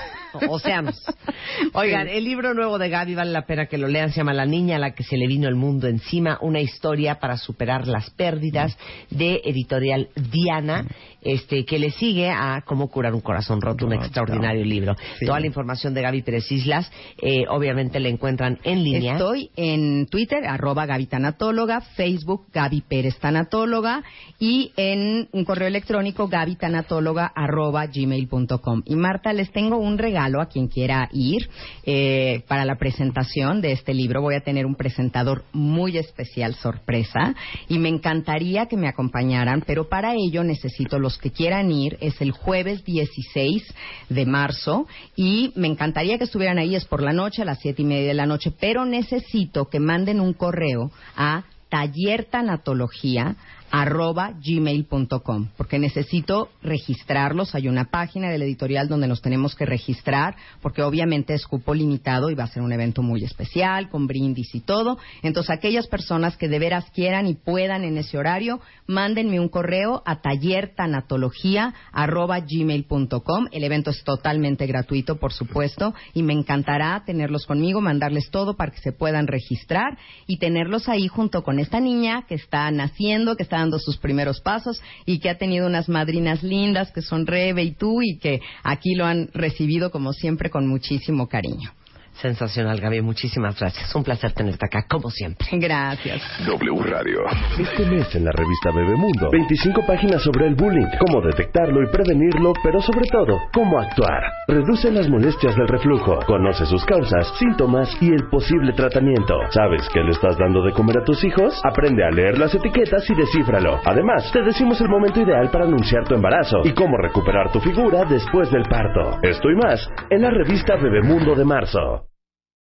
océanos. 0.48 1.02
Oigan, 1.72 2.08
el 2.08 2.24
libro 2.24 2.54
nuevo 2.54 2.78
de 2.78 2.88
Gaby 2.88 3.14
vale 3.14 3.32
la 3.32 3.46
pena 3.46 3.66
que 3.66 3.78
lo 3.78 3.88
lean. 3.88 4.10
Se 4.10 4.16
llama 4.16 4.32
La 4.32 4.46
niña 4.46 4.76
a 4.76 4.78
la 4.78 4.94
que 4.94 5.04
se 5.04 5.16
le 5.16 5.26
vino 5.26 5.48
el 5.48 5.54
mundo 5.54 5.86
encima. 5.86 6.38
Una 6.40 6.60
historia 6.60 7.16
para 7.20 7.36
superar 7.36 7.86
las 7.86 8.10
pérdidas 8.10 8.76
de 9.10 9.42
editorial 9.44 10.08
Diana, 10.14 10.86
este, 11.22 11.64
que 11.64 11.78
le 11.78 11.90
sigue 11.90 12.30
a 12.30 12.62
Cómo 12.64 12.88
curar 12.88 13.14
un 13.14 13.20
corazón 13.20 13.60
roto, 13.60 13.86
un 13.86 13.92
extraordinario 13.92 14.64
libro. 14.64 14.96
Toda 15.24 15.40
la 15.40 15.46
información 15.46 15.94
de 15.94 16.02
Gaby 16.02 16.22
Pérez 16.22 16.50
Islas, 16.50 16.90
eh, 17.20 17.44
obviamente 17.48 18.00
la 18.00 18.08
encuentran 18.08 18.58
en 18.64 18.82
línea. 18.82 19.12
Estoy 19.14 19.50
en 19.56 20.06
Twitter, 20.06 20.44
arroba 20.46 20.86
Gaby 20.86 21.06
Tanatóloga, 21.06 21.80
Facebook 21.80 22.46
Gaby 22.52 22.82
Pérez 22.82 23.18
Tanatóloga 23.18 24.02
y 24.38 24.72
en 24.76 25.28
un 25.32 25.44
correo 25.44 25.68
electrónico 25.68 26.28
Gaby 26.28 26.56
Tanatóloga 26.56 27.26
arroba 27.34 27.86
gmail.com. 27.86 28.82
Y 28.84 28.96
Marta, 28.96 29.32
les 29.32 29.52
tengo 29.52 29.78
un 29.78 29.98
regalo 29.98 30.23
a 30.40 30.46
quien 30.46 30.68
quiera 30.68 31.08
ir 31.12 31.48
eh, 31.84 32.42
para 32.48 32.64
la 32.64 32.76
presentación 32.76 33.60
de 33.60 33.72
este 33.72 33.94
libro. 33.94 34.22
Voy 34.22 34.34
a 34.34 34.40
tener 34.40 34.66
un 34.66 34.74
presentador 34.74 35.44
muy 35.52 35.98
especial, 35.98 36.54
sorpresa, 36.54 37.34
y 37.68 37.78
me 37.78 37.88
encantaría 37.88 38.66
que 38.66 38.76
me 38.76 38.88
acompañaran, 38.88 39.62
pero 39.66 39.88
para 39.88 40.14
ello 40.14 40.42
necesito 40.44 40.98
los 40.98 41.18
que 41.18 41.30
quieran 41.30 41.70
ir. 41.70 41.98
Es 42.00 42.20
el 42.20 42.30
jueves 42.32 42.84
16 42.84 43.62
de 44.08 44.26
marzo 44.26 44.86
y 45.16 45.52
me 45.56 45.68
encantaría 45.68 46.18
que 46.18 46.24
estuvieran 46.24 46.58
ahí. 46.58 46.74
Es 46.74 46.84
por 46.84 47.02
la 47.02 47.12
noche, 47.12 47.42
a 47.42 47.44
las 47.44 47.60
siete 47.60 47.82
y 47.82 47.84
media 47.84 48.08
de 48.08 48.14
la 48.14 48.26
noche, 48.26 48.52
pero 48.58 48.84
necesito 48.84 49.68
que 49.68 49.80
manden 49.80 50.20
un 50.20 50.32
correo 50.32 50.90
a 51.16 51.44
tallertanatología 51.68 53.36
arroba 53.76 54.34
gmail.com, 54.40 55.48
porque 55.56 55.80
necesito 55.80 56.48
registrarlos. 56.62 57.56
Hay 57.56 57.66
una 57.66 57.86
página 57.86 58.30
del 58.30 58.42
editorial 58.42 58.86
donde 58.86 59.08
nos 59.08 59.20
tenemos 59.20 59.56
que 59.56 59.66
registrar, 59.66 60.36
porque 60.62 60.82
obviamente 60.82 61.34
es 61.34 61.44
cupo 61.44 61.74
limitado 61.74 62.30
y 62.30 62.36
va 62.36 62.44
a 62.44 62.48
ser 62.48 62.62
un 62.62 62.70
evento 62.70 63.02
muy 63.02 63.24
especial, 63.24 63.88
con 63.88 64.06
brindis 64.06 64.54
y 64.54 64.60
todo. 64.60 64.98
Entonces, 65.22 65.50
aquellas 65.50 65.88
personas 65.88 66.36
que 66.36 66.46
de 66.46 66.60
veras 66.60 66.88
quieran 66.94 67.26
y 67.26 67.34
puedan 67.34 67.82
en 67.82 67.98
ese 67.98 68.16
horario, 68.16 68.60
mándenme 68.86 69.40
un 69.40 69.48
correo 69.48 70.04
a 70.06 70.20
tallertanatología 70.20 71.74
arroba 71.90 72.38
gmail.com. 72.38 73.48
El 73.50 73.64
evento 73.64 73.90
es 73.90 74.04
totalmente 74.04 74.68
gratuito, 74.68 75.16
por 75.16 75.32
supuesto, 75.32 75.94
y 76.12 76.22
me 76.22 76.32
encantará 76.32 77.02
tenerlos 77.04 77.44
conmigo, 77.44 77.80
mandarles 77.80 78.30
todo 78.30 78.54
para 78.54 78.70
que 78.70 78.78
se 78.78 78.92
puedan 78.92 79.26
registrar 79.26 79.98
y 80.28 80.38
tenerlos 80.38 80.88
ahí 80.88 81.08
junto 81.08 81.42
con 81.42 81.58
esta 81.58 81.80
niña 81.80 82.24
que 82.28 82.36
está 82.36 82.70
naciendo, 82.70 83.34
que 83.34 83.42
está 83.42 83.63
dando 83.64 83.78
sus 83.78 83.96
primeros 83.96 84.40
pasos 84.40 84.82
y 85.06 85.18
que 85.18 85.30
ha 85.30 85.38
tenido 85.38 85.66
unas 85.66 85.88
madrinas 85.88 86.42
lindas 86.42 86.92
que 86.92 87.00
son 87.00 87.26
Rebe 87.26 87.62
y 87.62 87.72
tú 87.72 88.02
y 88.02 88.18
que 88.18 88.40
aquí 88.62 88.94
lo 88.94 89.06
han 89.06 89.28
recibido 89.32 89.90
como 89.90 90.12
siempre 90.12 90.50
con 90.50 90.66
muchísimo 90.66 91.28
cariño. 91.28 91.72
Sensacional, 92.20 92.80
Gaby. 92.80 93.02
Muchísimas 93.02 93.58
gracias. 93.58 93.94
Un 93.94 94.04
placer 94.04 94.32
tenerte 94.32 94.66
acá, 94.66 94.86
como 94.88 95.10
siempre. 95.10 95.46
Gracias. 95.52 96.22
W 96.46 96.82
Radio. 96.84 97.20
Este 97.58 97.84
mes 97.86 98.14
en 98.14 98.24
la 98.24 98.32
revista 98.32 98.70
Bebemundo, 98.70 99.30
25 99.30 99.84
páginas 99.86 100.22
sobre 100.22 100.46
el 100.46 100.54
bullying, 100.54 100.86
cómo 100.98 101.20
detectarlo 101.20 101.82
y 101.82 101.90
prevenirlo, 101.90 102.52
pero 102.62 102.80
sobre 102.80 103.06
todo, 103.10 103.38
cómo 103.52 103.78
actuar. 103.78 104.22
Reduce 104.48 104.90
las 104.90 105.08
molestias 105.08 105.56
del 105.56 105.68
reflujo, 105.68 106.18
conoce 106.26 106.66
sus 106.66 106.84
causas, 106.84 107.32
síntomas 107.38 107.90
y 108.00 108.08
el 108.08 108.28
posible 108.30 108.72
tratamiento. 108.72 109.34
¿Sabes 109.50 109.88
qué 109.92 110.00
le 110.00 110.12
estás 110.12 110.36
dando 110.38 110.62
de 110.62 110.72
comer 110.72 110.98
a 110.98 111.04
tus 111.04 111.22
hijos? 111.24 111.60
Aprende 111.64 112.04
a 112.04 112.10
leer 112.10 112.38
las 112.38 112.54
etiquetas 112.54 113.08
y 113.10 113.14
descífralo. 113.14 113.80
Además, 113.84 114.30
te 114.32 114.42
decimos 114.42 114.80
el 114.80 114.88
momento 114.88 115.20
ideal 115.20 115.50
para 115.50 115.64
anunciar 115.64 116.04
tu 116.04 116.14
embarazo 116.14 116.60
y 116.64 116.72
cómo 116.72 116.96
recuperar 116.96 117.50
tu 117.52 117.60
figura 117.60 118.04
después 118.04 118.50
del 118.50 118.64
parto. 118.64 119.18
Esto 119.22 119.50
y 119.50 119.56
más 119.56 119.88
en 120.10 120.22
la 120.22 120.30
revista 120.30 120.76
Bebemundo 120.76 121.34
de 121.34 121.44
marzo. 121.44 122.03